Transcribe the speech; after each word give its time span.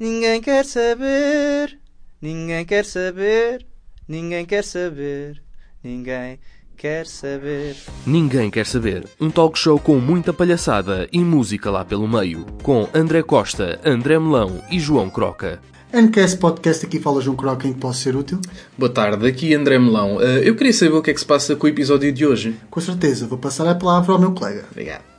Ninguém 0.00 0.40
quer 0.40 0.64
saber, 0.64 1.78
ninguém 2.22 2.64
quer 2.64 2.86
saber, 2.86 3.66
ninguém 4.08 4.46
quer 4.46 4.64
saber, 4.64 5.42
ninguém 5.84 6.40
quer 6.74 7.06
saber. 7.06 7.76
Ninguém 8.06 8.50
quer 8.50 8.64
saber. 8.64 9.06
Um 9.20 9.30
talk 9.30 9.58
show 9.58 9.78
com 9.78 9.98
muita 9.98 10.32
palhaçada 10.32 11.06
e 11.12 11.20
música 11.20 11.70
lá 11.70 11.84
pelo 11.84 12.08
meio. 12.08 12.46
Com 12.62 12.88
André 12.94 13.22
Costa, 13.22 13.78
André 13.84 14.18
Melão 14.18 14.62
e 14.70 14.80
João 14.80 15.10
Croca. 15.10 15.60
NQS 15.92 16.36
Podcast, 16.36 16.86
aqui 16.86 16.98
fala 16.98 17.20
João 17.20 17.36
Croca, 17.36 17.68
em 17.68 17.74
que 17.74 17.80
posso 17.80 18.00
ser 18.00 18.16
útil? 18.16 18.40
Boa 18.78 18.90
tarde, 18.90 19.26
aqui 19.26 19.54
André 19.54 19.78
Melão. 19.78 20.16
Uh, 20.16 20.40
eu 20.42 20.56
queria 20.56 20.72
saber 20.72 20.94
o 20.94 21.02
que 21.02 21.10
é 21.10 21.12
que 21.12 21.20
se 21.20 21.26
passa 21.26 21.54
com 21.54 21.66
o 21.66 21.68
episódio 21.68 22.10
de 22.10 22.24
hoje. 22.24 22.58
Com 22.70 22.80
certeza, 22.80 23.26
vou 23.26 23.36
passar 23.36 23.68
a 23.68 23.74
palavra 23.74 24.14
ao 24.14 24.18
meu 24.18 24.32
colega. 24.32 24.64
Obrigado. 24.70 25.09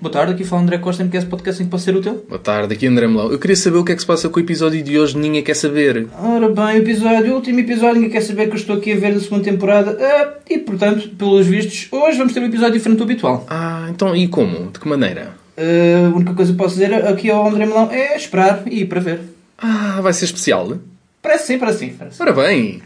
Boa 0.00 0.12
tarde, 0.12 0.32
aqui 0.32 0.44
fala 0.44 0.62
André 0.62 0.78
Costa, 0.78 1.04
MQS 1.04 1.24
Podcast 1.24 1.62
em 1.62 1.66
que 1.66 1.70
pode 1.70 1.82
ser 1.82 1.94
útil. 1.94 2.24
Boa 2.28 2.38
tarde, 2.38 2.72
aqui 2.72 2.86
André 2.86 3.06
Melão. 3.06 3.30
Eu 3.30 3.38
queria 3.38 3.56
saber 3.56 3.76
o 3.76 3.84
que 3.84 3.92
é 3.92 3.94
que 3.94 4.00
se 4.00 4.06
passa 4.06 4.28
com 4.28 4.38
o 4.38 4.42
episódio 4.42 4.82
de 4.82 4.98
hoje, 4.98 5.18
ninguém 5.18 5.42
quer 5.42 5.54
saber. 5.54 6.06
Ora 6.18 6.48
bem, 6.48 6.78
o 6.78 6.82
episódio, 6.82 7.32
o 7.32 7.34
último 7.34 7.60
episódio, 7.60 7.96
ninguém 7.96 8.10
quer 8.10 8.22
saber 8.22 8.46
que 8.46 8.52
eu 8.52 8.56
estou 8.56 8.76
aqui 8.76 8.92
a 8.92 8.96
ver 8.96 9.12
da 9.12 9.20
segunda 9.20 9.44
temporada. 9.44 9.98
Ah, 10.00 10.34
e 10.48 10.58
portanto, 10.58 11.10
pelos 11.10 11.46
vistos, 11.46 11.88
hoje 11.90 12.16
vamos 12.16 12.32
ter 12.32 12.40
um 12.40 12.46
episódio 12.46 12.74
diferente 12.74 12.98
do 12.98 13.04
habitual. 13.04 13.44
Ah, 13.50 13.86
então 13.90 14.16
e 14.16 14.28
como? 14.28 14.70
De 14.70 14.80
que 14.80 14.88
maneira? 14.88 15.34
Ah, 15.58 16.06
a 16.06 16.16
única 16.16 16.32
coisa 16.32 16.52
que 16.52 16.58
posso 16.58 16.74
dizer 16.74 16.94
aqui 17.06 17.30
ao 17.30 17.46
André 17.46 17.66
Melão 17.66 17.90
é 17.90 18.16
esperar 18.16 18.62
e 18.66 18.82
ir 18.82 18.86
para 18.86 19.00
ver. 19.00 19.20
Ah, 19.58 20.00
vai 20.00 20.14
ser 20.14 20.24
especial? 20.24 20.78
Parece 21.20 21.48
sim, 21.48 21.58
parece 21.58 21.78
sim. 21.80 21.88
Parece. 21.98 22.22
Ora 22.22 22.32
bem. 22.32 22.80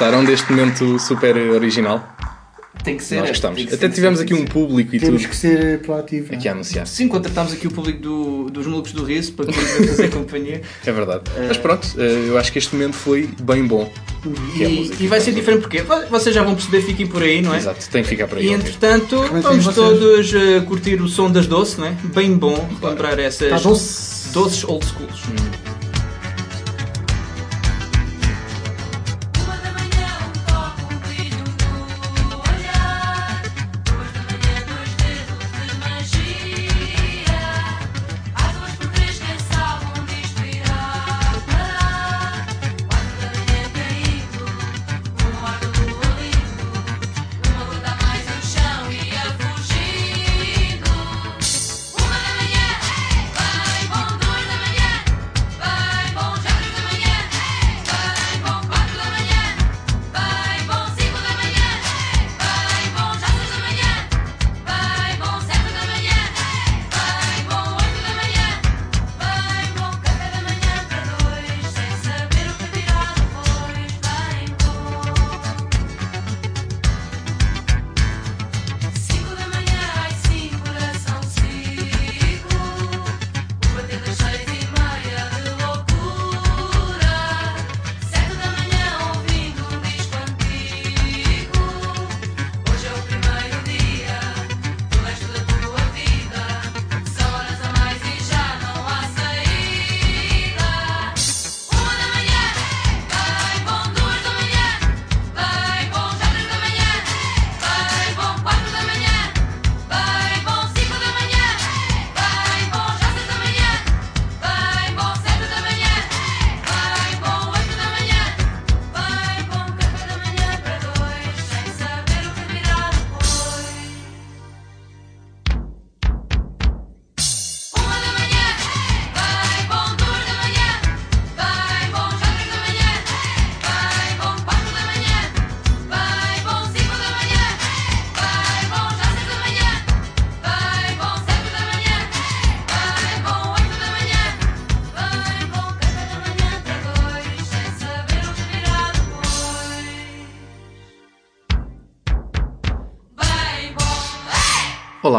Gostaram 0.00 0.24
deste 0.24 0.50
momento 0.50 0.98
super 0.98 1.36
original? 1.36 2.02
Tem 2.82 2.96
que 2.96 3.04
ser. 3.04 3.16
Nós 3.16 3.24
tem 3.24 3.32
gostamos. 3.32 3.62
Até 3.74 3.76
ser, 3.76 3.90
tivemos 3.90 4.18
aqui 4.18 4.32
um 4.32 4.46
público 4.46 4.96
e 4.96 4.98
Temos 4.98 5.20
tudo 5.20 5.28
que 5.30 5.36
ser 5.36 5.82
proativo. 5.82 6.32
aqui 6.34 6.48
a 6.48 6.52
anunciar. 6.52 6.86
Sim, 6.86 7.06
contratámos 7.06 7.52
aqui 7.52 7.66
o 7.66 7.70
público 7.70 8.00
do, 8.00 8.44
dos 8.50 8.66
Malucos 8.66 8.92
do 8.92 9.04
Riso 9.04 9.34
para 9.34 9.44
que 9.52 9.60
nos 9.60 9.68
fazer 9.90 10.08
companhia. 10.10 10.62
É 10.86 10.90
verdade. 10.90 11.24
Mas 11.46 11.58
pronto, 11.58 11.86
eh, 11.98 12.28
eu 12.28 12.38
acho 12.38 12.50
que 12.50 12.58
este 12.58 12.74
momento 12.74 12.94
foi 12.94 13.28
bem 13.42 13.66
bom. 13.66 13.92
Que 14.56 14.64
é 14.64 14.70
E, 14.70 14.74
música. 14.78 14.96
e 15.04 15.06
vai 15.06 15.20
ser 15.20 15.32
diferente 15.32 15.60
porque 15.60 15.82
vocês 16.08 16.34
já 16.34 16.42
vão 16.42 16.54
perceber, 16.54 16.80
fiquem 16.80 17.06
por 17.06 17.22
aí, 17.22 17.42
não 17.42 17.52
é? 17.52 17.58
Exato, 17.58 17.86
tem 17.90 18.02
que 18.02 18.08
ficar 18.08 18.26
para 18.26 18.38
aí. 18.38 18.46
E 18.46 18.52
entretanto, 18.54 19.22
vamos 19.42 19.66
vocês. 19.66 19.74
todos 19.76 20.32
eh, 20.32 20.60
curtir 20.60 20.94
o 21.02 21.08
som 21.08 21.30
das 21.30 21.46
doces, 21.46 21.76
não 21.76 21.88
é? 21.88 21.94
Bem 22.14 22.38
bom 22.38 22.66
lembrar 22.82 23.18
essas 23.18 23.50
Tá 23.50 23.58
doce. 23.58 24.32
doces 24.32 24.64
old 24.64 24.86
schools. 24.86 25.20
Uma 25.26 25.59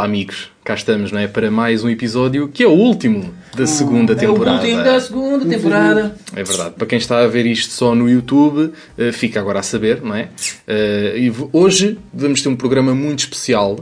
Olá, 0.01 0.07
amigos. 0.07 0.49
Cá 0.63 0.73
estamos, 0.73 1.11
não 1.11 1.19
é? 1.19 1.27
Para 1.27 1.51
mais 1.51 1.83
um 1.83 1.89
episódio 1.89 2.47
que 2.47 2.63
é 2.63 2.67
o 2.67 2.71
último 2.71 3.31
da 3.55 3.67
segunda 3.67 4.13
É 4.13 4.15
o 4.15 4.19
temporada. 4.33 4.57
último 4.63 4.83
da 4.83 4.99
segunda 4.99 5.45
temporada. 5.45 6.15
É 6.35 6.43
verdade. 6.43 6.73
Para 6.75 6.87
quem 6.87 6.97
está 6.97 7.19
a 7.19 7.27
ver 7.27 7.45
isto 7.45 7.71
só 7.71 7.93
no 7.93 8.09
YouTube, 8.09 8.73
eh, 8.97 9.11
fica 9.11 9.39
agora 9.39 9.59
a 9.59 9.63
saber, 9.63 10.01
não 10.01 10.15
é? 10.15 10.29
Eh, 10.67 11.13
e 11.19 11.33
hoje 11.53 11.99
vamos 12.11 12.41
ter 12.41 12.49
um 12.49 12.55
programa 12.55 12.95
muito 12.95 13.19
especial. 13.19 13.79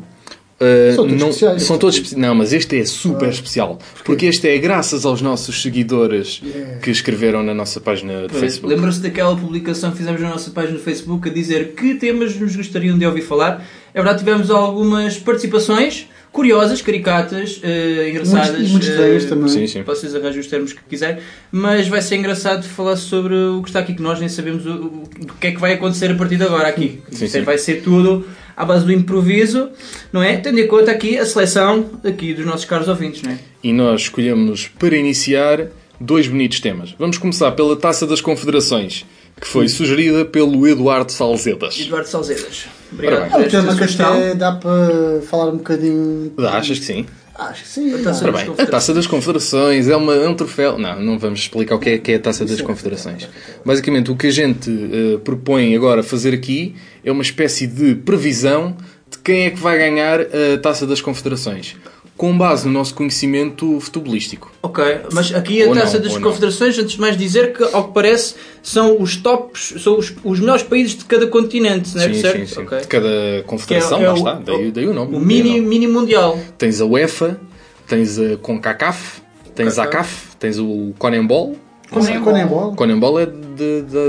Eh, 0.59 0.92
São 0.94 1.06
todos 1.06 1.20
não, 1.22 1.28
especiais. 1.30 1.64
São 1.64 1.78
todos 1.78 1.96
especi- 1.96 2.18
Não, 2.20 2.36
mas 2.36 2.52
este 2.52 2.78
é 2.80 2.86
super 2.86 3.30
especial. 3.30 3.80
Porque 4.03 4.25
este 4.25 4.47
é 4.47 4.58
graças 4.58 5.06
aos 5.06 5.22
nossos 5.22 5.62
seguidores 5.62 6.42
que 6.81 6.92
escreveram 6.92 7.42
na 7.44 7.53
nossa 7.53 7.80
página 7.80 8.28
de 8.28 8.34
Facebook. 8.34 8.74
Lembram-se 8.74 9.00
daquela 9.00 9.36
publicação 9.38 9.92
que 9.92 9.97
fizemos 9.97 10.20
na 10.22 10.30
nossa 10.30 10.52
página 10.52 10.74
no 10.74 10.80
Facebook 10.84 11.30
a 11.30 11.31
dizer 11.31 11.70
que 11.78 11.96
temas 11.96 12.36
nos 12.36 12.56
gostariam 12.56 12.97
de 12.97 13.06
ouvir 13.06 13.22
falar? 13.22 13.66
É 13.94 14.02
verdade, 14.02 14.20
tivemos 14.20 14.52
algumas 14.52 15.18
participações 15.18 16.08
curiosas, 16.31 16.80
caricatas, 16.81 17.59
eh, 17.64 18.09
engraçadas. 18.12 18.50
Muitos- 18.52 18.68
e 18.68 18.72
muito 18.72 18.88
estranhas 18.88 19.24
eh, 19.24 19.28
também. 19.28 19.47
Sim, 19.50 19.66
sim. 19.68 19.81
Vocês 19.81 20.14
arranjam 20.16 20.41
os 20.41 20.47
termos 20.47 20.74
que 20.74 20.80
quiserem, 20.88 21.18
mas 21.52 21.88
vai 21.88 22.02
ser 22.03 22.18
engraçado 22.18 22.64
falar 22.68 22.97
sobre 22.97 23.34
o 23.34 23.64
que 23.64 23.70
está 23.70 23.80
aqui, 23.80 23.96
que 23.96 24.02
nós 24.02 24.20
nem 24.20 24.30
sabemos 24.30 24.64
o, 24.66 24.70
o- 24.70 25.03
o 25.22 25.34
que 25.40 25.47
é 25.47 25.52
que 25.52 25.59
vai 25.59 25.74
acontecer 25.74 26.12
a 26.12 26.16
partir 26.16 26.36
de 26.38 26.44
agora 26.44 26.68
aqui. 26.68 27.00
Sim, 27.12 27.26
é- 27.26 27.28
sim. 27.30 27.41
Vai 27.41 27.58
ser 27.58 27.81
tudo 27.81 28.28
à 28.59 28.66
base 28.66 28.84
do 28.84 28.92
improviso, 28.92 29.70
não 30.12 30.22
é? 30.22 30.36
Tendo 30.36 30.59
em 30.59 30.68
conta 30.68 30.92
aqui 30.92 31.18
a 31.18 31.25
seleção 31.25 31.90
aqui 32.03 32.34
dos 32.34 32.46
nossos 32.46 32.66
caros 32.66 32.90
ouvintes, 32.90 33.22
não 33.22 33.32
é? 33.32 33.40
E 33.64 33.72
nós 33.72 34.02
escolhemos 34.02 34.67
para 34.78 34.97
iniciar 34.97 35.67
dois 35.97 36.28
bonitos 36.28 36.59
temas. 36.59 36.94
Vamos 37.00 37.17
começar 37.17 37.53
pela 37.53 37.78
Taça 37.78 38.06
das 38.06 38.20
Confederações, 38.20 39.06
que 39.40 39.47
foi 39.47 39.70
sugerida 39.70 40.26
pelo 40.26 40.67
Eduardo 40.67 41.09
Salzedas. 41.09 41.79
Eduardo 41.79 42.09
Salzedas. 42.09 42.66
Obrigado 42.91 43.34
É 43.34 43.38
um 43.38 43.47
tema 43.47 43.76
que 43.78 43.84
até 43.85 44.35
dá 44.35 44.52
para 44.52 45.22
falar 45.29 45.52
um 45.53 45.58
bocadinho. 45.58 46.34
Ah, 46.40 46.58
Achas 46.58 46.79
que 46.79 46.85
sim? 46.85 47.06
Acho 47.40 47.64
que 47.64 47.70
sim. 47.70 47.94
A 47.94 48.03
taça 48.03 48.26
Ora 48.26 48.34
das 48.34 48.44
bem, 48.44 48.56
a 48.58 48.66
Taça 48.66 48.94
das 48.94 49.08
Confederações 49.08 49.88
é, 49.88 49.96
uma, 49.96 50.14
é 50.14 50.28
um 50.28 50.36
troféu. 50.36 50.78
Não, 50.78 51.00
não 51.00 51.18
vamos 51.18 51.40
explicar 51.40 51.76
o 51.76 51.80
que 51.80 51.90
é, 51.91 51.97
que 51.97 52.12
é 52.12 52.16
a 52.16 52.20
Taça 52.20 52.46
das 52.46 52.62
Confederações. 52.62 53.30
Basicamente, 53.66 54.12
o 54.12 54.16
que 54.16 54.28
a 54.28 54.32
gente 54.32 54.70
eh, 54.70 55.18
propõe 55.24 55.74
agora 55.74 56.03
fazer 56.03 56.34
aqui 56.34 56.76
é 57.03 57.12
uma 57.12 57.24
espécie 57.24 57.66
de 57.66 57.96
previsão 57.96 58.76
de 59.09 59.18
quem 59.20 59.46
é 59.46 59.50
que 59.50 59.59
vai 59.59 59.78
ganhar 59.78 60.20
a 60.20 60.58
Taça 60.62 60.86
das 60.86 61.02
Confederações. 61.02 61.78
Com 62.20 62.38
base 62.38 62.68
no 62.68 62.74
nosso 62.74 62.94
conhecimento 62.94 63.80
futebolístico. 63.80 64.52
Ok, 64.62 64.84
mas 65.14 65.34
aqui 65.34 65.64
a 65.64 65.68
Ou 65.70 65.74
taça 65.74 65.94
não, 65.94 66.04
das 66.04 66.14
ou 66.16 66.20
não. 66.20 66.28
confederações, 66.28 66.78
antes 66.78 66.92
de 66.96 67.00
mais 67.00 67.16
dizer 67.16 67.54
que, 67.54 67.64
ao 67.64 67.86
que 67.88 67.94
parece, 67.94 68.36
são 68.62 69.02
os 69.02 69.16
tops, 69.16 69.76
são 69.82 69.98
os, 69.98 70.14
os 70.22 70.40
melhores 70.42 70.62
países 70.64 70.98
de 70.98 71.06
cada 71.06 71.28
continente, 71.28 71.96
não 71.96 72.04
é? 72.04 72.14
sim, 72.14 72.22
certo? 72.22 72.40
sim, 72.40 72.46
sim. 72.46 72.62
Ok. 72.64 72.78
De 72.82 72.88
cada 72.88 73.44
confederação, 73.48 74.00
é- 74.02 74.04
é 74.04 74.12
o- 74.12 74.16
está. 74.16 74.34
Daí, 74.34 74.70
daí 74.70 74.86
o 74.86 74.94
nome. 74.94 75.16
O 75.16 75.20
mini, 75.22 75.50
nome. 75.52 75.62
mini 75.62 75.88
mundial. 75.88 76.38
Tens 76.58 76.82
a 76.82 76.86
UEFA, 76.86 77.40
tens 77.88 78.20
a 78.20 78.36
CONCACAF, 78.36 79.22
tens 79.56 79.80
a 79.80 79.88
CAF, 79.88 80.36
tens 80.38 80.60
o 80.60 80.94
CONEMBOL. 81.00 81.56
Como 81.90 82.06
é 82.06 82.12
que 82.12 82.30
é 82.30 82.46
bola? 82.46 82.76
CONEMBOL 82.76 83.18
é 83.22 83.26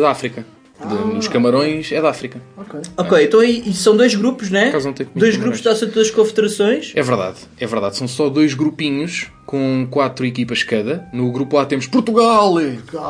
da 0.01 0.11
África. 0.11 0.45
De- 0.81 0.95
Ah. 0.95 1.05
Nos 1.15 1.29
Camarões 1.29 1.93
é 1.93 2.01
da 2.01 2.09
África. 2.11 2.41
Ok. 2.57 2.81
Ok, 2.97 3.25
então 3.25 3.43
e 3.43 3.73
são 3.75 3.97
dois 3.97 4.15
grupos, 4.15 4.51
né? 4.51 4.69
acaso 4.69 4.87
não 4.87 4.95
tenho 4.95 5.11
comido 5.11 5.21
Dois 5.21 5.37
Camarões. 5.37 5.61
grupos 5.61 5.77
de 5.79 5.81
taça 5.87 5.95
das 5.99 6.11
confederações. 6.11 6.93
É 6.97 7.03
verdade, 7.03 7.37
é 7.59 7.67
verdade. 7.67 7.97
São 7.97 8.09
só 8.09 8.29
dois 8.31 8.55
grupinhos 8.55 9.27
com 9.45 9.87
quatro 9.91 10.25
equipas 10.25 10.63
cada. 10.63 11.07
No 11.13 11.31
grupo 11.33 11.59
A 11.59 11.67
temos 11.67 11.87
Portugal, 11.87 12.55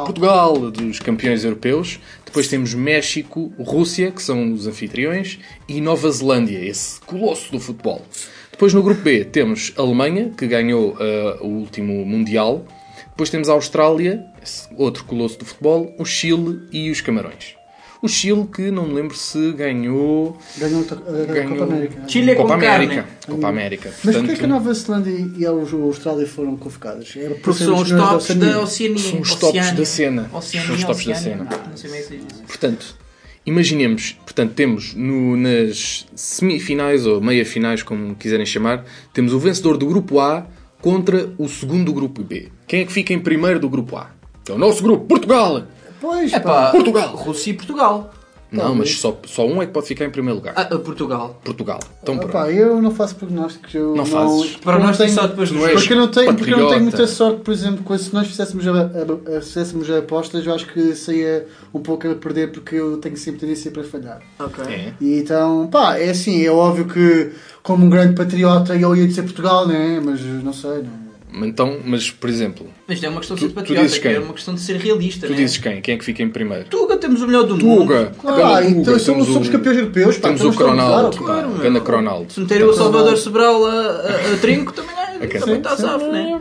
Portugal, 0.04 0.70
dos 0.70 0.98
campeões 0.98 1.44
europeus. 1.44 2.00
Depois 2.24 2.48
temos 2.48 2.74
México, 2.74 3.52
Rússia, 3.58 4.10
que 4.10 4.22
são 4.22 4.52
os 4.52 4.66
anfitriões, 4.66 5.38
e 5.68 5.80
Nova 5.80 6.10
Zelândia, 6.10 6.58
esse 6.64 7.00
colosso 7.00 7.50
do 7.52 7.60
futebol. 7.60 8.02
Depois 8.50 8.72
no 8.74 8.82
grupo 8.82 9.00
B 9.02 9.24
temos 9.24 9.72
Alemanha, 9.76 10.30
que 10.36 10.46
ganhou 10.46 10.96
ah, 10.98 11.38
o 11.40 11.46
último 11.48 12.04
Mundial. 12.04 12.64
Depois 13.10 13.30
temos 13.30 13.48
a 13.48 13.52
Austrália, 13.52 14.24
esse 14.42 14.66
outro 14.76 15.04
colosso 15.04 15.38
do 15.38 15.44
futebol, 15.44 15.94
o 15.98 16.04
Chile 16.04 16.60
e 16.72 16.90
os 16.90 17.00
Camarões. 17.00 17.54
O 18.02 18.08
Chile, 18.08 18.46
que 18.50 18.70
não 18.70 18.86
me 18.86 18.94
lembro 18.94 19.14
se 19.14 19.52
ganhou. 19.52 20.38
Ganhou 20.56 20.84
a 20.90 20.94
a 21.22 21.26
Ganhou- 21.26 21.48
Copa 21.50 21.64
América. 21.64 22.02
Chile 22.08 22.30
é 22.30 22.34
Copa 22.34 22.48
com 22.48 22.54
América. 22.54 22.94
carne. 22.94 23.08
Copa 23.26 23.48
América. 23.48 23.94
Mas 24.02 24.16
porquê 24.16 24.18
é 24.18 24.20
que 24.20 24.44
a 24.44 24.48
Portanto, 24.48 24.48
Nova 24.48 24.74
Zelândia 24.74 25.28
e 25.36 25.46
a 25.46 25.50
Austrália 25.50 26.26
foram 26.26 26.56
convocadas? 26.56 27.12
Era 27.14 27.34
por 27.34 27.40
Porque 27.42 27.64
são 27.64 27.74
os 27.78 27.90
tops 27.90 28.14
Oceania. 28.24 28.46
da 28.46 28.60
Oceania. 28.62 28.98
São 28.98 29.20
os 29.20 29.34
tops 29.34 29.48
Oceania. 29.60 29.72
da 29.74 29.84
cena. 29.84 30.30
Oceania, 30.32 30.66
São 30.66 30.76
os 30.76 30.84
tops 30.84 31.06
da 31.06 31.14
cena. 31.14 31.44
Não, 31.50 31.68
não 31.70 31.76
sei 31.76 31.90
bem 31.90 32.02
se 32.02 32.16
diz 32.16 32.24
isso. 32.32 32.42
Portanto, 32.46 32.96
imaginemos, 33.44 34.12
portanto, 34.24 34.52
temos 34.54 34.94
no- 34.94 35.36
nas 35.36 36.06
semifinais 36.14 37.06
ou 37.06 37.20
meia-finais, 37.20 37.82
como 37.82 38.14
quiserem 38.14 38.46
chamar, 38.46 38.84
temos 39.12 39.32
o 39.34 39.38
vencedor 39.38 39.76
do 39.76 39.86
grupo 39.86 40.20
A 40.20 40.46
contra 40.80 41.30
o 41.36 41.46
segundo 41.48 41.84
do 41.86 41.92
grupo 41.92 42.22
B. 42.22 42.48
Quem 42.66 42.80
é 42.80 42.84
que 42.86 42.92
fica 42.92 43.12
em 43.12 43.18
primeiro 43.18 43.60
do 43.60 43.68
grupo 43.68 43.96
A? 43.96 44.10
É 44.48 44.52
o 44.52 44.58
nosso 44.58 44.82
grupo, 44.82 45.04
Portugal! 45.04 45.64
Pois, 46.00 46.32
É 46.32 46.40
pá. 46.40 46.70
Portugal. 46.70 47.08
Rússia 47.14 47.50
e 47.50 47.54
Portugal. 47.54 48.10
Não, 48.52 48.74
mas 48.74 48.96
só, 48.98 49.16
só 49.26 49.46
um 49.46 49.62
é 49.62 49.66
que 49.66 49.70
pode 49.72 49.86
ficar 49.86 50.04
em 50.06 50.10
primeiro 50.10 50.34
lugar. 50.38 50.54
Ah, 50.56 50.64
Portugal. 50.64 51.40
Portugal. 51.44 51.78
Então 52.02 52.16
Ah, 52.16 52.18
pronto. 52.18 52.32
pá, 52.32 52.50
eu 52.50 52.82
não 52.82 52.90
faço 52.90 53.14
prognósticos. 53.14 53.72
Eu 53.72 53.94
Não 53.94 54.04
fazes. 54.04 54.58
não 54.66 54.78
nós 54.80 54.98
tem 54.98 55.06
tenho- 55.06 55.20
só 55.20 55.28
depois 55.28 55.52
Não 55.52 55.64
és 55.64 55.74
Porque 55.78 55.92
eu 55.92 55.96
não 55.96 56.08
tenho, 56.08 56.34
porque 56.34 56.52
eu 56.52 56.58
não 56.58 56.68
tenho 56.68 56.82
muita 56.82 57.06
sorte, 57.06 57.42
por 57.42 57.54
exemplo, 57.54 57.84
com- 57.84 57.96
se 57.96 58.12
nós 58.12 58.26
fizéssemos, 58.26 58.66
a, 58.66 58.72
a- 58.72 59.36
a- 59.38 59.40
fizéssemos 59.40 59.88
a 59.88 59.98
apostas, 59.98 60.44
eu 60.44 60.52
acho 60.52 60.66
que 60.66 60.96
saía 60.96 61.46
um 61.72 61.78
pouco 61.78 62.10
a 62.10 62.14
perder 62.16 62.50
porque 62.50 62.74
eu 62.74 62.96
tenho 62.96 63.16
sempre 63.16 63.38
tendência 63.38 63.70
para 63.70 63.84
falhar. 63.84 64.20
Ok. 64.40 64.64
É. 64.64 64.94
E 65.00 65.20
então, 65.20 65.68
pá, 65.68 65.96
é 65.98 66.10
assim, 66.10 66.44
é 66.44 66.50
óbvio 66.50 66.86
que 66.86 67.30
como 67.62 67.86
um 67.86 67.88
grande 67.88 68.16
patriota 68.16 68.74
eu 68.74 68.96
ia 68.96 69.06
dizer 69.06 69.22
Portugal, 69.22 69.64
né? 69.68 70.02
Mas 70.04 70.20
não 70.22 70.52
sei, 70.52 70.82
não. 70.82 71.09
Então, 71.32 71.78
mas, 71.84 72.10
por 72.10 72.28
exemplo, 72.28 72.66
Mas 72.86 72.96
isto 72.96 73.06
é 73.06 73.08
uma 73.08 73.18
questão 73.20 73.36
de 73.36 73.42
ser 73.42 73.48
tu 73.48 73.54
patriota, 73.54 74.08
é 74.08 74.18
uma 74.18 74.34
questão 74.34 74.54
de 74.54 74.60
ser 74.60 74.76
realista, 74.76 75.26
tu 75.26 75.30
né? 75.32 75.36
dizes 75.38 75.58
quem? 75.58 75.80
Quem 75.80 75.94
é 75.94 75.98
que 75.98 76.04
fica 76.04 76.22
em 76.22 76.28
primeiro? 76.28 76.64
Tuga, 76.64 76.96
temos 76.96 77.22
o 77.22 77.26
melhor 77.26 77.44
do 77.44 77.56
mundo. 77.56 77.82
Tuga! 77.82 78.12
Ah, 78.24 78.60
Ganda 78.60 78.68
então 78.70 78.84
Tuga, 78.84 78.98
somos, 78.98 79.26
somos 79.28 79.48
o- 79.48 79.52
campeões 79.52 79.78
europeus, 79.78 80.18
pá. 80.18 80.28
Temos 80.28 80.42
o 80.42 80.48
então 80.48 80.66
a 80.66 80.68
Cronaldo, 80.70 81.24
pá. 81.24 81.42
Ganda 81.62 81.80
Cronaldo. 81.80 82.32
Se 82.32 82.40
meterem 82.40 82.66
o 82.66 82.72
Salvador 82.72 83.16
Sobral 83.16 83.64
a, 83.66 83.70
a, 83.70 84.34
a 84.34 84.36
trinco, 84.40 84.72
também, 84.72 84.94
é, 85.20 85.26
também 85.38 85.56
está 85.58 85.76
safo, 85.76 86.10
né? 86.10 86.38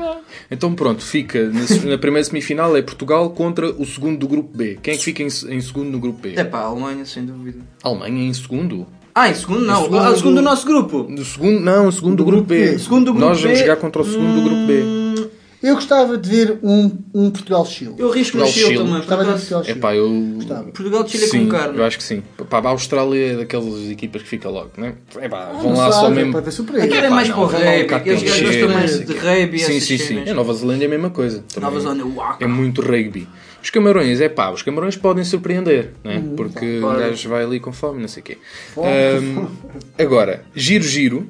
Então 0.52 0.74
pronto, 0.74 1.04
fica 1.04 1.52
na, 1.86 1.98
primeira 1.98 2.24
semifinal 2.26 2.76
é 2.76 2.82
Portugal 2.82 3.30
contra 3.32 3.70
o 3.70 3.86
segundo 3.86 4.18
do 4.20 4.28
grupo 4.28 4.56
B. 4.58 4.80
Quem 4.82 4.94
é 4.96 4.98
que 4.98 5.04
fica 5.04 5.22
em, 5.22 5.28
em 5.28 5.62
segundo 5.62 5.90
no 5.92 6.00
grupo 6.00 6.20
B? 6.22 6.34
É 6.36 6.44
pá, 6.44 6.60
a 6.60 6.66
Alemanha, 6.66 7.06
sem 7.06 7.26
dúvida. 7.26 7.60
Alemanha 7.84 8.24
em 8.28 8.34
segundo. 8.34 8.88
Ah, 9.14 9.30
em 9.30 9.34
segundo 9.36 9.62
não. 9.66 9.82
Em 9.82 9.84
segundo 9.84 10.00
ah, 10.02 10.10
o 10.12 10.16
segundo 10.16 10.36
do 10.36 10.42
nosso 10.42 10.66
grupo. 10.66 11.04
Do 11.04 11.26
segundo, 11.26 11.60
não, 11.60 11.88
o 11.88 11.92
segundo 11.92 12.16
do, 12.18 12.26
grupo 12.26 12.44
B. 12.44 12.78
Segundo 12.80 13.06
do 13.06 13.14
grupo 13.14 13.28
Nós 13.30 13.42
vamos 13.42 13.58
B, 13.58 13.64
jogar 13.64 13.76
contra 13.78 14.02
o 14.02 14.06
segundo 14.06 14.36
do 14.36 14.42
grupo 14.42 14.66
B. 14.68 14.82
hum, 14.84 15.28
Eu 15.62 15.76
gostava 15.76 16.18
de 16.18 16.30
ver 16.30 16.58
um, 16.64 16.90
um 17.14 17.30
Portugal-Chile. 17.32 17.96
Eu 17.98 18.10
risco 18.12 18.38
no 18.38 18.46
Chile 18.46 18.66
Chile. 18.68 18.78
também. 18.78 18.96
Gostava 18.96 19.24
de 19.26 19.30
ver. 19.32 19.36
Portugal-Chile. 19.38 19.78
É 19.78 19.82
pá, 19.82 19.96
eu. 19.96 20.10
Gostava. 20.36 20.64
Portugal 20.64 21.04
de 21.04 21.12
Chile 21.12 21.28
Sim, 21.28 21.46
com 21.46 21.52
carne. 21.52 21.78
eu 21.78 21.84
acho 21.86 21.98
que 21.98 22.04
sim. 22.04 22.24
Pá, 22.50 22.60
a 22.60 22.70
Austrália 22.70 23.34
é 23.34 23.36
daquelas 23.36 23.90
equipas 23.90 24.22
que 24.22 24.28
fica 24.30 24.48
logo, 24.50 24.72
né? 24.78 24.94
É 25.18 25.28
pá, 25.28 25.52
vão 25.52 25.72
Não 25.72 25.78
lá 25.78 25.92
sabe, 25.92 26.06
só 26.06 26.08
é 26.08 26.16
mesmo. 26.16 26.32
Para 26.32 26.42
ver 26.42 26.52
surpresa. 26.52 26.86
Aquilo 26.86 27.00
é 27.02 27.06
Epá, 27.06 27.16
mais 27.16 27.28
para 27.30 27.40
o 27.40 27.46
rugby. 27.46 28.14
encher, 28.14 28.44
gostam 28.46 28.70
mais 28.70 29.06
de 29.06 29.12
o 29.12 29.16
rugby 29.20 29.60
Sim, 29.60 29.80
sim, 29.82 29.98
sim. 29.98 30.30
A 30.30 30.34
Nova 30.34 30.54
Zelândia 30.54 30.86
é 30.86 30.88
a 30.88 30.90
mesma 30.92 31.10
coisa. 31.10 31.44
Nova 31.60 31.80
Zelândia, 31.80 32.06
uau. 32.06 32.38
É 32.40 32.48
muito 32.48 32.82
rugby. 32.82 33.28
Os 33.62 33.70
camarões, 33.70 34.22
é 34.22 34.30
pá, 34.30 34.50
os 34.52 34.62
camarões 34.64 34.96
podem 34.96 35.24
surpreender, 35.24 35.92
né? 36.04 36.24
Porque 36.38 36.80
o 36.80 36.90
gajo 36.98 37.30
vai 37.30 37.44
ali 37.44 37.60
com 37.60 37.72
fome, 37.74 38.00
não 38.02 38.08
sei 38.08 38.22
o 38.22 38.24
quê. 38.26 38.38
Fome, 38.74 38.88
Ahm, 38.88 39.48
agora, 40.00 40.44
giro-giro 40.56 41.28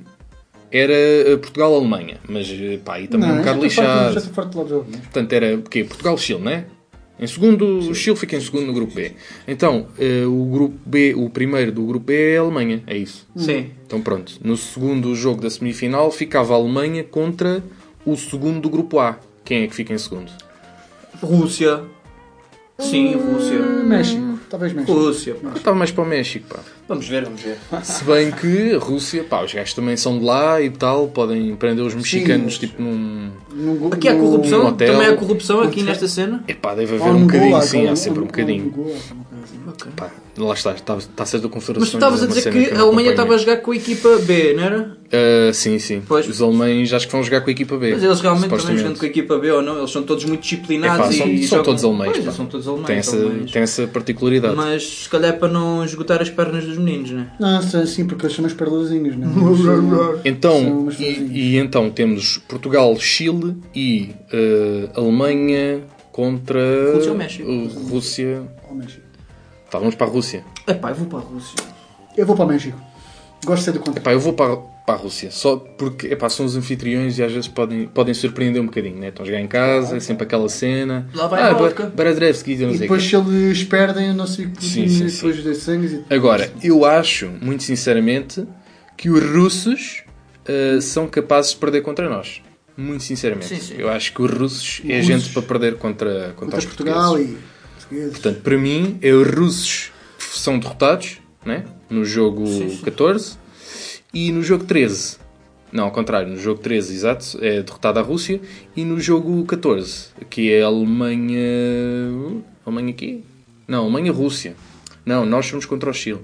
era 0.71 0.93
eh, 0.93 1.35
Portugal-Alemanha, 1.37 2.17
mas 2.29 2.47
eh, 2.49 2.77
pá, 2.85 2.95
aí 2.95 3.07
também 3.07 3.27
é 3.29 3.31
um 3.31 3.35
Não, 3.37 3.41
bocado 3.43 3.65
estou 3.65 3.83
farto- 3.83 4.19
lixado. 4.19 4.63
De 4.63 4.69
jogo, 4.69 4.85
mas- 4.91 4.99
Portanto, 5.01 5.33
era 5.33 5.55
o 5.55 5.61
quê? 5.63 5.83
Portugal-Chile, 5.83 6.39
né? 6.41 6.65
Em 7.19 7.27
segundo, 7.27 7.79
o 7.89 7.93
Chile 7.95 8.15
fica 8.15 8.37
em 8.37 8.39
segundo 8.39 8.67
no 8.67 8.73
grupo 8.73 8.93
B. 8.93 9.11
Então, 9.45 9.87
eh, 9.99 10.23
o 10.25 10.45
grupo 10.45 10.77
B, 10.85 11.13
o 11.15 11.29
primeiro 11.29 11.71
do 11.71 11.83
grupo 11.85 12.05
B 12.05 12.33
é 12.33 12.37
a 12.37 12.41
Alemanha, 12.41 12.81
é 12.87 12.95
isso. 12.95 13.27
Sim. 13.35 13.71
Então 13.85 13.99
pronto, 14.01 14.33
no 14.41 14.55
segundo 14.55 15.13
jogo 15.15 15.41
da 15.41 15.49
semifinal 15.49 16.09
ficava 16.11 16.53
a 16.53 16.57
Alemanha 16.57 17.03
contra 17.03 17.61
o 18.05 18.15
segundo 18.15 18.61
do 18.61 18.69
grupo 18.69 18.99
A. 18.99 19.19
Quem 19.43 19.63
é 19.63 19.67
que 19.67 19.75
fica 19.75 19.91
em 19.93 19.97
segundo? 19.97 20.31
Rússia. 21.21 21.81
Sim, 22.79 23.15
Rússia. 23.15 23.59
México, 23.59 24.39
talvez 24.49 24.73
México. 24.73 24.93
Rússia. 24.93 25.35
pá. 25.35 25.49
Eu 25.49 25.57
estava 25.57 25.77
mais 25.77 25.91
para 25.91 26.03
o 26.03 26.07
México, 26.07 26.45
pá. 26.49 26.59
Vamos 26.89 27.07
ver, 27.07 27.23
vamos 27.23 27.41
ver. 27.41 27.55
Se 27.83 28.03
bem 28.03 28.31
que 28.31 28.73
a 28.73 28.79
Rússia, 28.79 29.23
pá, 29.23 29.43
os 29.43 29.53
gajos 29.53 29.73
também 29.75 29.95
são 29.95 30.17
de 30.17 30.25
lá 30.25 30.59
e 30.59 30.71
tal, 30.71 31.07
podem 31.07 31.55
prender 31.55 31.85
os 31.85 31.93
mexicanos 31.93 32.45
mas- 32.45 32.57
tipo 32.57 32.81
num. 32.81 33.29
Go- 33.77 33.93
Aqui 33.93 34.07
há 34.07 34.13
no- 34.15 34.21
corrupção? 34.21 34.63
no 34.63 34.69
hotel. 34.69 34.93
Também 34.93 35.07
há 35.07 35.15
corrupção 35.15 35.61
aqui 35.61 35.83
nesta 35.83 36.07
cena? 36.07 36.43
Epá, 36.47 36.73
deve 36.73 36.95
haver 36.95 37.09
um 37.11 37.19
no 37.19 37.25
bocadinho, 37.27 37.61
sim, 37.61 37.87
há 37.87 37.95
sempre 37.95 38.21
um 38.21 38.25
bocadinho. 38.25 38.73
no 38.75 38.91
assim. 38.91 39.19
Pá, 39.95 40.09
lá 40.37 40.53
está, 40.53 40.71
está, 40.73 40.97
está 40.97 41.23
a 41.23 41.25
ser 41.25 41.39
da 41.39 41.47
Confederação. 41.47 41.81
Mas 41.81 41.91
tu 41.91 41.97
estavas 41.97 42.23
a 42.23 42.25
dizer 42.25 42.51
que 42.51 42.73
a 42.75 42.81
Alemanha 42.81 43.11
estava 43.11 43.35
a 43.35 43.37
jogar 43.37 43.57
com 43.57 43.71
a 43.71 43.75
equipa 43.75 44.17
B, 44.19 44.53
não 44.55 44.63
era? 44.63 44.97
Ah, 45.11 45.53
sim, 45.53 45.77
sim. 45.79 46.01
Pois. 46.07 46.27
Os 46.27 46.41
alemães 46.41 46.91
acho 46.93 47.05
que 47.05 47.11
vão 47.11 47.21
jogar 47.23 47.41
com 47.41 47.49
a 47.49 47.51
equipa 47.51 47.77
B. 47.77 47.91
Mas 47.91 48.03
eles 48.03 48.19
realmente 48.19 48.49
também 48.49 48.77
jogando 48.77 48.97
com 48.97 49.05
a 49.05 49.07
equipa 49.07 49.37
B 49.37 49.51
ou 49.51 49.61
não, 49.61 49.77
eles 49.77 49.91
são 49.91 50.01
todos 50.03 50.25
muito 50.25 50.41
disciplinados 50.41 51.05
Epá, 51.07 51.17
são, 51.17 51.27
e 51.27 51.39
são 51.39 51.47
jogam- 51.49 51.63
todos 51.65 51.83
alemães. 51.83 52.11
Pois, 52.13 52.25
pá. 52.25 52.31
são 52.31 52.45
todos 52.45 52.67
alemães. 52.67 52.87
Tem 52.87 52.97
essa, 52.97 53.15
alemães. 53.15 53.51
tem 53.51 53.61
essa 53.61 53.87
particularidade. 53.87 54.55
Mas 54.55 54.83
se 55.03 55.09
calhar 55.09 55.37
para 55.37 55.47
não 55.49 55.83
esgotar 55.85 56.21
as 56.21 56.29
pernas 56.29 56.65
dos 56.65 56.77
meninos, 56.79 57.11
né? 57.11 57.31
Não, 57.39 57.61
sim, 57.61 57.85
sim, 57.85 58.05
porque 58.05 58.25
eles 58.25 58.35
são 58.35 58.43
mais 58.43 58.53
perdozinhos, 58.53 59.15
não 59.17 59.27
é? 59.27 60.21
Então, 60.25 60.81
umas 60.81 60.99
e, 60.99 61.03
e 61.03 61.57
então 61.57 61.89
temos 61.89 62.37
Portugal, 62.47 62.95
Chile 62.99 63.55
e 63.75 64.13
eh, 64.31 64.89
Alemanha 64.95 65.81
contra 66.11 66.59
Rússia 66.93 67.11
ou 67.11 67.17
México? 67.17 67.49
uh, 67.49 67.89
Rússia. 67.89 68.43
Ao 68.67 68.75
México. 68.75 69.01
Tá, 69.69 69.79
vamos 69.79 69.95
para 69.95 70.07
a 70.07 70.09
Rússia. 70.09 70.43
Epá, 70.67 70.89
eu 70.89 70.95
vou 70.95 71.07
para 71.07 71.19
a 71.19 71.21
Rússia. 71.21 71.55
Eu 72.17 72.25
vou 72.25 72.35
para 72.35 72.45
o 72.45 72.47
México. 72.47 72.77
Gosto 73.45 73.59
de 73.59 73.65
ser 73.65 73.71
do 73.73 73.79
contra. 73.79 74.01
Epá, 74.01 74.11
eu 74.11 74.19
vou 74.19 74.33
para, 74.33 74.57
para 74.89 74.97
a 74.97 74.97
Rússia, 74.97 75.29
só 75.29 75.55
porque 75.55 76.07
epá, 76.07 76.27
são 76.29 76.47
os 76.47 76.55
anfitriões 76.55 77.19
e 77.19 77.23
às 77.23 77.31
vezes 77.31 77.47
podem, 77.47 77.85
podem 77.85 78.11
surpreender 78.11 78.59
um 78.59 78.65
bocadinho, 78.65 78.97
né? 78.97 79.09
Estão 79.09 79.23
a 79.23 79.27
jogar 79.27 79.39
em 79.39 79.47
casa, 79.47 79.97
é 79.97 79.99
sempre 79.99 80.23
aquela 80.23 80.49
cena. 80.49 81.07
Lá 81.13 81.27
vai 81.27 81.43
ah, 81.43 81.49
a 81.49 81.53
vodka. 81.53 81.85
Baradrevski, 81.95 82.55
não 82.55 82.69
E 82.69 82.71
sei 82.71 82.79
depois 82.79 83.03
se 83.03 83.15
eles 83.15 83.63
perdem, 83.63 84.07
eu 84.07 84.15
não 84.15 84.25
sei 84.25 84.45
o 84.45 84.49
que 84.49 84.65
Sim, 84.65 84.87
sim, 84.87 85.05
depois 85.05 85.43
de 85.43 85.53
sangue 85.53 86.03
e 86.09 86.13
Agora, 86.13 86.51
eu 86.63 86.83
acho, 86.85 87.29
muito 87.39 87.61
sinceramente, 87.61 88.43
que 88.97 89.11
os 89.11 89.23
russos 89.23 90.03
eh, 90.47 90.81
são 90.81 91.07
capazes 91.07 91.51
de 91.51 91.57
perder 91.57 91.81
contra 91.81 92.09
nós. 92.09 92.41
Muito 92.75 93.03
sinceramente. 93.03 93.49
Sim, 93.49 93.59
sim. 93.59 93.75
Eu 93.77 93.89
acho 93.89 94.11
que 94.11 94.23
os 94.23 94.31
russos 94.31 94.81
é 94.89 95.03
gente 95.03 95.29
para 95.29 95.43
perder 95.43 95.75
contra, 95.75 96.09
contra, 96.09 96.33
contra 96.33 96.57
os 96.57 96.65
Portugal 96.65 97.11
portugueses. 97.11 97.37
e 97.37 97.75
portugueses. 97.75 98.11
Portanto, 98.13 98.41
para 98.41 98.57
mim, 98.57 98.97
é 99.03 99.11
os 99.11 99.27
russos 99.27 99.91
que 100.17 100.39
são 100.39 100.57
derrotados 100.57 101.19
né? 101.45 101.65
no 101.91 102.03
jogo 102.03 102.47
Sim, 102.47 102.69
sim. 102.69 102.81
14 102.83 103.37
e 104.13 104.31
no 104.31 104.41
jogo 104.43 104.63
13. 104.65 105.17
Não, 105.71 105.83
ao 105.85 105.91
contrário, 105.91 106.27
no 106.27 106.37
jogo 106.37 106.59
13, 106.61 106.95
exato, 106.95 107.37
é 107.41 107.61
derrotada 107.61 107.99
a 107.99 108.03
Rússia 108.03 108.41
e 108.75 108.83
no 108.83 108.99
jogo 108.99 109.45
14, 109.45 110.07
que 110.29 110.51
é 110.51 110.63
a 110.63 110.65
Alemanha. 110.65 111.37
Alemanha 112.65 112.89
aqui? 112.89 113.23
Não, 113.67 113.83
Alemanha-Rússia. 113.83 114.55
Não, 115.05 115.25
nós 115.25 115.45
somos 115.45 115.65
contra 115.65 115.89
o 115.89 115.93
Chile. 115.93 116.19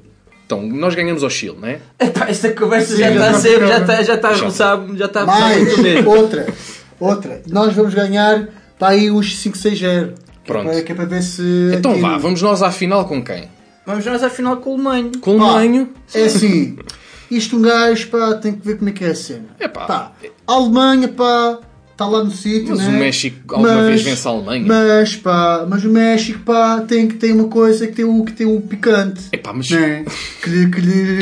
Então, 0.46 0.62
nós 0.62 0.94
ganhamos 0.96 1.24
ao 1.24 1.30
Chile, 1.30 1.58
não 1.60 1.68
é? 1.68 1.80
Epá, 2.00 2.28
esta 2.28 2.52
conversa 2.54 2.96
Sim, 2.96 3.00
já 3.02 3.12
já 3.12 3.14
está 3.14 3.26
a 3.26 3.30
está 3.30 3.40
ser, 3.42 3.64
a 3.64 3.68
já 3.68 3.78
está, 3.80 4.04
já 4.04 4.14
está 4.16 4.30
a 4.30 4.34
Já. 4.34 4.50
já 4.96 5.06
está 5.06 5.22
a 5.22 5.26
roçar 5.26 5.40
Mais 5.52 6.06
outra, 6.08 6.46
outra. 7.00 7.42
Nós 7.48 7.74
vamos 7.74 7.94
ganhar 7.94 8.48
para 8.78 8.90
aí 8.90 9.10
uns 9.12 9.36
5-6-0. 9.44 10.14
Pronto. 10.46 10.66
Que 10.66 10.70
é 10.70 10.74
para, 10.74 10.82
que 10.84 10.92
é 10.92 10.96
para 10.96 11.06
ver 11.06 11.24
se. 11.24 11.42
Então 11.76 11.92
aquilo- 11.92 12.08
vá, 12.08 12.18
vamos 12.18 12.42
nós 12.44 12.62
à 12.62 12.72
final 12.72 13.06
com 13.08 13.24
quem? 13.24 13.48
Vamos 13.88 14.06
nós 14.06 14.22
à 14.24 14.30
final 14.30 14.58
com 14.58 14.72
o 14.72 14.74
Alemanha. 14.74 15.12
Com 15.22 15.38
o 15.38 15.44
Alemanha. 15.44 15.88
É 16.14 16.24
assim. 16.26 16.78
Isto 17.30 17.58
um 17.58 17.62
gajo, 17.62 18.08
pá, 18.08 18.36
tem 18.36 18.54
que 18.54 18.66
ver 18.66 18.78
como 18.78 18.90
é 18.90 18.94
que 18.94 19.04
é 19.04 19.10
a 19.10 19.16
cena. 19.16 19.46
Epá. 19.60 19.86
Pá, 19.86 20.12
a 20.48 20.54
Alemanha, 20.54 21.08
pá, 21.08 21.60
está 21.92 22.06
lá 22.06 22.24
no 22.24 22.32
sítio, 22.32 22.76
Mas 22.76 22.80
né? 22.80 22.90
o 22.90 23.00
México 23.00 23.56
alguma 23.56 23.84
vez 23.84 24.04
vence 24.04 24.28
a 24.28 24.32
Alemanha? 24.32 24.66
Mas, 24.68 25.16
pá, 25.16 25.66
mas 25.68 25.84
o 25.86 25.90
México, 25.90 26.40
pá, 26.40 26.82
tem 26.82 27.08
que 27.08 27.16
ter 27.16 27.34
uma 27.34 27.48
coisa 27.48 27.88
que 27.88 27.94
tem 27.94 28.06
o, 28.06 28.24
que 28.24 28.34
tem 28.34 28.46
o 28.46 28.62
picante. 28.62 29.24
Epá, 29.32 29.54
mas 29.54 29.70
né? 29.70 30.06
que, 30.44 30.70
que, 30.70 30.82
lhe, 30.82 31.20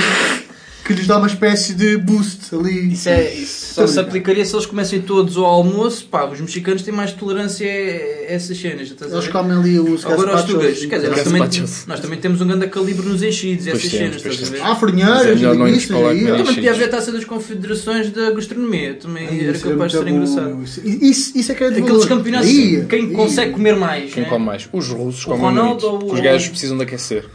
que 0.83 0.93
lhes 0.93 1.07
dá 1.07 1.17
uma 1.17 1.27
espécie 1.27 1.73
de 1.73 1.97
boost 1.97 2.53
ali. 2.53 2.93
Isso, 2.93 3.07
é, 3.07 3.33
isso 3.33 3.73
só 3.73 3.87
se 3.87 3.99
aplicaria 3.99 4.43
se 4.45 4.53
eles 4.53 4.65
comessem 4.65 5.01
todos 5.01 5.37
ao 5.37 5.45
almoço. 5.45 6.05
Pá, 6.05 6.25
os 6.25 6.39
mexicanos 6.41 6.81
têm 6.81 6.93
mais 6.93 7.11
tolerância 7.13 7.65
a 7.67 8.33
essas 8.33 8.57
cenas. 8.57 8.89
estás 8.89 9.11
a 9.11 9.15
Eles 9.15 9.25
ver? 9.25 9.31
comem 9.31 9.57
ali 9.57 9.79
os 9.79 10.05
Agora 10.05 10.35
os 10.35 10.43
tugas, 10.43 10.85
quer 10.85 10.95
dizer, 10.97 11.09
nós 11.09 11.23
também, 11.23 11.41
nós 11.87 11.99
também 11.99 12.19
temos 12.19 12.41
um 12.41 12.47
grande 12.47 12.67
calibre 12.67 13.07
nos 13.07 13.23
enchidos 13.23 13.65
Pois 13.65 13.77
essas 13.79 13.91
cenas, 13.91 14.15
estás 14.17 14.43
a 14.43 14.51
ver? 14.51 14.61
Ah, 14.61 14.71
é 14.71 14.75
fornheiras, 14.75 15.41
não 15.41 15.63
aí, 15.63 15.87
comer 15.87 16.31
ó. 16.33 16.37
Também 16.37 16.55
podia 16.55 16.71
haver 16.71 16.85
a 16.85 16.89
taça 16.89 17.11
das 17.11 17.23
confederações 17.23 18.11
da 18.11 18.31
gastronomia, 18.31 18.93
também 18.95 19.25
era 19.25 19.51
Isso 19.57 19.67
é 19.67 19.71
capaz 19.71 19.91
de 19.91 19.97
ser 19.97 20.03
muito 20.03 20.15
bom, 20.15 20.31
engraçado. 20.31 20.63
Isso, 20.63 20.81
isso, 20.85 21.37
isso 21.37 21.51
é 21.51 21.55
que 21.55 21.63
é 21.63 21.69
de 21.69 21.73
Aqueles 21.81 21.91
valor. 21.91 22.07
campeonatos, 22.07 22.49
quem 22.89 23.13
consegue 23.13 23.51
comer 23.53 23.75
mais, 23.75 24.13
quem 24.13 24.23
né? 24.23 24.29
come 24.29 24.45
mais? 24.45 24.67
Os 24.71 24.89
russos 24.89 25.23
comem 25.25 25.63
muito. 25.63 26.05
Os 26.13 26.19
gajos 26.19 26.49
precisam 26.49 26.77
de 26.77 26.83
aquecer. 26.83 27.25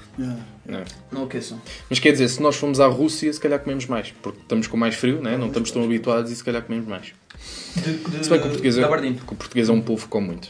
Não 0.68 0.80
é? 0.80 0.84
Não 1.10 1.25
aqueçam. 1.25 1.58
Mas 1.88 1.98
quer 1.98 2.12
dizer, 2.12 2.28
se 2.28 2.42
nós 2.42 2.54
formos 2.54 2.78
à 2.78 2.87
Rússia, 2.87 3.32
se 3.32 3.40
calhar 3.40 3.58
comemos 3.58 3.87
mais. 3.87 4.12
Porque 4.22 4.38
estamos 4.42 4.66
com 4.66 4.76
mais 4.76 4.94
frio, 4.94 5.20
né? 5.22 5.38
não 5.38 5.46
estamos 5.46 5.70
tão 5.70 5.82
habituados 5.82 6.30
e 6.30 6.37
se 6.37 6.44
calhar 6.44 6.62
comemos 6.62 6.87
mais. 6.87 7.06
De, 7.76 7.92
de, 7.92 8.25
Se 8.25 8.30
bem 8.30 8.40
que 8.40 8.46
o 8.46 8.50
português 8.50 8.76
é, 8.76 8.82
que 8.82 9.32
o 9.32 9.37
português 9.37 9.68
é 9.68 9.72
um 9.72 9.80
povo 9.80 10.02
que 10.02 10.08
come 10.08 10.26
muito. 10.26 10.48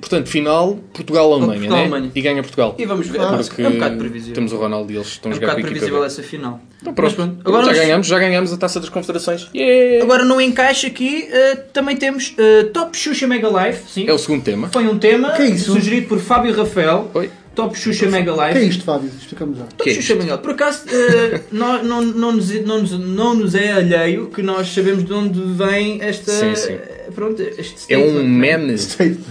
Portanto, 0.00 0.28
final, 0.28 0.76
Portugal-Alemanha, 0.92 1.88
né? 1.88 2.10
E 2.14 2.20
ganha 2.20 2.42
Portugal. 2.42 2.74
E 2.78 2.86
vamos 2.86 3.08
ver, 3.08 3.18
Porque 3.20 3.62
é 3.62 3.68
um 3.68 3.72
bocado 3.72 3.96
previsível. 3.96 4.34
temos 4.34 4.52
o 4.52 4.56
Ronaldo 4.56 4.92
e 4.92 4.96
eles 4.96 5.08
estão 5.08 5.30
É 5.30 5.34
a 5.34 5.36
um 5.36 5.40
jogar 5.40 5.54
bocado 5.54 5.62
com 5.62 5.66
a 5.66 5.70
equipa 5.70 5.86
previsível 5.86 6.04
essa 6.04 6.22
final. 6.22 6.60
Então 6.80 6.94
pronto. 6.94 7.38
Agora 7.44 7.64
já 7.64 7.72
nós- 7.72 7.80
ganhamos, 7.80 8.06
já 8.06 8.18
ganhamos 8.18 8.52
a 8.52 8.56
Taça 8.56 8.78
das 8.80 8.88
Confederações. 8.88 9.48
Yeah! 9.54 10.04
Agora 10.04 10.24
no 10.24 10.40
encaixe 10.40 10.86
aqui 10.86 11.28
eh, 11.30 11.56
também 11.72 11.96
temos 11.96 12.34
eh, 12.38 12.64
Top 12.64 12.96
Xuxa 12.96 13.26
Mega 13.26 13.48
Life. 13.48 13.90
Sim. 13.90 14.06
É 14.08 14.12
o 14.12 14.18
segundo 14.18 14.42
tema. 14.44 14.68
Foi 14.68 14.86
um 14.86 14.98
tema 14.98 15.34
é 15.36 15.56
sugerido 15.56 16.06
por 16.08 16.18
Fábio 16.20 16.54
Rafael. 16.54 17.10
Oi. 17.14 17.30
Top 17.56 17.76
Xuxa 17.76 18.06
Mega 18.08 18.32
O 18.32 18.36
que 18.36 18.42
é 18.42 18.52
Life. 18.52 18.68
isto, 18.68 18.84
Fábio? 18.84 19.10
Explicamos 19.18 19.58
já. 19.58 19.64
Top 19.64 19.90
é 19.90 19.94
Xuxa? 19.94 20.14
Mega 20.14 20.32
Life. 20.32 20.42
Por 20.42 20.50
acaso 20.52 20.84
eh, 20.88 21.40
não, 21.50 21.82
não, 21.82 22.02
não, 22.02 22.32
nos, 22.32 22.50
não, 22.64 22.80
nos, 22.80 22.92
não 22.92 23.34
nos 23.34 23.54
é 23.54 23.72
alheio 23.72 24.28
que 24.28 24.42
nós 24.42 24.68
sabemos 24.68 25.04
de 25.04 25.12
onde 25.12 25.40
vem 25.40 26.00
esta. 26.02 26.30
Sim, 26.30 26.54
sim. 26.54 26.72
eh, 26.74 27.08
Pronto, 27.14 27.40
este 27.40 27.92
É 27.92 27.96
um 27.98 28.22
meme. 28.22 28.74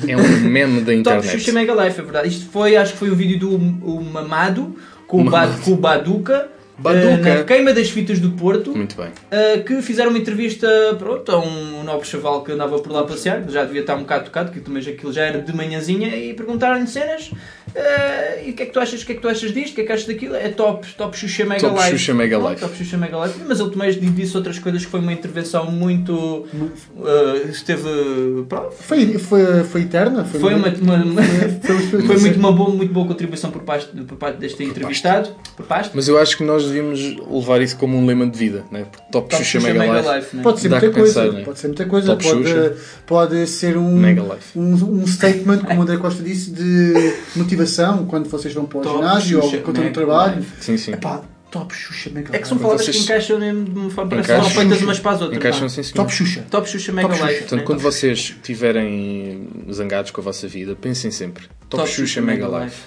É 0.07 0.17
um 0.17 0.39
meme 0.49 0.81
da 0.81 0.93
Top 1.13 1.27
Xuxa 1.27 1.37
internet. 1.37 1.51
Mega 1.51 1.85
Life, 1.85 1.99
é 1.99 2.03
verdade. 2.03 2.27
Isto 2.27 2.49
foi, 2.51 2.75
acho 2.75 2.93
que 2.93 2.99
foi 2.99 3.09
o 3.11 3.15
vídeo 3.15 3.37
do 3.39 3.55
o 3.55 4.03
Mamado 4.03 4.75
com 5.07 5.21
o, 5.21 5.23
ba, 5.25 5.45
Mamado. 5.45 5.61
com 5.61 5.71
o 5.71 5.77
Baduca. 5.77 6.49
Baduca. 6.77 7.29
eh, 7.29 7.37
na 7.39 7.43
queima 7.43 7.73
das 7.73 7.89
fitas 7.89 8.19
do 8.19 8.31
Porto. 8.31 8.75
Muito 8.75 8.95
bem. 8.95 9.07
Uh, 9.07 9.63
que 9.63 9.81
fizeram 9.81 10.09
uma 10.09 10.19
entrevista 10.19 10.67
pronto, 10.99 11.31
a 11.31 11.39
um 11.39 11.83
nobre 11.83 12.07
chaval 12.07 12.43
que 12.43 12.51
andava 12.51 12.77
por 12.79 12.91
lá 12.91 13.01
a 13.01 13.03
passear, 13.03 13.43
já 13.49 13.63
devia 13.63 13.81
estar 13.81 13.95
um 13.95 13.99
bocado 14.01 14.25
tocado, 14.25 14.51
que 14.51 14.59
também 14.59 14.81
já- 14.81 14.91
aquilo 14.91 15.11
já 15.13 15.23
era 15.23 15.39
de 15.41 15.55
manhãzinha, 15.55 16.15
e 16.15 16.33
perguntaram-lhe 16.33 16.87
cenas. 16.87 17.31
uh, 17.31 18.45
e 18.45 18.51
o 18.51 18.53
que 18.53 18.63
é 18.63 18.65
que 18.67 18.71
tu 18.71 18.79
achas? 18.79 19.01
O 19.01 19.05
que 19.05 19.11
é 19.11 19.15
que 19.15 19.21
tu 19.21 19.27
achas 19.27 19.51
disto? 19.53 19.71
O 19.71 19.75
que 19.75 19.81
é 19.81 19.83
que 19.85 19.91
achas 19.91 20.05
daquilo? 20.07 20.35
É 20.35 20.49
top, 20.49 20.87
top 20.95 21.17
Xuxa 21.17 21.45
Mega 21.45 21.61
Top 21.61 21.75
Live. 21.75 21.97
Xuxa 21.97 22.13
Mega 22.13 22.37
Live. 22.37 22.61
top 22.61 22.77
Xuxa 22.77 22.97
Mega 22.97 23.17
Live. 23.17 23.35
Mas 23.47 23.59
ele 23.59 23.69
também 23.71 23.91
disse 23.91 24.35
outras 24.37 24.59
coisas 24.59 24.85
que 24.85 24.91
foi 24.91 24.99
uma 24.99 25.11
intervenção 25.13 25.69
muito. 25.71 26.13
uh, 26.15 27.49
esteve. 27.49 27.83
pronto, 28.47 28.71
Foi, 28.73 29.17
foi, 29.17 29.63
foi 29.63 29.81
eterna? 29.81 30.23
foi 30.25 30.39
uma, 30.53 30.67
uma- 30.69 30.95
uma- 31.03 31.21
Foi, 31.61 31.77
foi, 31.79 32.01
foi 32.03 32.17
muito, 32.19 32.39
uma 32.39 32.51
boa, 32.51 32.69
muito 32.69 32.93
boa 32.93 33.07
contribuição 33.07 33.49
por 33.51 33.61
parte, 33.63 33.87
por 34.03 34.17
parte 34.17 34.37
deste 34.37 34.63
entrevistado. 34.63 35.29
Por 35.55 35.65
parte. 35.65 35.91
Mas 35.93 36.07
eu 36.07 36.17
acho 36.17 36.37
que 36.37 36.43
nós 36.43 36.64
devíamos 36.67 36.99
levar 37.29 37.61
isso 37.61 37.77
como 37.77 37.97
um 37.97 38.05
lema 38.05 38.27
de 38.27 38.37
vida, 38.37 38.63
né? 38.71 38.85
Porque 38.91 39.05
Top, 39.11 39.29
Top 39.29 39.35
Xuxa 39.43 39.59
Mega, 39.59 40.17
Life. 40.17 40.35
né? 40.35 40.43
Pode 40.43 40.59
ser 40.59 40.69
muita 40.69 40.89
coisa. 40.91 41.21
pensar, 41.21 41.33
né? 41.37 41.43
Pode 41.43 41.59
ser 41.59 41.67
muita 41.67 41.85
coisa. 41.85 42.07
Top 42.07 42.23
Pode, 42.23 42.43
Xuxa. 42.43 42.75
pode 43.05 43.47
ser 43.47 43.77
um, 43.77 43.95
Mega 43.95 44.21
Life. 44.21 44.57
um, 44.59 44.73
um 45.01 45.07
statement, 45.07 45.59
como 45.59 45.79
o 45.79 45.83
André 45.83 45.97
Costa 45.97 46.23
disse, 46.23 46.51
de 46.51 47.13
motivação 47.35 48.05
quando 48.05 48.29
vocês 48.29 48.53
vão 48.53 48.65
para 48.65 48.79
o 48.79 48.81
Top 48.81 48.95
ginásio 48.97 49.41
Xuxa 49.41 49.57
ou 49.57 49.61
quando 49.63 49.67
estão 49.67 49.73
no 49.75 49.81
Mega 49.89 49.93
trabalho. 49.93 50.39
Life. 50.39 50.51
Sim, 50.61 50.77
sim. 50.77 50.91
Epá, 50.93 51.21
top 51.51 51.73
Xuxa 51.75 52.09
Mega 52.09 52.35
É 52.35 52.39
que 52.39 52.47
são 52.47 52.55
Life. 52.57 52.63
palavras 52.63 52.85
Vocês- 52.85 52.97
que 52.97 53.03
encaixam 53.03 53.39
mesmo 53.39 53.63
de 53.65 53.79
uma 53.79 53.89
forma 53.89 54.13
Encaixam. 54.15 54.35
foram 54.49 54.49
feitas 54.55 54.81
umas 54.81 54.99
para 54.99 55.11
as 55.11 55.21
outras. 55.21 55.37
Encaixam 55.37 55.69
sim, 55.69 55.83
senhor. 55.83 55.95
Top 55.95 56.13
Xuxa. 56.13 56.45
Top 56.49 56.69
Xuxa 56.69 56.91
Mega 56.91 57.07
Top 57.07 57.19
Xuxa. 57.19 57.29
Life. 57.31 57.41
Portanto, 57.43 57.59
né? 57.59 57.65
quando 57.65 57.79
vocês 57.79 58.19
estiverem 58.19 59.47
zangados 59.71 60.11
com 60.11 60.21
a 60.21 60.23
vossa 60.23 60.47
vida, 60.47 60.75
pensem 60.75 61.11
sempre. 61.11 61.43
Top, 61.69 61.77
Top 61.83 61.87
Xuxa 61.89 62.01
Xuxa 62.01 62.21
Mega 62.21 62.47
Mega 62.49 62.65
Life. 62.65 62.81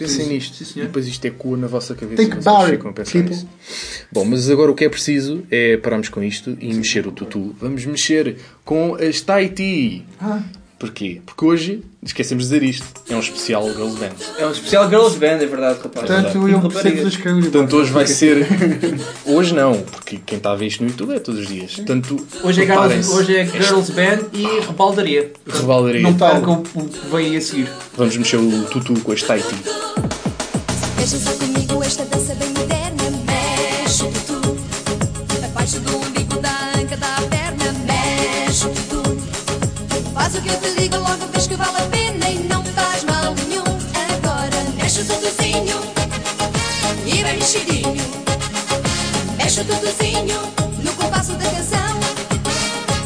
Pensem 0.00 0.24
Sim, 0.24 0.32
nisto. 0.32 0.64
sim, 0.64 0.80
e 0.80 0.82
depois 0.84 1.06
isto 1.06 1.24
ecoa 1.26 1.56
na 1.56 1.66
vossa 1.66 1.94
cabeça. 1.94 2.22
E 2.22 2.26
pensar 2.26 3.22
people. 3.22 3.22
nisso. 3.22 3.48
Bom, 4.10 4.24
mas 4.24 4.48
agora 4.48 4.70
o 4.70 4.74
que 4.74 4.84
é 4.84 4.88
preciso 4.88 5.42
é 5.50 5.76
pararmos 5.76 6.08
com 6.08 6.22
isto 6.22 6.56
e 6.58 6.72
mexer 6.72 7.06
o 7.06 7.12
tutu. 7.12 7.54
Vamos 7.60 7.84
mexer 7.84 8.36
com 8.64 8.94
as 8.94 9.20
Tahiti. 9.20 10.04
Ah, 10.18 10.42
Porquê? 10.80 11.20
Porque 11.26 11.44
hoje, 11.44 11.82
esquecemos 12.02 12.44
de 12.44 12.54
dizer 12.54 12.66
isto, 12.66 12.86
é 13.10 13.14
um 13.14 13.20
especial 13.20 13.68
Girls 13.68 13.98
Band. 13.98 14.14
É 14.38 14.46
um 14.46 14.50
especial 14.50 14.88
Girls 14.88 15.18
Band, 15.18 15.26
é 15.26 15.46
verdade, 15.46 15.78
rapaz. 15.82 16.06
portanto, 16.06 16.48
eu 16.48 16.58
raparigas. 16.58 16.72
percebo 16.72 17.04
das 17.04 17.16
caras. 17.18 17.40
Portanto, 17.44 17.76
hoje 17.76 17.92
vai 17.92 18.06
ser. 18.06 18.46
Hoje 19.26 19.54
não, 19.54 19.74
porque 19.82 20.18
quem 20.24 20.38
está 20.38 20.52
a 20.52 20.56
ver 20.56 20.68
isto 20.68 20.82
no 20.82 20.88
YouTube 20.88 21.14
é 21.14 21.18
todos 21.18 21.42
os 21.42 21.48
dias. 21.48 21.76
Portanto, 21.76 22.26
Hoje 22.42 22.62
é, 22.62 22.66
Girls, 22.66 23.10
hoje 23.12 23.36
é 23.36 23.44
Girls 23.44 23.92
Band 23.92 24.20
e 24.32 24.60
rebaldaria. 24.66 25.30
Rebaldaria. 25.46 26.00
Não 26.00 26.14
percam 26.14 26.62
o 26.74 26.88
que 26.88 27.06
vem 27.14 27.36
a 27.36 27.40
seguir. 27.42 27.68
Vamos 27.94 28.16
mexer 28.16 28.38
o 28.38 28.64
tutu 28.64 28.98
com 29.00 29.12
as 29.12 29.22
Tahiti. 29.22 29.54
Deixa 30.96 31.18
só 31.18 31.32
comigo 31.32 31.84
esta 31.84 32.06
dança 32.06 32.34
bem 32.36 32.48
moderna. 32.48 32.99
Que 40.42 40.48
eu 40.48 40.60
te 40.60 40.80
digo 40.80 40.96
logo, 40.96 41.26
vês 41.32 41.46
que 41.46 41.54
vale 41.54 41.76
a 41.76 41.82
pena 41.86 42.28
e 42.30 42.38
não 42.48 42.64
faz 42.64 43.04
mal 43.04 43.34
nenhum. 43.34 43.64
Agora 44.14 44.64
mexe 44.76 45.02
o 45.02 45.04
tutuzinho. 45.04 45.80
E 47.06 47.22
bem 47.22 47.36
mexidinho. 47.38 47.94
Mexe 49.36 49.60
o 49.60 49.64
tutuzinho 49.64 50.40
no 50.82 50.92
compasso 50.94 51.32
da 51.32 51.44
canção. 51.44 52.00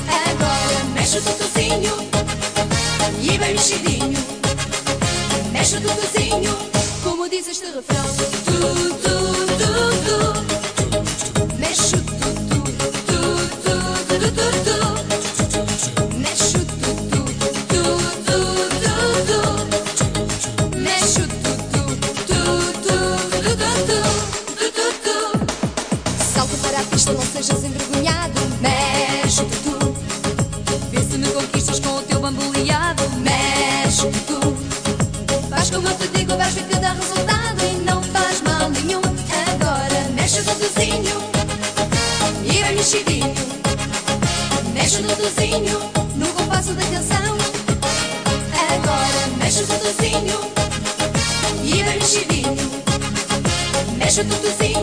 Agora 0.08 0.84
mexe 0.94 1.18
o 1.18 1.22
tutuzinho. 1.22 1.94
E 3.20 3.38
bem 3.38 3.54
mexidinho. 3.54 4.24
Mexe 5.52 5.76
o 5.76 5.80
tutuzinho, 5.80 6.56
como 7.02 7.28
diz 7.28 7.48
este 7.48 7.66
refrão. 7.66 8.43
O 40.94 41.02
duduzinho 41.02 41.18
e 42.44 42.62
vai 42.62 42.74
mexidinho. 42.74 43.34
Mexe 44.72 44.98
o 44.98 45.02
duduzinho 45.02 45.80
no 46.16 46.26
compasso 46.28 46.72
da 46.74 46.82
canção. 46.82 47.36
Agora 48.74 49.26
mexe 49.38 49.62
o 49.62 49.66
duduzinho 49.66 50.40
vai 51.82 51.98
mexidinho. 51.98 52.54
Mexe 53.98 54.20
o 54.20 54.24
duduzinho, 54.24 54.73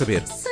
saber. 0.00 0.22
Sonhar, 0.26 0.50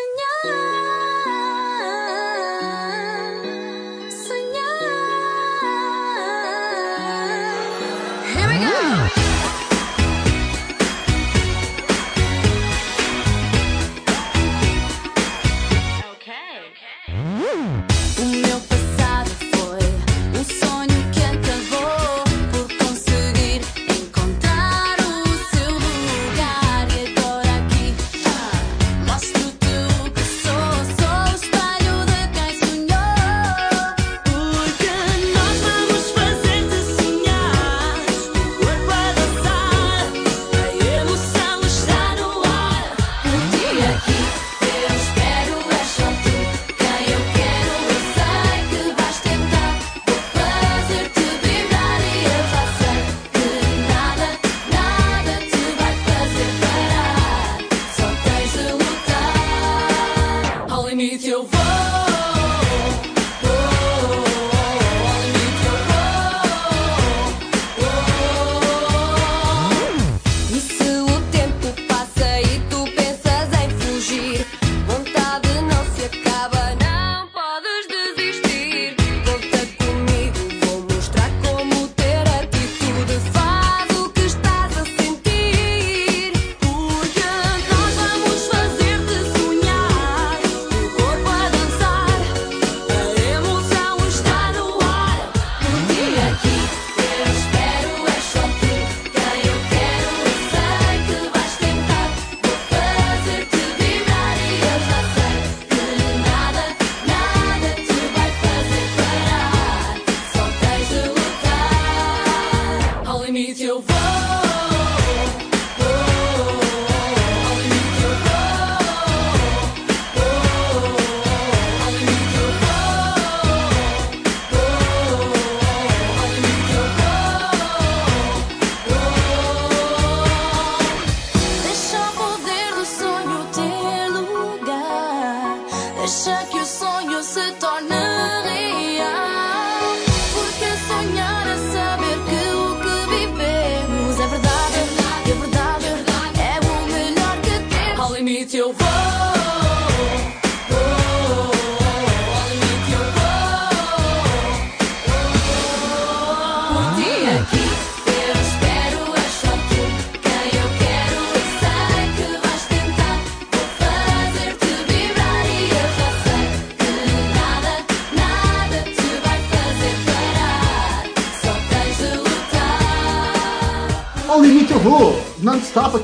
lugar. 136.09 136.48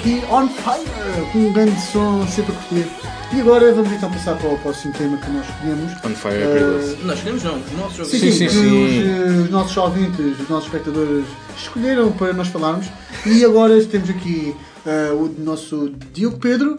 Aqui, 0.05 0.23
on 0.31 0.49
fire, 0.49 1.33
com 1.33 1.39
um 1.39 1.53
grande 1.53 1.81
som 1.81 2.27
sempre 2.27 2.53
a 2.53 2.57
curtir. 2.57 2.87
E 3.35 3.41
agora 3.41 3.73
vamos 3.73 3.91
então 3.91 4.11
passar 4.11 4.37
para 4.37 4.51
o 4.51 4.59
próximo 4.59 4.93
tema 4.93 5.17
que 5.17 5.31
nós 5.31 5.47
escolhemos. 5.49 5.93
On 6.05 6.11
Fire 6.11 6.43
é 6.43 6.53
perigoso. 6.53 6.97
Nós 7.05 7.21
queremos 7.21 7.43
não, 7.43 7.57
os 7.59 7.73
nossos 7.73 8.09
Sim, 8.09 8.17
ouvintes. 8.17 8.35
sim, 8.35 8.39
sim, 8.39 8.47
que 8.47 8.53
sim. 8.53 8.85
Os, 8.85 9.39
eh, 9.39 9.43
os 9.45 9.51
nossos 9.51 9.77
ouvintes, 9.77 10.41
os 10.41 10.49
nossos 10.49 10.67
espectadores 10.67 11.25
escolheram 11.57 12.13
para 12.13 12.33
nós 12.35 12.49
falarmos. 12.49 12.87
E 13.25 13.45
agora 13.45 13.83
temos 13.87 14.11
aqui 14.11 14.55
eh, 14.85 15.11
o 15.13 15.35
nosso 15.43 15.91
Diogo 16.13 16.39
Pedro 16.39 16.79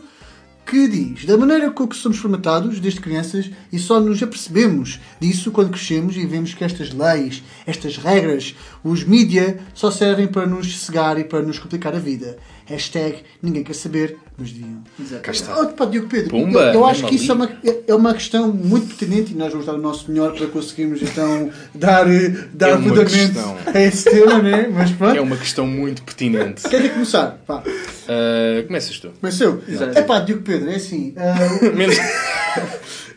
que 0.66 0.88
diz: 0.88 1.26
Da 1.26 1.38
maneira 1.38 1.72
com 1.72 1.88
que 1.88 1.96
somos 1.96 2.18
formatados 2.18 2.80
desde 2.80 3.00
crianças 3.00 3.50
e 3.72 3.80
só 3.80 4.00
nos 4.00 4.22
apercebemos 4.22 5.00
disso 5.20 5.52
quando 5.52 5.72
crescemos 5.72 6.16
e 6.16 6.26
vemos 6.26 6.54
que 6.54 6.64
estas 6.64 6.92
leis, 6.94 7.44
estas 7.66 7.98
regras, 7.98 8.56
os 8.84 9.04
mídia 9.04 9.60
só 9.74 9.92
servem 9.92 10.28
para 10.28 10.46
nos 10.46 10.80
cegar 10.80 11.20
e 11.20 11.24
para 11.24 11.42
nos 11.42 11.60
complicar 11.60 11.96
a 11.96 12.00
vida. 12.00 12.38
Hashtag 12.68 13.18
ninguém 13.44 13.64
quer 13.64 13.76
saber, 13.76 14.18
mas 14.38 14.52
deviam. 14.52 14.84
Cá 15.22 15.32
está. 15.32 15.62
Oh, 15.62 15.68
pá, 15.68 15.86
Diogo 15.86 16.08
Pedro, 16.08 16.32
Pumba, 16.32 16.60
eu, 16.62 16.74
eu 16.74 16.86
acho 16.86 17.06
que 17.06 17.16
isso 17.16 17.32
é 17.32 17.36
uma, 17.36 17.46
é- 17.64 17.80
é 17.88 17.94
uma 17.96 18.12
questão 18.14 18.52
muito 18.52 18.88
pertinente 18.88 19.34
e 19.34 19.36
nós 19.36 19.52
vamos 19.52 19.68
dar 19.68 19.74
o 19.76 19.78
nosso 19.78 20.10
melhor 20.10 20.34
para 20.34 20.48
conseguirmos 20.48 21.00
então 21.04 21.52
dar, 21.76 22.12
eh, 22.12 22.30
dar 22.54 22.70
É 22.70 22.74
uma 22.76 22.90
fundamento 22.90 23.12
questão. 23.12 23.58
a 23.72 23.80
esse 23.82 24.04
tema, 24.10 24.42
né? 24.42 24.68
Mas 24.74 24.92
pronto. 24.92 25.16
É 25.16 25.22
uma 25.22 25.38
questão 25.38 25.68
muito 25.68 26.02
pertinente. 26.02 26.68
Quer 26.68 26.92
começar? 26.92 27.40
Pá, 27.46 27.64
Ah, 28.08 28.64
começas 28.66 28.98
tu. 29.00 29.12
começou. 29.22 29.62
Exato. 29.68 29.98
É 29.98 30.02
pá, 30.02 30.20
Diogo 30.22 30.42
Pedro, 30.42 30.70
é 30.72 30.76
assim. 30.76 31.14
Menos... 31.76 31.98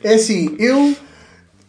é 0.04 0.14
assim, 0.14 0.56
eu 0.58 0.94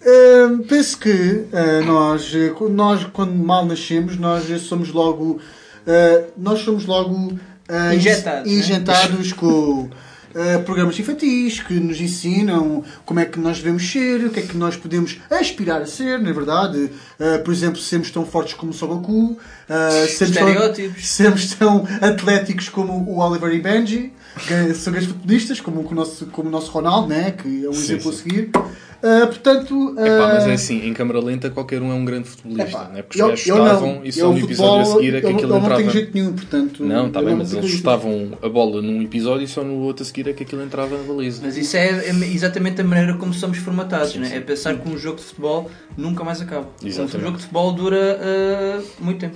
ah, 0.05 0.59
penso 0.67 0.97
que 0.97 1.43
ah, 1.53 1.81
nós, 1.85 2.31
eh, 2.35 2.49
quando 2.49 2.73
nós, 2.73 3.03
quando 3.13 3.33
mal 3.33 3.65
nascemos, 3.65 4.17
nós 4.17 4.43
somos 4.61 4.89
logo. 4.91 5.39
ah, 5.87 6.23
nós 6.37 6.59
somos 6.59 6.85
logo. 6.85 7.39
Ah, 7.69 7.95
Injetados, 7.95 8.51
né? 8.51 8.57
injetados 8.57 9.33
com. 9.33 9.89
ah, 10.35 10.59
programas 10.59 10.99
infantis 10.99 11.59
que 11.61 11.73
nos 11.75 12.01
ensinam 12.01 12.83
como 13.05 13.19
é 13.19 13.25
que 13.25 13.39
nós 13.39 13.57
devemos 13.57 13.89
ser, 13.89 14.25
o 14.25 14.29
que 14.29 14.39
é 14.39 14.43
que 14.43 14.57
nós 14.57 14.75
podemos 14.75 15.19
aspirar 15.29 15.81
a 15.81 15.85
ser, 15.85 16.19
na 16.19 16.31
verdade. 16.31 16.89
Ah, 17.19 17.39
por 17.39 17.53
exemplo, 17.53 17.79
sermos 17.79 18.09
tão 18.11 18.25
fortes 18.25 18.55
como 18.55 18.71
o 18.71 18.75
Son 18.75 18.87
Tão- 19.69 20.03
Estereótipos. 20.27 21.07
sermos 21.07 21.53
tão 21.53 21.85
atléticos 22.01 22.69
como 22.69 22.93
o 23.07 23.19
Oliver 23.19 23.53
e 23.53 23.61
Benji. 23.61 24.11
são 24.75 24.91
grandes 24.91 25.11
futebolistas, 25.11 25.59
como 25.61 25.81
o 25.87 25.93
nosso, 25.95 26.25
como 26.27 26.49
o 26.49 26.51
nosso 26.51 26.71
Ronaldo, 26.71 27.07
né? 27.09 27.31
que 27.31 27.65
é 27.65 27.69
um 27.69 27.73
Sim, 27.73 27.79
exemplo 27.95 28.11
sim. 28.13 28.19
a 28.19 28.23
seguir. 28.23 28.49
Ah, 29.01 29.27
portanto, 29.27 29.95
Epá, 29.97 30.33
mas 30.33 30.43
ah, 30.43 30.49
é 30.49 30.53
assim, 30.55 30.85
em 30.85 30.93
câmara 30.93 31.21
lenta 31.21 31.49
qualquer 31.49 31.81
um 31.81 31.89
é 31.89 31.93
um 31.93 32.03
grande 32.03 32.27
futebolista, 32.27 32.63
epá, 32.69 32.89
não 32.91 32.97
é? 32.97 33.01
Porque 33.01 33.17
os 33.17 33.21
eu- 33.21 33.29
gajos 33.29 33.47
eu 33.47 33.55
não. 33.55 33.65
estavam 33.65 34.01
e 34.03 34.11
só 34.11 34.19
Eu, 34.25 34.33
no 34.33 34.39
episódio 34.39 34.81
a 34.81 34.85
seguir 34.97 35.15
é 35.15 35.21
que 35.21 35.25
ele- 35.27 35.35
aquilo 35.35 35.49
não 35.51 35.57
entrava. 35.59 35.81
tem 35.81 35.89
jeito 35.89 36.11
nenhum, 36.13 36.33
portanto. 36.33 36.83
Não, 36.83 37.07
está 37.07 37.19
eu 37.21 37.25
bem, 37.25 37.33
não 37.35 37.39
mas 37.43 37.53
eles 37.53 37.71
chutavam 37.71 38.37
a 38.41 38.49
bola 38.49 38.81
num 38.81 39.01
episódio 39.01 39.45
e 39.45 39.47
só 39.47 39.63
no 39.63 39.75
outro 39.83 40.03
a 40.03 40.05
seguir 40.05 40.27
é 40.27 40.33
que 40.33 40.43
aquilo 40.43 40.61
entrava 40.61 40.97
na 40.97 41.03
baliza. 41.03 41.41
Mas 41.45 41.55
isso 41.55 41.77
é 41.77 42.09
exatamente 42.09 42.81
a 42.81 42.83
maneira 42.83 43.13
como 43.15 43.33
somos 43.33 43.57
formatados, 43.59 44.15
né? 44.15 44.31
é 44.35 44.39
pensar 44.41 44.75
que 44.75 44.89
um 44.89 44.97
jogo 44.97 45.15
de 45.17 45.23
futebol 45.23 45.71
nunca 45.97 46.23
mais 46.25 46.41
acaba. 46.41 46.67
Exatamente. 46.83 47.17
Um 47.17 47.21
jogo 47.21 47.37
de 47.37 47.43
futebol 47.43 47.71
dura 47.71 48.19
ah, 48.21 48.81
muito 48.99 49.19
tempo. 49.19 49.35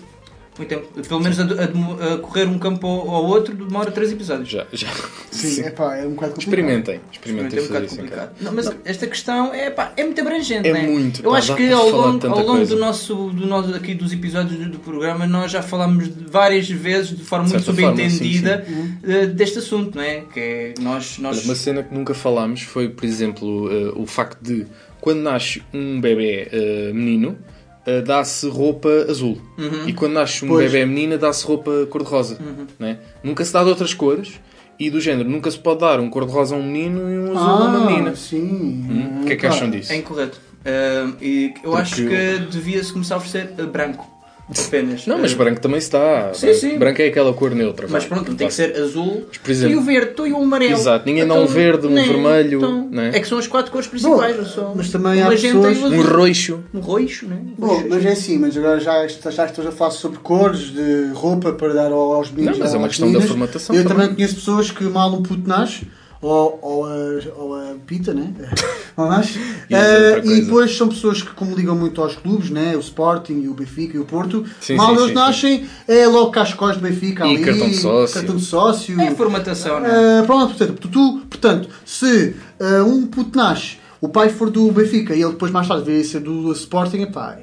Muito 0.58 0.70
tempo. 0.70 0.88
Pelo 1.08 1.20
menos 1.20 1.39
a, 1.39 1.44
a- 1.44 2.13
a 2.13 2.18
correr 2.20 2.46
um 2.48 2.60
campo 2.60 2.86
ao, 2.86 3.10
ao 3.10 3.26
outro 3.26 3.56
demora 3.56 3.89
três 3.92 4.12
episódios. 4.12 4.50
Já, 4.50 4.68
já. 4.72 4.88
Sim, 5.32 5.50
Sim. 5.50 5.62
é 5.63 5.72
pá, 5.72 5.96
é 5.98 6.06
um 6.06 6.12
bocado 6.12 6.34
complicado. 6.34 6.39
Experimentem, 6.39 7.02
experimentem 7.12 7.60
é 7.60 7.62
um 7.62 7.66
bocado 7.68 7.86
isso 7.86 7.96
complicado. 7.96 8.32
Não, 8.39 8.52
mas 8.54 8.72
esta 8.86 9.08
questão 9.08 9.52
é, 9.54 9.72
pá, 9.72 9.92
é 9.98 10.04
muito 10.04 10.22
abrangente. 10.22 10.68
É 10.70 10.74
né? 10.74 10.84
muito, 10.84 11.24
Eu 11.24 11.32
pá, 11.32 11.38
acho 11.39 11.56
que 11.56 11.72
ao 11.72 11.89
longo, 11.89 12.28
ao 12.28 12.46
longo 12.46 12.66
do 12.68 12.78
nosso, 12.78 13.16
do 13.32 13.48
nosso, 13.48 13.74
aqui 13.74 13.96
dos 13.96 14.13
episódios 14.13 14.60
do, 14.60 14.70
do 14.70 14.80
programa, 14.80 15.26
nós 15.26 15.52
já 15.52 15.63
falámos 15.63 16.08
várias 16.30 16.70
vezes, 16.70 17.18
de 17.18 17.24
forma 17.24 17.46
De 17.46 17.54
muito 17.54 17.66
certa 17.66 17.82
forma, 17.82 17.98
subentendida, 17.98 18.66
eh, 19.04 19.26
deste 19.26 19.58
assunto, 19.58 19.96
não 19.96 20.04
é? 20.04 20.22
Que 20.32 20.39
é 20.39 20.74
nós. 20.80 21.18
nós 21.18 21.44
uma 21.46 21.56
cena 21.56 21.82
que 21.82 21.94
nunca 21.94 22.13
falámos 22.13 22.62
foi, 22.62 22.89
por 22.89 23.06
exemplo, 23.06 23.70
eh, 23.72 23.92
o 23.96 24.06
facto 24.06 24.39
de 24.42 24.68
quando 25.02 25.20
nasce 25.22 25.63
um 25.74 26.00
bebê 26.00 26.48
eh, 26.52 26.92
menino, 26.94 27.38
eh, 27.86 28.02
dá-se 28.02 28.48
roupa 28.48 28.89
azul. 29.10 29.41
Uhum. 29.58 29.88
E 29.88 29.93
quando 29.93 30.13
nasce 30.13 30.43
um 30.46 30.48
Pois. 30.50 30.72
bebê 30.72 30.86
menina, 30.86 31.17
dá-se 31.17 31.46
roupa 31.46 31.86
cor-de-rosa. 31.89 32.38
Uhum. 32.39 32.67
né? 32.80 33.00
Nunca 33.24 33.43
se 33.43 33.52
dá 33.54 33.63
de 33.63 33.69
outras 33.69 33.93
cores. 33.93 34.34
E 34.80 34.89
do 34.89 35.00
género, 35.00 35.30
nunca 35.30 35.52
se 35.52 35.60
pode 35.60 35.82
dar 35.82 36.00
um 36.00 36.10
cor-de-rosa 36.10 36.56
a 36.56 36.58
um 36.58 36.63
menino 36.63 37.02
e 37.10 37.19
um 37.19 37.38
azul 37.38 37.48
a 37.48 37.56
uma 37.67 37.86
menina. 37.86 38.10
Ah, 38.12 38.15
sim. 38.15 38.41
Hum? 38.41 39.22
O 39.22 39.26
que 39.26 39.34
é 39.34 39.36
que 39.36 39.41
Claro. 39.41 39.56
acham 39.56 39.69
disso? 39.69 39.93
É 39.93 39.96
incorreto. 39.98 40.41
Ah, 40.65 41.12
e 41.22 41.54
eu 41.63 41.76
acho 41.76 41.96
Porque- 42.02 42.10
que 42.15 42.39
devia-se 42.52 42.91
começar 42.91 43.15
a 43.15 43.17
oferecer 43.19 43.54
ah, 43.60 43.63
branco. 43.63 44.08
Apenas. 44.49 45.08
Não, 45.08 45.17
mas 45.19 45.32
Ah, 45.32 45.36
branco 45.38 45.62
também 45.62 45.79
dá. 45.89 46.32
Sim, 46.34 46.45
branco, 46.47 46.60
sim. 46.60 46.77
branco 46.77 47.01
é 47.01 47.08
aquela 47.08 47.34
cor 47.34 47.51
neutra. 47.56 47.88
Mas 47.89 48.06
pronto, 48.06 48.36
tem 48.36 48.47
que 48.47 48.53
ser 48.53 48.75
azul. 48.75 49.25
por 49.41 49.49
exemplo- 49.49 49.73
e 49.73 49.77
o 49.77 49.82
verde, 49.82 50.12
tu 50.15 50.27
e 50.27 50.34
o 50.34 50.38
amarelo. 50.38 50.73
Exato, 50.73 51.06
ninguém 51.06 51.25
dá 51.25 51.34
um 51.34 51.45
verde, 51.45 51.88
um 51.88 51.91
nem, 51.91 52.06
vermelho, 52.06 52.58
então, 52.58 52.89
né? 52.91 53.12
É 53.13 53.19
que 53.21 53.27
são 53.27 53.38
as 53.38 53.47
quatro 53.47 53.71
cores 53.71 53.88
principais. 53.88 54.36
Bom, 54.36 54.41
não 54.41 54.49
são 54.49 54.73
mas 54.75 54.89
também 54.91 55.21
há 55.21 55.29
pessoas-. 55.29 55.77
Um 55.77 56.01
roxo. 56.01 56.60
Um 56.73 56.79
roxo, 56.82 57.25
né? 57.27 57.38
Bom, 57.58 57.84
mas 57.89 58.06
é 58.06 58.10
assim, 58.12 58.38
mas 58.38 58.56
agora 58.58 58.79
já, 58.79 59.08
já 59.08 59.45
estou 59.45 59.67
a 59.67 59.71
falar 59.71 59.91
sobre 59.91 60.19
cores 60.19 60.60
de 60.73 61.10
roupa 61.13 61.53
para 61.53 61.73
dar 61.73 61.91
ao- 61.91 62.13
aos 62.13 62.29
meninos. 62.29 62.58
Não, 62.58 62.65
mas 62.65 62.73
é 62.75 62.77
uma 62.77 62.88
questão 62.89 63.08
da 63.08 63.12
meninas. 63.13 63.29
formatação 63.29 63.75
Eu 63.75 63.84
também. 63.84 63.97
também 63.97 64.15
conheço 64.15 64.36
pessoas 64.36 64.69
que 64.71 64.84
mal 64.84 65.13
um 65.13 65.23
puto 65.23 65.47
nasce, 65.47 65.88
ou, 66.27 66.59
ou, 66.62 66.86
a, 66.86 66.91
ou 67.38 67.55
a 67.55 67.75
pita, 67.86 68.13
né? 68.13 68.33
Ou 68.95 69.07
nasce. 69.07 69.39
E 69.69 69.73
Eh, 69.73 70.15
outra 70.17 70.31
e 70.31 70.41
depois 70.41 70.77
são 70.77 70.88
pessoas 70.88 71.21
que, 71.21 71.31
como 71.31 71.55
ligam 71.55 71.75
muito 71.75 71.99
aos 71.99 72.15
clubes, 72.15 72.51
né? 72.51 72.75
O 72.75 72.79
Sporting, 72.79 73.47
o 73.47 73.53
Benfica 73.55 73.97
e 73.97 73.99
o 73.99 74.05
Porto, 74.05 74.45
Sim, 74.62 74.75
mal 74.75 74.89
sim, 74.89 74.93
eles 74.97 75.07
sim, 75.07 75.13
nascem, 75.13 75.65
é 75.88 76.07
logo 76.07 76.29
cascóis 76.31 76.77
do 76.77 76.83
Benfica 76.83 77.25
E 77.25 77.31
ali, 77.36 77.43
cartão 77.43 77.67
de 77.69 77.75
sócio. 77.75 78.13
cartão 78.15 78.36
de 78.36 78.43
sócio. 78.45 79.01
É 79.01 79.12
formatação, 79.15 79.79
né? 79.79 79.89
Uh, 80.21 80.25
pronto, 80.27 80.55
portanto, 80.55 80.88
tu, 80.88 81.21
portanto 81.27 81.69
se 81.83 82.36
uh, 82.59 82.83
um 82.86 83.07
puto 83.07 83.36
nasce, 83.36 83.77
o 83.99 84.07
pai 84.07 84.29
for 84.29 84.51
do 84.51 84.71
Benfica 84.71 85.15
e 85.15 85.21
ele 85.23 85.31
depois 85.31 85.51
mais 85.51 85.67
tarde 85.67 85.83
veio 85.86 86.01
a 86.01 86.03
ser 86.03 86.19
do 86.19 86.51
Sporting, 86.51 87.01
epá, 87.01 87.36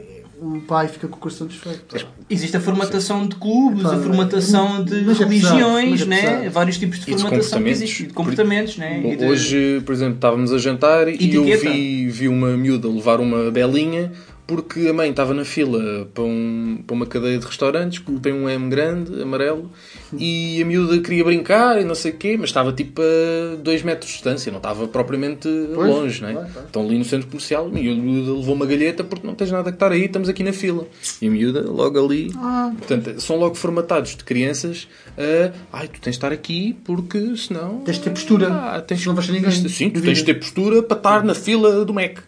o 0.43 0.61
pai 0.67 0.89
fica 0.89 1.07
com 1.07 1.17
o 1.17 1.19
coração 1.19 1.47
desfeito. 1.47 1.97
Existe 2.29 2.57
a 2.57 2.61
formatação 2.61 3.27
de 3.27 3.35
clubes, 3.37 3.85
a 3.85 3.99
formatação 3.99 4.83
de 4.83 5.03
mas 5.03 5.21
é 5.21 5.27
pesado, 5.27 5.29
religiões, 5.29 6.03
é 6.03 6.05
né? 6.07 6.49
Vários 6.49 6.79
tipos 6.79 6.99
de 6.99 7.11
E 7.11 7.15
de 7.15 7.21
formatação 7.23 7.59
que 7.59 7.65
comportamentos. 7.65 7.83
existem. 7.83 8.07
De 8.07 8.13
comportamentos, 8.15 8.77
né? 8.79 9.03
E 9.05 9.17
de- 9.17 9.25
Hoje, 9.27 9.83
por 9.85 9.93
exemplo, 9.93 10.15
estávamos 10.15 10.53
a 10.53 10.59
jantar 10.59 11.09
e 11.09 11.35
eu 11.35 11.45
vi, 11.45 12.09
vi 12.09 12.29
uma 12.29 12.57
miúda 12.57 12.89
levar 12.89 13.21
uma 13.21 13.51
belinha 13.51 14.13
porque 14.51 14.89
a 14.89 14.93
mãe 14.93 15.11
estava 15.11 15.33
na 15.33 15.45
fila 15.45 16.09
para, 16.13 16.25
um, 16.25 16.83
para 16.85 16.95
uma 16.95 17.07
cadeia 17.07 17.39
de 17.39 17.47
restaurantes 17.47 18.01
que 18.01 18.11
tem 18.19 18.33
um 18.33 18.51
M 18.51 18.69
grande, 18.69 19.23
amarelo, 19.23 19.71
e 20.19 20.61
a 20.61 20.67
miúda 20.67 20.99
queria 20.99 21.23
brincar 21.23 21.81
e 21.81 21.85
não 21.85 21.95
sei 21.95 22.11
o 22.11 22.17
quê, 22.17 22.37
mas 22.37 22.51
estava 22.51 22.73
tipo 22.73 23.01
a 23.01 23.55
2 23.55 23.83
metros 23.85 24.09
de 24.11 24.17
distância, 24.17 24.51
não 24.51 24.59
estava 24.59 24.89
propriamente 24.89 25.49
Pois, 25.73 25.89
longe, 25.89 26.21
não 26.21 26.29
é? 26.31 26.49
Estão 26.67 26.83
ali 26.83 26.99
no 26.99 27.05
centro 27.05 27.29
comercial 27.29 27.71
e 27.77 27.89
a 27.89 27.95
miúda 27.95 28.33
levou 28.33 28.57
uma 28.57 28.67
galheta 28.67 29.05
porque 29.05 29.25
não 29.25 29.37
tens 29.37 29.53
nada 29.53 29.71
que 29.71 29.77
estar 29.77 29.93
aí, 29.93 30.07
estamos 30.07 30.29
aqui 30.29 30.43
na 30.43 30.53
fila. 30.53 30.85
E 31.23 31.29
a 31.29 31.31
miúda 31.31 31.71
logo 31.71 32.05
ali. 32.05 32.33
Ah, 32.37 32.73
Portanto, 32.77 33.21
são 33.21 33.37
logo 33.37 33.55
formatados 33.55 34.17
de 34.17 34.25
crianças 34.25 34.89
a. 35.17 35.79
Ai, 35.79 35.87
tu 35.87 36.01
tens 36.01 36.13
de 36.13 36.19
estar 36.19 36.33
aqui 36.33 36.77
porque 36.85 37.37
senão. 37.37 37.83
Tens 37.85 37.99
de 37.99 38.03
ter 38.03 38.11
postura. 38.11 38.49
Ah, 38.53 38.81
tens, 38.81 39.07
não 39.07 39.15
vais 39.15 39.29
ter 39.29 39.33
ninguém. 39.33 39.51
Sim, 39.53 39.91
tu 39.91 40.01
tens 40.01 40.19
de 40.19 40.25
ter 40.25 40.35
postura 40.35 40.83
para 40.83 40.97
estar 40.97 41.23
na 41.25 41.37
fila 41.37 41.85
do 41.85 41.95
Mac. 41.95 42.19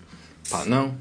Pá, 0.49 0.65
não. 0.67 0.95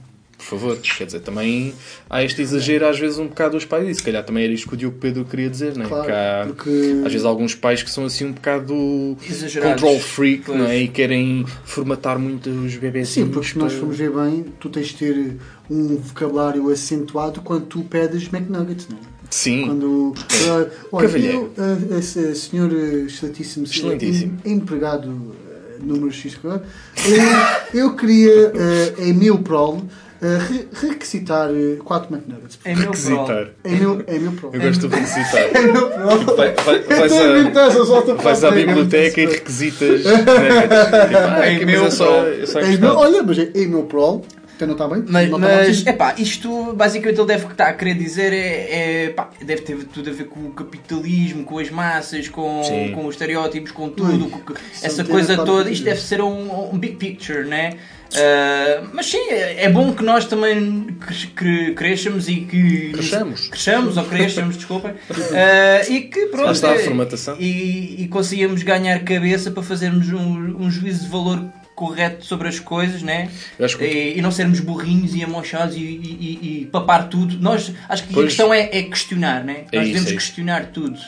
Favor. 0.51 0.77
Quer 0.77 1.05
dizer, 1.05 1.19
também 1.21 1.73
há 2.09 2.23
este 2.23 2.41
exagero 2.41 2.87
às 2.87 2.99
vezes 2.99 3.17
um 3.17 3.27
bocado 3.27 3.51
dos 3.55 3.65
pais. 3.65 3.87
E 3.87 3.95
se 3.95 4.03
calhar 4.03 4.23
também 4.23 4.43
era 4.43 4.53
isto 4.53 4.67
que 4.67 4.73
o 4.73 4.77
Diogo 4.77 4.97
Pedro 4.99 5.23
queria 5.25 5.49
dizer, 5.49 5.75
não 5.77 5.85
é? 5.85 5.87
Claro, 5.87 6.11
há, 6.13 6.45
porque- 6.47 7.01
às 7.05 7.11
vezes 7.11 7.25
alguns 7.25 7.55
pais 7.55 7.81
que 7.81 7.89
são 7.89 8.05
assim 8.05 8.25
um 8.25 8.31
bocado 8.33 9.17
Exagerados. 9.27 9.81
control 9.81 9.99
freak, 9.99 10.43
Pois. 10.45 10.57
não 10.59 10.65
é? 10.67 10.77
E 10.77 10.87
querem 10.87 11.45
formatar 11.63 12.19
muito 12.19 12.49
os 12.49 12.75
bebês. 12.75 13.07
sim, 13.09 13.27
porque 13.27 13.49
se 13.49 13.57
nós 13.57 13.73
formos 13.73 13.97
ver 13.97 14.11
bem, 14.11 14.45
tu 14.59 14.69
tens 14.69 14.87
de 14.87 14.95
ter 14.95 15.37
um 15.69 15.95
vocabulário 15.97 16.69
acentuado 16.69 17.41
quando 17.41 17.65
tu 17.65 17.83
pedes 17.83 18.31
McNuggets, 18.31 18.87
não 18.89 18.97
é? 18.97 19.01
Sim. 19.29 19.65
Quando, 19.67 19.85
uh, 20.09 20.15
olha, 20.91 21.07
Cavalheiro. 21.07 21.51
eu, 21.55 21.63
uh, 21.63 21.97
uh, 21.97 22.35
senhor 22.35 22.69
excelentíssimo, 23.07 23.65
Excelentíssimo. 23.65 24.37
em- 24.43 24.51
empregado 24.51 25.07
uh, 25.07 25.33
número 25.81 26.11
X, 26.11 26.35
claro, 26.35 26.61
eu, 27.73 27.79
eu 27.81 27.95
queria, 27.95 28.49
uh, 28.49 29.01
em 29.01 29.13
meu 29.13 29.37
prol, 29.39 29.81
re- 30.27 30.67
requisitar 30.89 31.49
4 31.83 32.13
McNuggets. 32.15 32.59
É 32.63 32.75
meu 32.75 32.83
Requisitar. 32.85 33.47
Em 33.65 33.75
meu, 33.77 34.03
em 34.07 34.19
meu 34.19 34.31
prol. 34.33 34.51
Eu 34.53 34.61
gosto 34.61 34.87
de 34.87 34.95
requisitar. 34.95 35.61
Em 35.61 35.67
meu 35.73 35.89
prol. 35.89 36.35
Vai- 36.35 36.53
vai- 36.53 36.75
Eu 36.77 36.97
vais 36.97 37.11
a- 37.13 38.13
Vais 38.21 38.43
à 38.43 38.51
biblioteca 38.51 39.21
e 39.21 39.25
requisitas. 39.25 40.01
Tipo, 40.11 40.31
ah, 41.17 41.49
Em 41.51 41.55
aqui, 41.57 41.65
meu 41.65 41.85
é 41.85 41.89
só, 41.91 42.25
é 42.59 42.77
meu, 42.77 42.95
olha, 42.95 43.23
mas 43.23 43.39
é 43.39 43.49
em 43.55 43.67
meu 43.67 43.83
prol, 43.83 44.23
então 44.55 44.67
não 44.67 44.75
está 44.75 44.87
bem? 44.87 45.03
Mas, 45.07 45.29
não 45.29 45.39
mas 45.39 45.69
assim. 45.69 45.89
epá, 45.89 46.15
isto 46.17 46.73
basicamente 46.73 47.17
ele 47.19 47.27
deve 47.27 47.45
estar 47.47 47.67
a 47.67 47.73
querer 47.73 47.95
dizer 47.95 48.31
é, 48.33 49.05
é, 49.05 49.09
pá, 49.09 49.29
deve 49.43 49.61
ter 49.63 49.75
tudo 49.85 50.09
a 50.09 50.13
ver 50.13 50.25
com 50.25 50.39
o 50.41 50.51
capitalismo, 50.51 51.43
com 51.43 51.57
as 51.59 51.69
massas, 51.69 52.27
com, 52.29 52.61
Sim. 52.63 52.91
com 52.93 53.05
os 53.07 53.15
estereótipos, 53.15 53.71
com 53.71 53.89
tudo, 53.89 54.25
Ui, 54.25 54.29
com- 54.29 54.53
essa 54.81 55.03
coisa 55.03 55.35
toda. 55.37 55.69
Isto 55.69 55.83
deve 55.85 55.99
ser 56.01 56.21
um, 56.21 56.73
um 56.73 56.77
big 56.77 56.95
picture, 56.97 57.43
né? 57.47 57.71
Ah, 58.15 58.83
mas 58.93 59.05
sim, 59.05 59.29
é 59.29 59.69
bom 59.69 59.93
que 59.93 60.03
nós 60.03 60.25
também 60.25 60.87
cre- 61.35 61.73
cresçamos 61.73 62.27
e 62.27 62.41
que 62.41 62.89
Cresçamos. 62.91 63.47
cresçamos 63.47 63.97
ou 63.97 64.03
cresçamos, 64.05 64.55
desculpem, 64.57 64.93
Ah, 65.33 65.89
e 65.89 66.01
que 66.01 66.25
pronto 66.27 66.51
está 66.51 66.71
a 66.71 66.75
é- 66.75 66.79
formatação. 66.79 67.37
e, 67.39 68.03
e 68.03 68.07
consigamos 68.07 68.63
ganhar 68.63 68.99
cabeça 69.03 69.49
para 69.51 69.63
fazermos 69.63 70.09
um, 70.11 70.63
um 70.63 70.69
juízo 70.69 71.03
de 71.05 71.09
valor 71.09 71.43
correto 71.73 72.25
sobre 72.25 72.47
as 72.47 72.59
coisas, 72.59 73.01
né? 73.01 73.29
Que- 73.77 73.85
e, 73.85 74.17
e 74.17 74.21
não 74.21 74.29
sermos 74.31 74.59
burrinhos 74.59 75.15
e 75.15 75.23
amochados 75.23 75.75
e, 75.75 75.79
e- 75.79 76.39
e- 76.61 76.65
papar 76.71 77.07
tudo. 77.09 77.39
Nós, 77.39 77.71
acho 77.89 78.03
que 78.03 78.09
a 78.11 78.13
Pois. 78.13 78.27
questão 78.27 78.53
é, 78.53 78.69
é 78.71 78.83
questionar, 78.83 79.43
né? 79.43 79.63
É 79.71 79.77
Nós 79.77 79.85
isso, 79.87 79.93
devemos 79.93 80.11
é 80.11 80.13
questionar 80.13 80.65
tudo. 80.67 80.99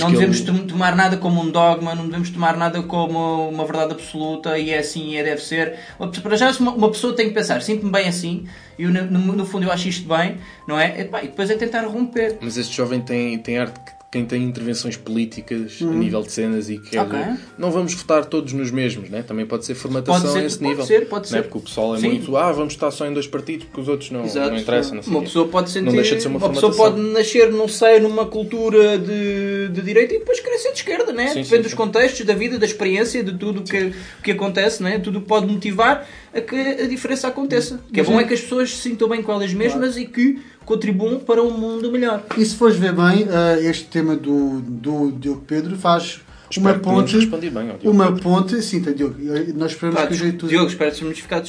Não 0.00 0.10
devemos 0.12 0.40
ele- 0.40 0.46
tom- 0.46 0.66
tomar 0.66 0.94
nada 0.94 1.16
como 1.16 1.40
um 1.40 1.50
dogma, 1.50 1.94
não 1.94 2.06
devemos 2.06 2.30
tomar 2.30 2.56
nada 2.56 2.82
como 2.82 3.48
uma 3.48 3.64
verdade 3.64 3.92
absoluta 3.92 4.58
e 4.58 4.70
é 4.70 4.78
assim 4.78 5.10
e 5.10 5.16
é 5.16 5.22
deve 5.24 5.42
ser. 5.42 5.76
Para 6.22 6.36
já, 6.36 6.50
uma, 6.60 6.90
pessoa 6.90 7.14
tem 7.14 7.28
que 7.28 7.34
pensar, 7.34 7.60
sinto-me 7.62 7.90
bem 7.90 8.08
assim, 8.08 8.46
e 8.78 8.86
no, 8.86 9.04
no- 9.04 9.46
fundo 9.46 9.66
eu 9.66 9.72
acho 9.72 9.88
isto 9.88 10.06
bem, 10.08 10.36
não 10.68 10.78
é? 10.78 11.00
Epá, 11.02 11.22
e 11.22 11.26
depois 11.28 11.50
é 11.50 11.54
tentar 11.56 11.82
romper. 11.86 12.38
Mas 12.40 12.56
este 12.56 12.76
jovem 12.76 13.00
tem, 13.00 13.38
tem 13.38 13.58
arte 13.58 13.78
que 13.80 13.92
quem 14.14 14.24
tem 14.24 14.44
intervenções 14.44 14.96
políticas 14.96 15.78
a 15.82 15.84
nível 15.86 16.22
de 16.22 16.30
cenas 16.30 16.70
e 16.70 16.78
que 16.78 16.96
Uhum. 16.96 17.02
Ok. 17.04 17.18
não 17.58 17.70
vamos 17.72 17.94
votar 17.94 18.24
todos 18.24 18.52
nos 18.52 18.70
mesmos, 18.70 19.10
né? 19.10 19.22
também 19.24 19.44
pode 19.44 19.64
ser 19.64 19.74
formatação 19.74 20.20
Pode 20.22 20.32
ser, 20.32 20.38
a 20.38 20.44
esse 20.46 20.56
pode 20.58 20.68
nível. 20.70 20.84
ser, 20.86 21.08
pode 21.08 21.32
né? 21.32 21.38
ser. 21.38 21.42
Porque 21.42 21.58
o 21.58 21.60
pessoal 21.62 21.96
é 21.96 21.98
Sim. 21.98 22.08
muito, 22.10 22.36
ah, 22.36 22.52
vamos 22.52 22.74
estar 22.74 22.92
só 22.92 23.06
em 23.06 23.12
dois 23.12 23.26
partidos 23.26 23.66
porque 23.66 23.80
os 23.80 23.88
outros 23.88 24.12
não, 24.12 24.20
não 24.24 24.56
interessam. 24.56 24.94
Não 24.96 25.02
uma 25.04 25.18
quê. 25.20 25.26
pessoa 25.26 25.48
pode 25.48 25.70
sentir, 25.70 25.86
Não 25.86 25.92
deixa 25.92 26.14
de 26.14 26.22
ser 26.22 26.28
uma, 26.28 26.38
uma 26.38 26.50
pessoa 26.50 26.72
pode 26.72 27.00
nascer, 27.00 27.50
não 27.50 27.66
sei, 27.66 27.98
numa 27.98 28.24
cultura 28.26 28.96
de, 28.98 29.68
de 29.70 29.82
direita 29.82 30.14
e 30.14 30.18
depois 30.20 30.38
querer 30.38 30.58
ser 30.58 30.70
de 30.70 30.78
esquerda, 30.78 31.12
né? 31.12 31.26
Sim, 31.28 31.42
Depende 31.42 31.48
sim, 31.48 31.62
dos 31.62 31.70
sim. 31.72 31.76
contextos, 31.76 32.24
da 32.24 32.34
vida, 32.34 32.56
da 32.56 32.66
experiência, 32.66 33.24
de 33.24 33.36
tudo 33.36 33.60
o 33.60 33.64
que, 33.64 33.92
que 34.22 34.30
acontece, 34.30 34.80
né? 34.80 35.00
Tudo 35.00 35.20
que 35.20 35.26
pode 35.26 35.46
motivar 35.46 36.06
a 36.34 36.40
que 36.40 36.56
a 36.56 36.86
diferença 36.86 37.28
aconteça. 37.28 37.80
O 37.88 37.92
que 37.92 38.00
é 38.00 38.04
bom 38.04 38.18
é 38.18 38.24
que 38.24 38.34
as 38.34 38.40
pessoas 38.40 38.70
se 38.70 38.76
sintam 38.82 39.08
bem 39.08 39.22
com 39.22 39.32
elas 39.32 39.52
mesmas 39.54 39.96
e 39.96 40.04
que 40.04 40.40
contribuam 40.64 41.20
para 41.20 41.42
um 41.42 41.50
mundo 41.50 41.90
melhor. 41.92 42.24
E 42.36 42.44
se 42.44 42.56
fores 42.56 42.76
ver 42.76 42.92
bem, 42.92 43.26
eh, 43.30 43.68
este 43.68 43.84
tema 43.84 44.16
do, 44.16 44.60
do 44.60 45.12
Diogo 45.12 45.42
Pedro 45.46 45.76
faz 45.76 46.23
uma 46.60 46.74
ponte. 46.74 47.16
bem 47.26 47.40
Diogo 47.50 47.90
Uma 47.90 48.12
ponte, 48.12 48.60
sim, 48.62 48.80
tá, 48.82 48.90
Diogo. 48.90 49.16
Nós 49.54 49.72
esperamos 49.72 50.00
Pá, 50.00 50.06
que 50.06 50.14
o 50.14 50.16
jeito 50.16 50.46
Diogo, 50.46 50.68
espero 50.68 50.92
que 50.92 50.98
tenhas 51.00 51.18
ficado 51.18 51.46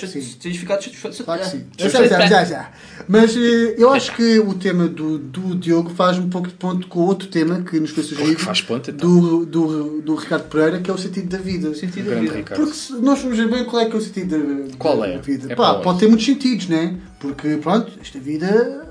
satisfeito. 0.84 1.24
Claro 1.24 1.41
que 1.41 1.48
sim. 1.50 1.63
Já, 1.78 1.89
Já, 1.89 2.26
já, 2.28 2.44
já. 2.44 2.72
Mas 3.08 3.36
eh, 3.36 3.76
eu 3.78 3.91
acho 3.91 4.15
que 4.15 4.39
o 4.39 4.54
tema 4.54 4.88
do, 4.88 5.18
do 5.18 5.56
Diogo 5.56 5.89
faz 5.91 6.18
um 6.18 6.30
pouco 6.30 6.48
de 6.48 6.54
ponto 6.56 6.88
com 6.88 7.00
outro 7.02 7.28
tema 7.28 7.62
que 7.62 7.80
nos 7.80 7.91
foi 7.91 8.04
sugerido 8.04 8.39
Faz 8.39 8.62
ponto, 8.62 8.89
então. 8.91 9.10
do, 9.10 9.46
do, 9.46 10.02
do 10.02 10.15
Ricardo 10.15 10.48
Pereira, 10.50 10.80
que 10.80 10.89
é 10.89 10.94
o 10.94 10.98
sentido 10.98 11.30
da 11.30 11.38
vida. 11.38 11.70
O 11.70 11.76
sentido 11.76 12.10
da 12.10 12.15
vida. 12.20 12.36
Ricardo. 12.36 12.62
Porque 12.62 12.76
se 12.78 12.94
nós 12.94 13.20
vamos 13.22 13.38
ver 13.38 13.50
bem 13.50 13.65
qual 13.65 13.82
é 13.82 13.86
que 13.86 13.96
é 13.96 13.98
o 13.98 14.02
sentido 14.02 14.38
da, 14.38 14.76
Qual 14.78 14.98
da 14.98 15.08
é? 15.08 15.18
vida. 15.18 15.52
É 15.52 15.56
Pá, 15.56 15.76
pode 15.76 16.00
ter 16.00 16.08
muitos 16.08 16.26
sentidos, 16.26 16.68
né? 16.68 16.96
Porque, 17.20 17.58
pronto, 17.58 17.91
esta 18.02 18.20
vida 18.20 18.86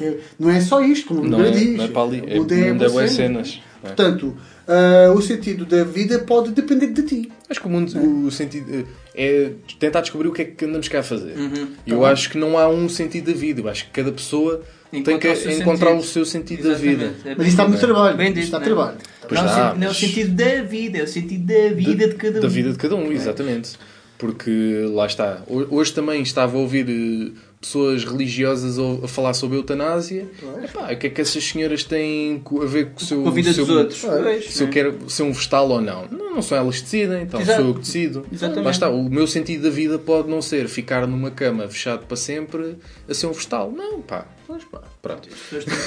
eh, 0.00 0.18
não 0.38 0.50
é 0.50 0.60
só 0.60 0.82
isto, 0.82 1.06
como 1.08 1.20
o 1.20 1.28
Não 1.28 1.42
é, 1.44 1.50
diz. 1.50 1.76
não 1.76 1.84
é 1.84 1.88
para 1.88 2.02
ali. 2.02 2.20
O 2.20 2.28
É, 2.30 2.38
mundo 2.38 2.54
é 2.54 2.68
é 2.68 2.72
boas 2.74 3.10
cenas. 3.12 3.48
cenas. 3.48 3.60
é? 3.82 3.86
Portanto, 3.88 4.36
ah, 4.70 5.12
o 5.12 5.20
sentido 5.20 5.64
da 5.66 5.82
vida 5.84 6.18
pode 6.20 6.52
depender 6.52 6.86
de 6.88 7.02
ti. 7.02 7.32
Acho 7.48 7.60
que 7.60 7.66
o 7.66 7.70
mundo, 7.70 8.26
o 8.26 8.30
sentido 8.30 8.86
é 9.14 9.50
tentar 9.78 10.00
descobrir 10.02 10.28
o 10.28 10.32
que 10.32 10.42
é 10.42 10.44
que 10.44 10.64
andamos 10.64 10.88
cá 10.88 11.00
a 11.00 11.02
fazer. 11.02 11.36
Uhum. 11.36 11.68
Eu 11.86 12.04
acho 12.06 12.30
que 12.30 12.38
não 12.38 12.56
há 12.56 12.68
um 12.68 12.88
sentido 12.88 13.32
da 13.32 13.36
vida. 13.38 13.60
Eu 13.60 13.68
acho 13.68 13.86
que 13.86 13.90
cada 13.90 14.12
pessoa 14.12 14.62
tem 14.92 15.02
que 15.02 15.10
Encontrar 15.10 15.32
o 15.32 15.36
seu 15.36 15.50
encontrar 15.52 15.86
sentido. 15.90 16.00
o 16.00 16.04
seu 16.06 16.24
sentido 16.24 16.68
da 16.68 16.74
vida. 16.74 17.04
Exatamente. 17.04 17.28
É 17.28 17.34
Mas 17.38 17.46
isso 17.48 17.56
dá 17.56 17.68
muito 17.68 17.80
trabalho. 17.80 18.16
Bem 18.16 18.32
dito, 18.32 18.50
dá 18.50 18.58
né? 18.60 18.64
trabalho. 18.64 18.98
Pois 19.28 19.40
não, 19.40 19.46
dá, 19.48 19.74
não 19.74 19.86
é 19.86 19.90
o 19.90 19.94
sentido 19.94 20.30
da 20.34 20.62
vida, 20.62 20.98
é 20.98 21.02
o 21.02 21.08
sentido 21.08 21.46
da 21.46 21.74
vida 21.74 22.08
de 22.08 22.14
cada 22.14 22.38
um. 22.38 22.42
Da 22.42 22.48
vida 22.48 22.70
de 22.72 22.78
cada 22.78 22.94
um, 22.96 23.12
exatamente. 23.12 23.70
Porque 24.18 24.84
lá 24.92 25.06
está. 25.06 25.42
Ho- 25.48 25.66
Hoje 25.76 25.92
também 25.92 26.20
estava 26.22 26.56
a 26.56 26.60
ouvir 26.60 26.86
eh, 26.88 27.30
pessoas 27.60 28.04
religiosas 28.04 28.78
a 28.78 29.06
falar 29.06 29.34
sobre 29.34 29.56
a 29.56 29.60
eutanásia. 29.60 30.26
Epá, 30.64 30.90
o 30.92 30.96
que 30.96 31.06
é 31.08 31.10
que 31.10 31.20
essas 31.20 31.44
senhoras 31.44 31.84
têm 31.84 32.42
a 32.62 32.64
ver 32.64 32.86
com 32.92 33.00
o 33.02 33.04
seu. 33.04 33.22
Com 33.22 33.28
a 33.28 33.32
vida 33.32 33.52
seu- 33.52 33.66
dos 33.66 33.76
outros. 33.76 34.00
Pois, 34.00 34.46
Se 34.50 34.62
eu 34.62 34.66
né? 34.68 34.72
quero 34.72 35.10
ser 35.10 35.24
um 35.24 35.32
vegetal 35.32 35.68
ou 35.68 35.80
não. 35.80 36.06
Não, 36.10 36.34
não 36.36 36.42
são 36.42 36.56
elas 36.56 36.76
que 36.76 36.82
decidem, 36.84 37.22
então 37.22 37.38
Exato. 37.40 37.60
sou 37.60 37.68
eu 37.68 37.74
que 37.74 37.80
decido. 37.80 38.26
Exatamente. 38.32 38.64
Lá 38.64 38.70
está. 38.70 38.88
O 38.88 39.10
meu 39.10 39.26
sentido 39.26 39.64
da 39.64 39.70
vida 39.70 39.98
pode 39.98 40.28
não 40.30 40.40
ser 40.40 40.68
ficar 40.68 41.06
numa 41.06 41.30
cama 41.30 41.68
fechado 41.68 42.06
para 42.06 42.16
sempre 42.16 42.76
a 43.08 43.12
ser 43.12 43.26
um 43.26 43.32
vegetal. 43.32 43.70
Não, 43.70 44.00
pá. 44.00 44.26
Pois 44.46 44.64
pá. 44.64 44.80
Pronto. 45.02 45.28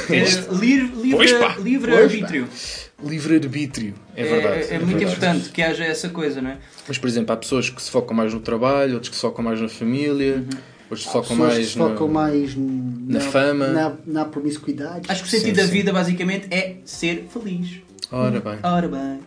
É 0.10 0.16
livre, 0.56 0.92
Pois, 1.12 1.32
livre, 1.32 1.40
pá. 1.40 1.56
livre 1.60 1.92
Pois, 1.92 2.04
arbítrio. 2.04 2.48
Livre-arbítrio. 3.04 3.94
É 4.16 4.22
É, 4.22 4.26
verdade. 4.26 4.56
é, 4.72 4.76
é 4.76 4.80
muito 4.80 4.98
verdade. 4.98 5.04
importante 5.18 5.50
que 5.50 5.62
haja 5.62 5.84
essa 5.84 6.08
coisa, 6.10 6.42
não 6.42 6.52
é? 6.52 6.58
Mas, 6.88 6.98
por 6.98 7.08
exemplo, 7.10 7.34
há 7.34 7.38
pessoas 7.38 7.70
que 7.70 7.82
se 7.82 7.92
focam 7.92 8.16
mais 8.16 8.34
no 8.34 8.40
trabalho, 8.40 8.94
outros 8.94 9.10
que 9.10 9.16
se 9.16 9.22
focam 9.22 9.44
mais 9.44 9.60
na 9.60 9.68
família, 9.68 10.36
outros 10.38 10.64
que 11.02 11.08
se 11.08 11.14
focam 11.14 11.22
Pessoas 11.38 11.52
que 11.52 11.56
mais 11.58 11.68
se 11.70 11.78
focam 11.78 12.08
no- 12.08 12.14
mais 12.14 12.56
na 12.56 13.20
fama. 13.20 13.68
na, 13.68 13.94
na 14.06 14.26
promiscuidade. 14.26 15.02
Acho 15.10 15.22
que 15.24 15.28
o 15.28 15.32
sentido 15.32 15.56
Sim, 15.56 15.62
da 15.62 15.66
sim. 15.68 15.72
vida 15.72 15.94
basicamente 15.94 16.48
é 16.52 16.76
ser 16.86 17.28
feliz. 17.32 17.82
Ora 18.12 18.40
bem. 18.40 18.60
Ora 18.62 18.88
bem. 18.88 19.20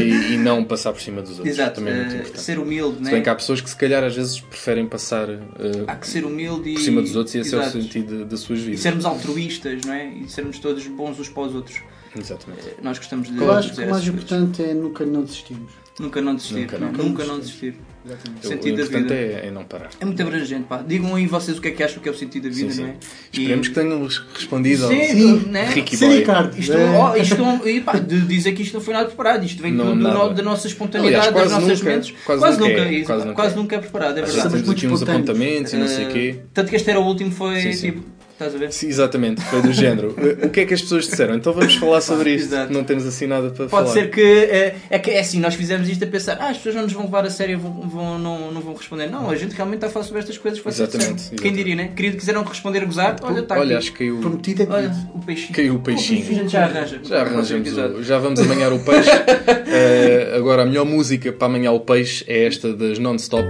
E, 0.00 0.34
e 0.34 0.36
não 0.36 0.62
passar 0.62 0.92
por 0.92 1.00
cima 1.02 1.20
dos 1.20 1.30
outros. 1.32 1.48
Exato. 1.48 1.76
Também 1.80 1.92
é 1.94 1.96
muito 1.96 2.12
eh, 2.12 2.18
importante. 2.18 2.40
ser 2.40 2.58
humilde, 2.60 2.96
Se 2.98 3.02
não 3.04 3.10
bem 3.10 3.22
que 3.22 3.28
é? 3.28 3.32
há 3.32 3.34
pessoas 3.34 3.60
que 3.60 3.68
se 3.68 3.74
calhar 3.76 4.04
às 4.04 4.14
vezes 4.14 4.38
preferem 4.40 4.86
passar 4.86 5.28
eh, 5.28 5.40
Há 5.88 5.96
que 5.96 6.06
ser 6.06 6.24
humilde 6.24 6.70
e. 6.70 6.74
por 6.74 6.80
cima 6.82 7.02
dos 7.02 7.16
outros 7.16 7.34
e 7.34 7.38
esse 7.40 7.52
é 7.54 7.58
o 7.58 7.62
Exato. 7.62 7.82
sentido 7.82 8.24
das 8.24 8.38
suas 8.40 8.60
E 8.60 8.62
vidas. 8.62 8.80
sermos 8.80 9.04
altruístas, 9.04 9.84
não 9.84 9.94
é? 9.94 10.06
E 10.14 10.28
sermos 10.28 10.60
todos 10.60 10.86
bons 10.86 11.18
uns 11.18 11.28
para 11.28 11.42
os 11.42 11.54
outros. 11.56 11.78
Exatamente. 12.16 12.68
Eh, 12.68 12.74
Nós 12.82 12.98
gostamos 12.98 13.28
de 13.32 13.36
Eu 13.36 13.50
acho 13.52 13.74
que 13.74 13.82
o 13.82 13.90
mais 13.90 14.06
importante 14.06 14.62
é 14.62 14.74
nunca 14.74 15.04
não 15.04 15.22
desistirmos. 15.24 15.72
Nunca 15.98 16.20
não 16.22 16.34
desistir. 16.36 16.60
Nunca, 16.60 16.78
não 16.78 16.86
nunca 16.92 17.02
Nunca 17.02 17.24
não 17.24 17.32
não 17.34 17.40
desistir. 17.40 17.74
Exatamente. 18.04 18.46
O 18.46 18.48
Sentido 18.48 18.76
da 18.76 18.82
importante 18.82 19.02
vida. 19.02 19.14
é, 19.14 19.46
é 19.46 19.50
não 19.50 19.64
parar. 19.64 19.90
É 20.00 20.04
muito 20.06 20.22
abrangente, 20.22 20.64
pá. 20.64 20.82
Digam 20.86 21.14
aí 21.14 21.26
vocês 21.26 21.58
o 21.58 21.60
que 21.60 21.68
é 21.68 21.70
que 21.70 21.82
acham 21.82 22.02
que 22.02 22.08
é 22.08 22.12
o 22.12 22.14
sentido 22.14 22.48
da 22.48 22.54
vida, 22.54 22.70
Sim, 22.72 22.80
não 22.80 22.88
sim. 22.88 22.92
é? 22.92 22.96
Esperemos 23.32 23.68
que 23.68 23.74
tenham 23.74 24.08
respondido 24.34 24.84
ao 24.84 24.90
Sim, 24.90 25.04
Sim. 25.06 25.36
né? 25.50 25.64
Ricky 25.70 25.96
Sim, 25.96 26.06
Boy. 26.06 26.18
Ricardo. 26.18 26.58
Isto, 26.58 26.72
é- 26.72 26.98
oh, 26.98 27.16
isto 27.16 27.36
não- 27.36 27.68
e, 27.68 27.80
pá, 27.82 27.92
de 27.98 28.20
dizer 28.22 28.52
que 28.52 28.62
isto 28.62 28.72
não 28.74 28.80
foi 28.80 28.94
nada 28.94 29.06
preparado, 29.06 29.44
isto 29.44 29.62
vem 29.62 29.72
Não, 29.72 29.96
do 29.96 30.34
da 30.34 30.42
nossa 30.42 30.66
espontaneidade, 30.66 31.28
Aliás, 31.28 31.32
quase 31.34 31.50
das 31.54 31.62
nossas 31.62 31.78
nunca- 31.80 31.90
mentes. 31.94 32.14
quase 32.24 32.40
quase 32.40 32.58
nunca 32.60 32.72
é, 32.72 32.92
isso, 32.94 33.06
quase 33.06 33.24
nunca 33.24 33.34
quase 33.34 33.54
é. 33.54 33.56
nunca 33.58 33.76
é 33.76 33.78
preparado, 33.78 34.18
é 34.18 34.22
Às 34.22 34.26
verdade. 34.34 34.48
vezes 34.48 34.52
temos 34.52 34.70
aqui 34.70 34.86
uns 34.86 34.90
muito 34.90 35.02
espontâneos. 35.02 35.28
apontamentos 35.30 35.72
e 35.72 35.76
não 35.76 35.88
sei 35.88 36.04
o 36.04 36.08
Eh, 36.08 36.12
quê. 36.12 36.36
Tanto 36.54 36.70
que 36.70 36.76
este 36.76 36.90
era 36.90 37.00
o 37.00 37.04
último, 37.04 37.30
foi 37.30 37.60
Sim, 37.60 37.72
sim. 37.74 37.90
tipo. 37.92 38.19
Estás 38.40 38.54
a 38.54 38.58
ver? 38.58 38.72
Sim, 38.72 38.88
exatamente, 38.88 39.42
foi 39.42 39.60
do 39.60 39.70
género. 39.70 40.16
O 40.42 40.48
que 40.48 40.60
é 40.60 40.64
que 40.64 40.72
as 40.72 40.80
pessoas 40.80 41.04
disseram? 41.06 41.34
Então 41.34 41.52
vamos 41.52 41.74
falar 41.74 42.00
sobre 42.00 42.34
isto. 42.34 42.46
Exato. 42.54 42.72
Não 42.72 42.82
temos 42.84 43.04
assim 43.06 43.26
nada 43.26 43.50
para 43.50 43.66
Pode 43.66 43.88
falar. 43.88 43.92
ser 43.92 44.10
que 44.10 44.20
é, 44.22 44.76
é 44.88 44.98
que 44.98 45.10
é 45.10 45.20
assim, 45.20 45.38
nós 45.40 45.54
fizemos 45.54 45.86
isto 45.90 46.02
a 46.04 46.06
pensar, 46.06 46.38
ah, 46.40 46.48
as 46.48 46.56
pessoas 46.56 46.74
não 46.76 46.82
nos 46.84 46.92
vão 46.94 47.04
levar 47.04 47.26
a 47.26 47.30
sério, 47.30 47.58
vão, 47.58 47.72
vão- 47.82 48.18
não, 48.18 48.50
não 48.50 48.60
vão 48.62 48.74
responder. 48.74 49.08
Não, 49.10 49.28
a 49.30 49.36
gente 49.36 49.54
realmente 49.54 49.76
está 49.76 49.88
a 49.88 49.90
falar 49.90 50.06
sobre 50.06 50.20
estas 50.20 50.38
coisas. 50.38 50.58
Exatamente, 50.64 51.10
exatamente. 51.20 51.42
Quem 51.42 51.52
diria, 51.52 51.74
né? 51.76 51.90
Querido, 51.94 52.16
quiseram 52.16 52.42
responder 52.42 52.78
a 52.82 52.84
gozar? 52.86 53.16
Olha, 53.22 53.40
está 53.40 53.54
Olha, 53.56 53.64
aqui. 53.64 53.74
acho 53.74 53.92
que 53.92 53.98
caiu, 53.98 54.18
Prometido 54.20 54.62
é 54.62 54.66
Olha, 54.70 54.90
o 55.14 55.18
peixinho. 55.18 55.52
caiu 55.54 55.74
o 55.74 55.78
peixinho. 55.80 56.22
A 56.22 56.32
gente 56.34 56.48
já 56.52 56.64
arranja. 56.64 57.00
Já 57.04 57.20
arranjamos 57.20 57.76
o, 57.76 58.02
Já 58.02 58.18
vamos 58.18 58.40
amanhar 58.40 58.72
o 58.72 58.78
peixe. 58.78 59.10
Eh, 59.72 60.32
agora, 60.36 60.62
a 60.62 60.66
melhor 60.66 60.84
música 60.84 61.30
para 61.32 61.46
amanhar 61.46 61.72
o 61.72 61.78
peixe 61.78 62.24
é 62.26 62.44
esta 62.44 62.74
das 62.74 62.98
Non-Stop. 62.98 63.46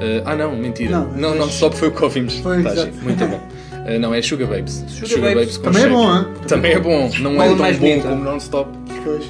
Eh, 0.00 0.22
ah, 0.24 0.36
não, 0.36 0.54
mentira. 0.54 0.90
Não, 0.92 1.08
Não, 1.12 1.30
mas- 1.30 1.38
Non-Stop 1.40 1.76
foi 1.76 1.88
o 1.88 1.90
que 1.92 2.04
ouvimos. 2.04 2.36
Foi, 2.38 2.62
Tá, 2.62 2.76
gente, 2.76 2.96
muito 2.98 3.26
bom. 3.26 3.40
Eh, 3.86 3.98
não, 3.98 4.14
é 4.14 4.22
Sugar 4.22 4.48
Babes. 4.48 4.84
Sugar 4.88 5.34
Babes. 5.34 5.56
com 5.58 5.64
Também 5.64 5.82
é 5.82 5.88
shake. 5.88 5.94
bom, 5.96 6.16
hein? 6.16 6.24
Também 6.48 6.72
é 6.72 6.80
bom. 6.80 7.10
Não 7.20 7.32
é 7.32 7.36
Fala 7.36 7.48
tão 7.48 7.56
mais 7.58 7.76
bom 7.78 7.86
bonito. 7.86 8.08
como 8.08 8.24
Non-Stop. 8.24 8.70
Pois. 9.04 9.24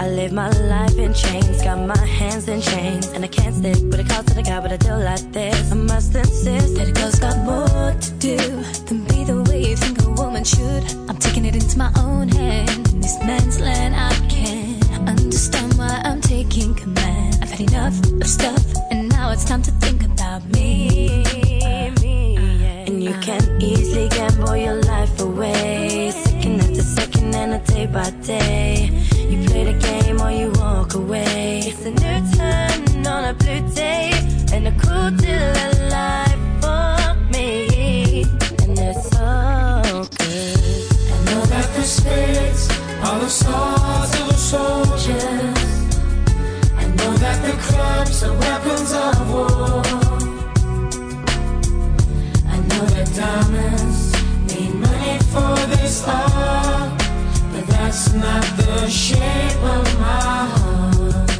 I 0.00 0.08
live 0.08 0.32
my 0.34 0.48
life 0.48 0.98
in 0.98 1.12
chains, 1.14 1.62
got 1.62 1.78
my 1.78 1.96
hands 2.06 2.48
in 2.48 2.60
chains, 2.60 3.06
and 3.14 3.24
I 3.24 3.28
can't 3.28 3.54
stick 3.54 3.76
with 3.84 4.00
a 4.00 4.04
call 4.04 4.24
to 4.24 4.34
the 4.34 4.42
guy, 4.42 4.58
but 4.58 4.72
I 4.72 4.76
do 4.78 4.94
like 4.96 5.30
this. 5.32 5.70
I 5.70 5.74
must 5.76 6.14
insist 6.16 6.74
that 6.76 6.88
a 6.88 6.92
girl's 6.92 7.20
got 7.20 7.36
more 7.44 7.94
to 7.94 8.10
do 8.18 8.36
than 8.86 9.04
be 9.04 9.22
the 9.24 9.42
way 9.48 9.62
you 9.68 9.76
think 9.76 10.02
a 10.02 10.10
woman 10.10 10.42
should. 10.44 10.82
I'm 11.08 11.18
taking 11.18 11.44
it 11.44 11.54
into 11.54 11.78
my 11.78 11.92
own 11.98 12.28
hand. 12.30 12.88
In 12.88 13.00
this 13.00 13.16
man's 13.20 13.60
land, 13.60 13.94
I 13.94 14.12
can't 14.28 15.08
understand 15.08 15.74
why 15.74 16.00
I'm 16.04 16.20
taking 16.20 16.74
command. 16.74 17.38
I've 17.42 17.50
had 17.50 17.60
enough 17.60 17.94
of 18.20 18.26
stuff, 18.26 18.64
and 18.90 19.08
now 19.10 19.30
it's 19.30 19.44
time 19.44 19.62
to 19.62 19.70
think 19.72 20.02
about 20.04 20.42
me. 20.46 20.88
me 20.88 21.01
day 27.86 27.92
by 27.92 28.10
day. 28.22 28.90
You 29.28 29.44
play 29.48 29.64
the 29.64 29.78
game 29.78 30.20
or 30.20 30.30
you 30.30 30.52
walk 30.60 30.94
away. 30.94 31.62
It's 31.66 31.84
a 31.84 31.90
new 31.90 32.18
turn 32.36 33.06
on 33.06 33.24
a 33.24 33.34
blue 33.34 33.68
day 33.74 34.12
and 34.52 34.68
a 34.68 34.72
cool 34.82 35.10
deal 35.10 35.71
that's 57.92 58.14
not 58.14 58.42
the 58.56 58.88
shape 58.88 59.62
of 59.62 60.00
my 60.00 60.46
heart. 60.56 61.30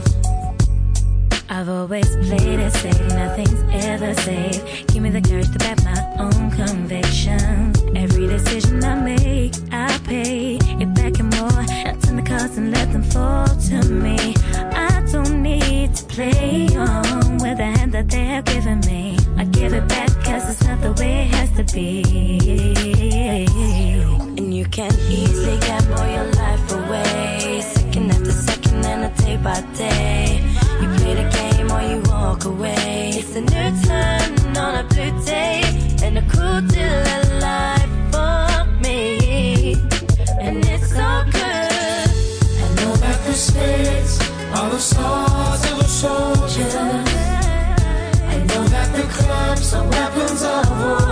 I've 1.49 1.71
always 1.71 2.15
played 2.27 2.61
it 2.61 2.73
safe, 2.75 3.09
nothing's 3.09 3.63
ever 3.87 4.13
safe. 4.21 4.87
Give 4.89 5.03
me 5.03 5.09
the 5.09 5.23
courage 5.23 5.51
to 5.53 5.59
back 5.59 5.83
my 5.83 5.99
own 6.19 6.51
convictions. 6.51 7.83
Every 7.97 8.27
decision 8.27 8.85
I 8.85 9.01
make, 9.01 9.55
I 9.73 9.99
pay 10.05 10.57
it 10.57 10.95
back 10.95 11.19
and 11.21 11.35
more. 11.39 11.65
I 11.89 11.97
turn 12.03 12.17
the 12.17 12.23
cards 12.23 12.59
and 12.59 12.71
let 12.71 12.93
them 12.93 13.03
fall 13.03 13.47
to 13.47 13.85
me. 13.89 14.35
I 14.55 15.03
don't 15.11 15.43
need 15.43 15.95
to 15.95 16.05
play 16.05 16.69
on 16.77 17.39
with 17.39 17.57
the 17.57 17.73
hand 17.77 17.93
that 17.93 18.11
they 18.11 18.27
have 18.27 18.45
given 18.45 18.81
me. 18.81 19.17
I 19.39 19.45
give 19.45 19.73
it 19.73 19.89
back 19.89 20.11
cause 20.23 20.51
it's 20.51 20.63
not 20.65 20.83
the 20.83 20.93
way 21.01 21.23
it 21.23 21.29
has 21.35 21.51
to 21.57 21.65
be. 21.73 22.03
And 24.37 24.55
you 24.55 24.65
can 24.67 24.93
easily 25.09 25.59
gamble 25.61 26.07
your 26.13 26.32
day 29.33 29.43
by 29.43 29.61
day. 29.77 30.41
You 30.81 30.89
play 30.99 31.15
the 31.15 31.29
game 31.31 31.71
or 31.71 31.83
you 31.83 32.01
walk 32.11 32.45
away. 32.45 33.13
It's 33.15 33.35
a 33.37 33.41
new 33.41 33.71
turn 33.87 34.57
on 34.57 34.75
a 34.83 34.85
blue 34.85 35.25
day. 35.25 35.63
And 36.03 36.19
a 36.19 36.23
cool 36.33 36.61
deal 36.73 37.03
of 37.17 37.25
life 37.49 37.93
for 38.13 38.65
me. 38.83 39.77
And 40.41 40.65
it's 40.67 40.89
so 40.89 41.09
good. 41.37 42.09
I 42.63 42.69
know 42.79 42.95
that 43.05 43.19
the 43.27 43.35
spirits 43.35 44.15
are 44.57 44.71
the 44.71 44.79
swords 44.79 45.63
of 45.71 45.79
the 45.79 45.91
soldiers. 46.03 46.75
I 48.35 48.37
know 48.49 48.65
that 48.75 48.89
the 48.97 49.05
clubs 49.17 49.75
are 49.75 49.89
weapons 49.89 50.43
of 50.43 50.71
war. 50.81 51.12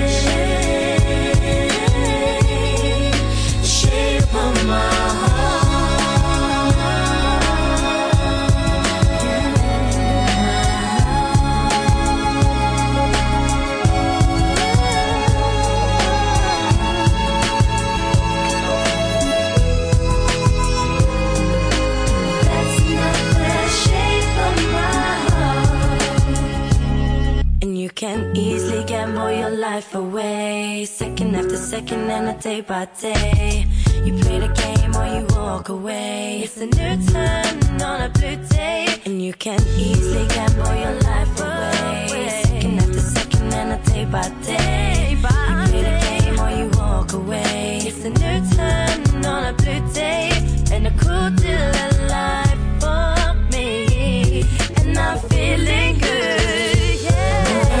Second 31.81 32.11
and 32.11 32.29
a 32.29 32.39
day 32.39 32.61
by 32.61 32.85
day. 33.01 33.65
You 34.05 34.13
play 34.19 34.39
the 34.39 34.49
game 34.49 34.95
or 34.95 35.07
you 35.15 35.25
walk 35.35 35.69
away. 35.69 36.41
It's 36.43 36.57
a 36.57 36.67
new 36.67 36.95
turn 37.07 37.81
on 37.81 38.01
a 38.03 38.09
blue 38.09 38.35
day. 38.49 38.85
And 39.03 39.19
you 39.19 39.33
can 39.33 39.59
easily 39.77 40.27
gamble 40.27 40.75
your 40.75 40.93
life 41.01 41.39
away. 41.39 42.29
Second 42.43 42.79
after 42.81 42.99
second 42.99 43.53
and 43.53 43.71
a 43.73 43.91
day 43.91 44.05
by 44.05 44.29
day. 44.43 45.09
You 45.09 45.17
play 45.17 45.81
the 45.89 45.95
game 46.05 46.39
or 46.39 46.51
you 46.51 46.69
walk 46.77 47.13
away. 47.13 47.79
It's 47.81 48.05
a 48.05 48.11
new 48.11 48.37
turn 48.55 49.25
on 49.25 49.45
a 49.45 49.53
blue 49.53 49.81
day. 49.91 50.29
And 50.71 50.85
a 50.85 50.91
cool 51.01 51.31
deal 51.31 51.71
of 51.85 51.93
life 52.15 52.59
for 52.79 53.33
me. 53.51 54.45
And 54.77 54.95
I'm 54.99 55.17
feeling 55.29 55.97
good. 55.97 57.01
Yeah. 57.01 57.71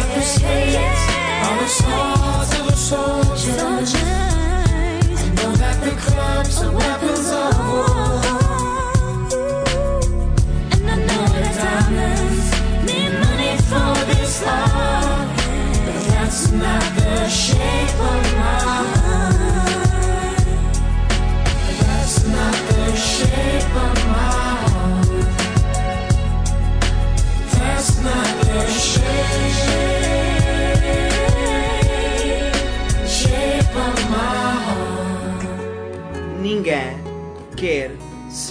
On 1.47 1.57
the 1.59 1.67
swords 1.67 2.51
of 2.59 2.67
a 2.67 2.75
soldier. 2.75 3.40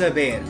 Saber. 0.00 0.42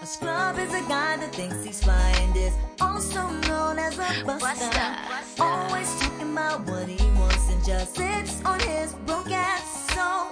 A 0.00 0.06
scrub 0.06 0.58
is 0.58 0.72
a 0.72 0.80
guy 0.88 1.18
that 1.18 1.34
thinks 1.34 1.62
he's 1.62 1.82
flying 1.82 2.32
this, 2.32 2.54
also 2.80 3.28
known 3.48 3.78
as 3.78 3.98
a 3.98 4.24
buster. 4.24 4.96
Always 5.38 5.94
talking 6.00 6.32
about 6.32 6.60
what 6.66 6.88
he 6.88 7.04
wants 7.18 7.50
and 7.50 7.62
just 7.62 7.94
sits 7.94 8.42
on 8.46 8.60
his 8.60 8.94
broke 9.04 9.30
ass. 9.30 9.92
So 9.92 10.25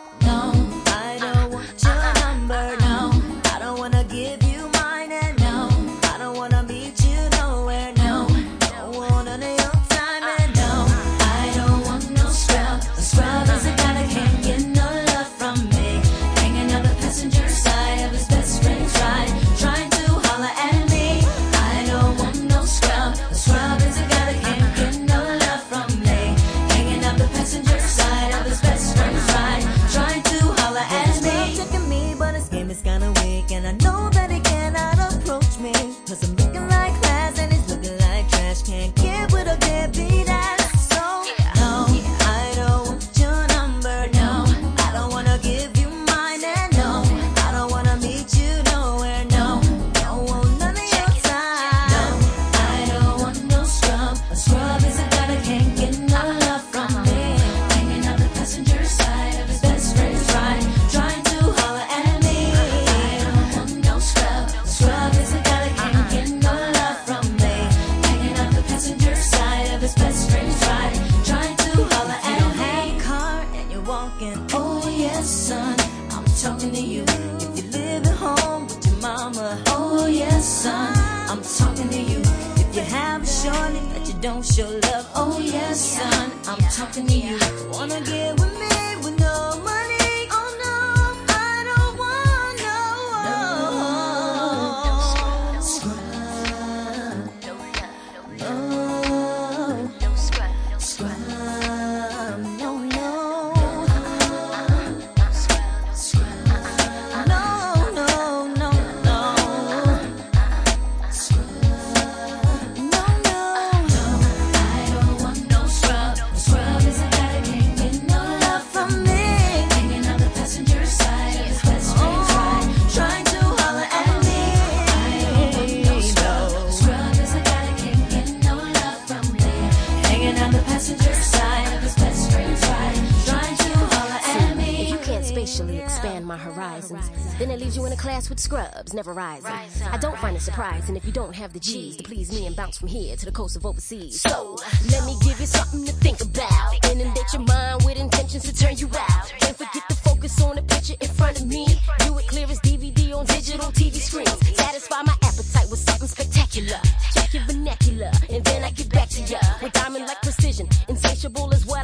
my 136.35 136.43
horizons, 136.43 137.11
then 137.39 137.49
it 137.51 137.61
leaves 137.61 137.77
you 137.77 137.85
in 137.87 137.93
a 137.93 137.97
class 137.97 138.29
with 138.29 138.41
scrubs, 138.41 138.93
never 138.93 139.13
rising. 139.13 139.53
I 139.93 139.99
don't 139.99 140.19
find 140.19 140.37
it 140.37 140.41
surprising 140.41 140.97
if 140.97 141.05
you 141.05 141.13
don't 141.13 141.35
have 141.35 141.53
the 141.53 141.61
G's 141.61 141.97
to 141.97 142.03
please 142.03 142.33
me 142.33 142.47
and 142.47 142.57
bounce 142.57 142.77
from 142.77 142.89
here 142.89 143.15
to 143.15 143.25
the 143.25 143.31
coast 143.31 143.55
of 143.57 143.65
overseas. 143.65 144.21
So, 144.21 144.59
let 144.91 145.05
me 145.05 145.15
give 145.23 145.39
you 145.39 145.47
something 145.47 145.85
to 145.85 145.93
think 145.93 146.21
about. 146.21 146.75
Inundate 146.91 147.33
your 147.33 147.43
mind 147.43 147.85
with 147.85 147.99
intentions 147.99 148.43
to 148.45 148.55
turn 148.55 148.77
you 148.79 148.89
out. 148.99 149.33
Can't 149.39 149.57
forget 149.57 149.85
to 149.89 149.95
focus 149.95 150.43
on 150.43 150.57
the 150.57 150.63
picture 150.63 150.95
in 151.01 151.09
front 151.09 151.41
of 151.41 151.47
me. 151.47 151.67
Do 152.01 152.19
it 152.19 152.27
clear 152.27 152.47
as 152.51 152.59
DVD 152.61 153.15
on 153.15 153.27
digital 153.27 153.71
TV 153.71 153.95
screens. 153.95 154.57
Satisfy 154.57 155.03
my 155.03 155.15
appetite 155.23 155.71
with 155.71 155.79
something 155.79 156.09
spectacular. 156.09 156.81
Check 157.15 157.33
your 157.33 157.45
vernacular, 157.45 158.11
and 158.29 158.45
then 158.45 158.65
I 158.65 158.71
get 158.73 158.91
back 158.91 159.09
to 159.11 159.23
ya 159.23 159.39
with 159.63 159.73
diamond 159.73 160.07
like 160.07 160.21
precision. 160.23 160.69
Insatiable 160.89 161.55
as 161.55 161.65
what 161.65 161.84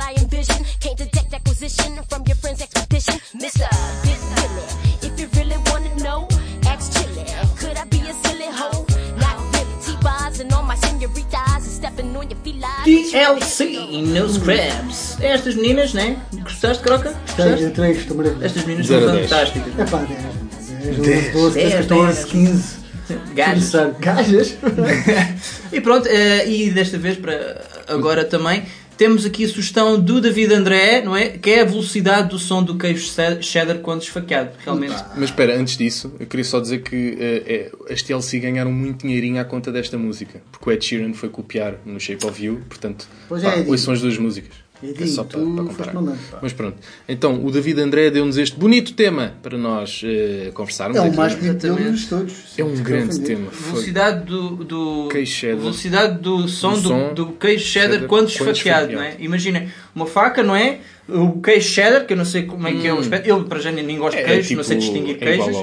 DLC 12.91 13.79
no 14.03 14.29
Scraps. 14.29 15.17
Estas 15.21 15.55
meninas, 15.55 15.95
né? 15.95 16.17
Gostaste, 16.43 16.83
Croca? 16.83 17.15
Gostaste? 17.27 17.71
três, 17.71 17.99
estou 17.99 18.17
maravilhoso. 18.17 18.45
Estas 18.45 18.65
meninas 18.65 18.87
são 18.89 19.01
fantásticas. 19.01 19.79
É 19.79 19.85
pá, 19.85 19.99
10, 19.99 20.97
10, 20.97 20.97
Dez. 20.99 21.33
12, 21.33 21.53
13, 21.53 21.71
Dez, 21.71 21.87
14, 21.87 22.15
dez. 22.15 22.25
15. 22.25 22.81
Gajas. 23.35 23.73
Gajas? 24.01 24.57
E 25.73 25.81
pronto, 25.81 26.09
eh, 26.09 26.49
e 26.49 26.71
desta 26.73 26.99
vez 26.99 27.17
para 27.17 27.65
agora 27.87 28.25
também 28.25 28.65
temos 29.01 29.25
aqui 29.25 29.47
a 29.47 29.49
sugestão 29.49 29.99
do 29.99 30.21
David 30.21 30.53
André, 30.53 31.01
não 31.01 31.17
é? 31.17 31.31
Que 31.31 31.53
é 31.53 31.61
a 31.63 31.65
velocidade 31.65 32.29
do 32.29 32.39
som 32.39 32.63
do 32.63 32.77
queijo 32.77 33.11
cheddar 33.41 33.79
quando 33.79 34.03
esfaqueado. 34.03 34.51
Realmente. 34.63 35.03
Mas 35.17 35.31
espera, 35.31 35.59
antes 35.59 35.79
disso, 35.79 36.13
eu 36.21 36.27
queria 36.27 36.45
só 36.45 36.61
dizer 36.61 36.83
que 36.83 37.17
é, 37.19 37.73
as 37.91 38.03
TLC 38.03 38.39
ganharam 38.39 38.71
muito 38.71 39.07
dinheirinho 39.07 39.41
à 39.41 39.45
conta 39.45 39.73
desta 39.73 39.97
música. 39.97 40.43
Porque 40.53 40.69
o 40.69 40.71
Ed 40.71 40.85
Sheeran 40.85 41.15
foi 41.15 41.31
copiar 41.31 41.77
no 41.87 41.99
Shape 41.99 42.27
of 42.27 42.45
You, 42.45 42.61
portanto, 42.69 43.09
Pois 43.27 43.43
pá, 43.43 43.57
é, 43.57 43.65
ouçam 43.67 43.95
as 43.95 44.03
duas 44.03 44.19
músicas. 44.19 44.53
Edinho, 44.83 45.05
É 45.05 45.07
só 45.07 45.25
para, 45.25 45.41
para 45.77 45.93
pá. 45.93 46.39
Mas 46.43 46.53
pronto. 46.53 46.77
Então, 47.09 47.45
o 47.45 47.51
David 47.51 47.81
André 47.81 48.11
deu-nos 48.11 48.39
este 48.39 48.57
bonito 48.57 48.95
tema 48.95 49.35
para 49.43 49.59
nós 49.59 50.01
eh, 50.05 50.51
conversarmos. 50.55 50.97
É 50.97 51.01
o 51.03 51.15
mais 51.15 51.35
bonito 51.35 51.67
Exatamente. 51.67 51.85
deles 51.85 52.07
todos. 52.09 52.35
É 52.59 52.65
um 52.65 52.75
grande 52.77 53.21
tema. 53.21 53.51
Foi. 53.51 53.73
Velocidade 53.73 54.25
do, 54.25 54.51
do 54.65 55.09
Queijo 55.11 55.33
cheddar. 55.33 55.59
velocidade 55.61 56.19
do 56.21 56.49
som 56.49 56.73
Do 56.75 56.81
do, 56.81 56.89
som. 56.89 57.15
do 57.15 57.27
queijo 57.33 57.65
cheddar, 57.65 57.91
Cheddar 57.93 58.09
quando 58.09 58.29
esfaqueado, 58.29 58.93
não 58.93 59.03
é? 59.03 59.17
Imaginem, 59.19 59.69
uma 59.95 60.07
faca, 60.07 60.43
não 60.43 60.57
é? 60.57 60.79
O 61.09 61.41
queijo 61.41 61.69
cheddar, 61.69 62.07
que 62.07 62.13
eu 62.13 62.17
não 62.17 62.25
sei 62.25 62.45
como 62.45 62.67
é 62.69 62.73
que 62.73 62.87
é 62.87 62.95
o 62.95 62.99
aspecto. 62.99 63.27
Eu, 63.27 63.45
para 63.45 63.59
já, 63.59 63.71
nem 63.73 63.99
gosto 63.99 64.17
de 64.17 64.23
Hum. 64.23 64.27
É, 64.27 64.29
queijo, 64.29 64.55
não 64.57 64.63
tipo, 64.63 64.65
sei 64.65 64.77
distinguir 64.79 65.17
é 65.17 65.19
queijos. 65.19 65.57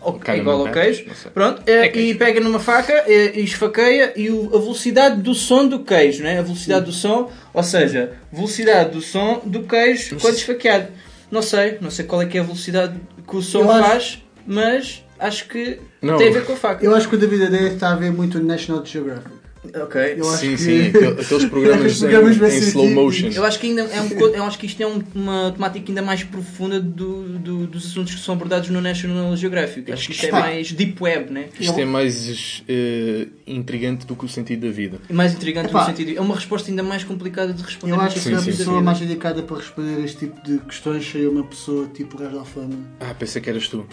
Igual 0.00 0.06
ao- 0.08 0.12
Ou- 0.14 0.18
carne 0.20 0.38
é 0.38 0.42
igual 0.42 0.66
ao 0.66 0.72
queijo. 0.72 1.04
Pronto, 1.34 1.62
é, 1.66 1.96
e 1.98 2.14
pega 2.14 2.40
numa 2.40 2.60
faca 2.60 2.92
é, 3.06 3.38
e 3.38 3.44
esfaqueia 3.44 4.12
e 4.16 4.30
o- 4.30 4.46
a 4.54 4.58
velocidade 4.58 5.20
do 5.22 5.34
som 5.34 5.66
do 5.66 5.80
queijo, 5.80 6.22
não 6.22 6.30
é? 6.30 6.38
A 6.38 6.42
velocidade 6.42 6.86
do 6.86 6.92
som, 6.92 7.30
ou 7.52 7.62
seja, 7.62 8.12
velocidade 8.32 8.90
do 8.90 9.00
som 9.00 9.40
do 9.44 9.64
queijo 9.64 10.16
quando 10.20 10.34
esfaqueado. 10.36 10.88
Não 11.30 11.42
sei, 11.42 11.78
não 11.80 11.90
sei 11.90 12.04
qual 12.06 12.22
é 12.22 12.26
que 12.26 12.38
é 12.38 12.40
a 12.40 12.44
velocidade 12.44 12.94
que 13.28 13.36
o 13.36 13.42
som 13.42 13.60
Eu 13.60 13.70
acho- 13.72 13.88
faz, 13.88 14.22
mas 14.46 15.04
acho 15.18 15.46
que 15.48 15.78
Não. 16.00 16.16
tem 16.16 16.28
a 16.28 16.32
ver 16.32 16.44
com 16.46 16.52
a 16.54 16.56
faca. 16.56 16.84
Eu 16.84 16.94
acho 16.94 17.08
que 17.08 17.16
o 17.16 17.18
David 17.18 17.44
Adé 17.44 17.68
está 17.74 17.90
a 17.92 17.96
ver 17.96 18.10
muito 18.10 18.42
National 18.42 18.84
Geographic. 18.86 19.37
Ok. 19.74 20.14
Eu 20.16 20.28
acho 20.30 20.38
Sim, 20.40 20.50
que- 20.50 20.58
sim. 20.58 20.86
aquele- 20.88 21.20
Aqueles 21.20 21.44
programas, 21.46 21.98
programas 21.98 22.36
em, 22.54 22.56
em 22.56 22.58
slow 22.58 22.90
motion. 22.90 23.28
Eu 23.28 23.44
acho 23.44 23.58
que 23.58 23.66
ainda 23.68 23.82
é 23.82 24.00
um, 24.00 24.08
eu 24.34 24.44
acho 24.44 24.58
que 24.58 24.66
isto 24.66 24.82
é 24.82 24.86
um- 24.86 25.02
uma 25.14 25.52
temática 25.52 25.84
ainda 25.90 26.02
mais 26.02 26.22
profunda 26.24 26.80
do, 26.80 27.24
do- 27.38 27.66
dos 27.66 27.86
assuntos 27.86 28.14
que 28.14 28.20
são 28.20 28.34
abordados 28.34 28.68
no 28.70 28.80
National 28.80 29.36
Geographic. 29.36 29.90
Acho 29.92 30.06
que 30.06 30.12
isto 30.12 30.24
é 30.24 30.26
está. 30.28 30.40
mais 30.40 30.72
deep 30.72 31.02
web, 31.02 31.32
né? 31.32 31.46
Isto 31.58 31.78
é 31.80 31.84
mais 31.84 32.62
eh, 32.68 33.26
intrigante 33.46 34.06
do 34.06 34.14
que 34.16 34.24
o 34.24 34.28
sentido 34.28 34.66
da 34.66 34.72
vida. 34.72 34.98
E 35.08 35.12
mais 35.12 35.32
intrigante 35.34 35.68
Epá. 35.68 35.80
no 35.80 35.86
sentido. 35.86 36.16
É 36.16 36.20
uma 36.20 36.34
resposta 36.34 36.70
ainda 36.70 36.82
mais 36.82 37.04
complicada 37.04 37.52
de 37.52 37.62
responder. 37.62 37.92
Eu 37.94 38.00
acho 38.00 38.14
que 38.16 38.20
Sim, 38.20 38.34
a 38.34 38.38
sim, 38.40 38.46
pessoa 38.52 38.78
sim. 38.78 38.84
mais 38.84 39.00
indicada 39.00 39.42
para 39.42 39.56
responder 39.56 39.96
a 40.00 40.04
este 40.04 40.18
tipo 40.26 40.42
de 40.44 40.58
questões 40.60 41.08
seria 41.10 41.30
uma 41.30 41.44
pessoa 41.44 41.86
tipo 41.92 42.16
Reis 42.18 42.32
da 42.32 42.44
Fama. 42.44 42.74
Ah, 43.00 43.14
pensei 43.18 43.40
que 43.42 43.48
eras 43.50 43.68
tu. 43.68 43.78
Ou 43.78 43.84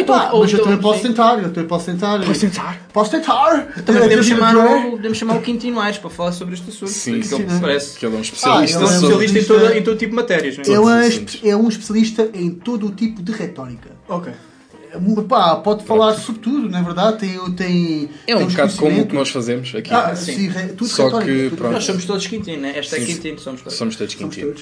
então- 0.00 0.14
Epá, 0.16 0.30
ou 0.32 0.40
mas 0.40 0.50
eu 0.52 0.54
então, 0.58 0.64
também 0.70 0.80
posso 0.82 1.00
sim. 1.02 1.08
tentar, 1.08 1.38
eu 1.42 1.52
também 1.52 1.68
posso 1.68 1.86
tentar. 1.86 2.24
Posso 2.24 2.40
tentar? 2.40 2.80
Posso 2.92 3.10
tentar! 3.10 3.50
Também 3.84 3.96
É, 3.96 4.04
podemos 4.04 4.28
David 4.28 4.28
chamar, 4.28 4.56
o, 4.56 4.98
podemos 5.04 5.18
chamar 5.18 5.36
o 5.36 5.42
Quintino 5.42 5.78
Aires 5.80 5.98
para 5.98 6.08
falar 6.08 6.32
sobre 6.32 6.54
este 6.54 6.70
assunto. 6.70 6.90
Sim, 6.90 7.12
porque 7.12 7.26
sim, 7.28 7.34
ele 7.42 7.50
sim. 7.50 7.60
parece. 7.60 7.98
Que 7.98 8.06
ele 8.06 8.14
é 8.14 8.16
um 8.16 8.20
Ah, 8.20 8.22
especialista 8.22 8.78
ele 8.78 8.84
é 8.84 8.88
um 8.88 8.92
especialista 9.22 9.38
em, 9.38 9.44
toda, 9.44 9.78
em 9.78 9.82
todo 9.82 9.98
tipo 9.98 10.10
de 10.10 10.16
matérias, 10.16 10.56
não 10.56 10.64
é? 10.64 10.68
É, 10.76 10.80
um, 10.80 10.98
os 11.00 11.06
espe- 11.14 11.48
é 11.50 11.56
um 11.56 11.68
especialista 11.68 12.30
em 12.32 12.50
todo 12.50 12.86
o 12.86 12.90
tipo 12.90 13.22
de 13.22 13.32
retórica. 13.32 13.90
Ok. 14.08 14.32
Pá, 15.28 15.56
pode 15.56 15.84
falar 15.84 16.14
sobre 16.14 16.40
tudo, 16.40 16.70
na 16.70 16.80
verdade. 16.80 17.18
Tem, 17.18 17.52
tem, 17.54 18.08
É 18.26 18.34
um 18.36 18.46
bocado 18.46 18.74
como 18.76 19.02
o 19.02 19.06
que 19.06 19.14
nós 19.14 19.28
fazemos 19.28 19.74
aqui. 19.74 19.92
Ah, 19.92 20.14
Sim. 20.16 20.36
sim, 20.36 20.48
re- 20.48 20.68
tudo 20.68 20.88
Só 20.88 21.04
retórica. 21.06 21.32
que, 21.32 21.42
tudo 21.50 21.56
pronto. 21.58 21.72
Nós 21.72 21.84
somos 21.84 22.04
todos 22.04 22.26
Quintino, 22.26 22.62
né? 22.62 22.78
Esta 22.78 22.96
é 22.96 23.00
Sim. 23.00 23.06
Quintino, 23.06 23.38
somos 23.38 23.60
todos. 23.60 23.76
Somos 23.76 23.96
todos 23.96 24.14
quintino. 24.14 24.54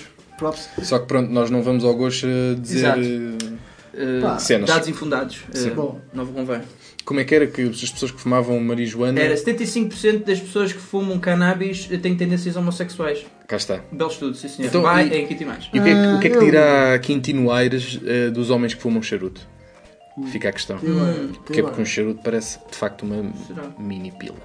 Só 0.82 0.98
que 0.98 1.06
pronto, 1.06 1.30
nós 1.30 1.50
não 1.50 1.62
vamos 1.62 1.84
ao 1.84 1.94
gosto 1.94 2.26
dizer 2.60 2.78
Exato. 2.98 3.00
eh, 3.00 3.62
Uh, 3.94 4.22
Pá, 4.22 4.38
cenas. 4.38 4.70
dados 4.70 4.88
infundados. 4.88 5.40
Sim. 5.52 5.68
Uh, 5.70 5.74
Bom. 5.74 6.00
não 6.14 6.24
convém. 6.24 6.62
Como 7.04 7.20
é 7.20 7.24
que 7.24 7.34
era 7.34 7.46
que 7.46 7.62
as 7.62 7.90
pessoas 7.90 8.10
que 8.10 8.20
fumavam 8.20 8.58
marijuana. 8.60 9.20
Era 9.20 9.34
75% 9.34 10.24
das 10.24 10.40
pessoas 10.40 10.72
que 10.72 10.78
fumam 10.78 11.18
cannabis 11.18 11.86
têm 11.86 12.16
tendências 12.16 12.56
homossexuais. 12.56 13.24
Cá 13.46 13.56
está. 13.56 13.80
Belo 13.90 14.10
estudo, 14.10 14.34
sim 14.36 14.48
senhor. 14.48 14.68
Então, 14.68 14.82
Vai 14.82 15.08
e- 15.08 15.16
em 15.18 15.26
Quintino 15.26 15.50
Aires. 15.50 15.68
E 15.72 15.78
o 15.78 15.82
que 15.82 15.88
é 15.88 15.92
que, 15.94 16.06
o 16.16 16.20
que, 16.20 16.26
é 16.26 16.30
que 16.30 16.36
Ah, 16.38 16.40
dirá 16.44 16.98
Quintino 17.00 17.50
Aires 17.50 18.00
eh, 18.04 18.30
dos 18.30 18.50
homens 18.50 18.74
que 18.74 18.80
fumam 18.82 19.02
charuto? 19.02 19.46
Fica 20.30 20.48
a 20.50 20.52
questão. 20.52 20.76
Hum. 20.82 21.32
Porque 21.44 21.60
é 21.60 21.62
porque 21.62 21.80
um 21.80 21.86
charuto 21.86 22.20
parece 22.22 22.58
de 22.70 22.76
facto 22.76 23.02
uma 23.02 23.32
Será? 23.46 23.64
mini 23.78 24.12
pila. 24.12 24.36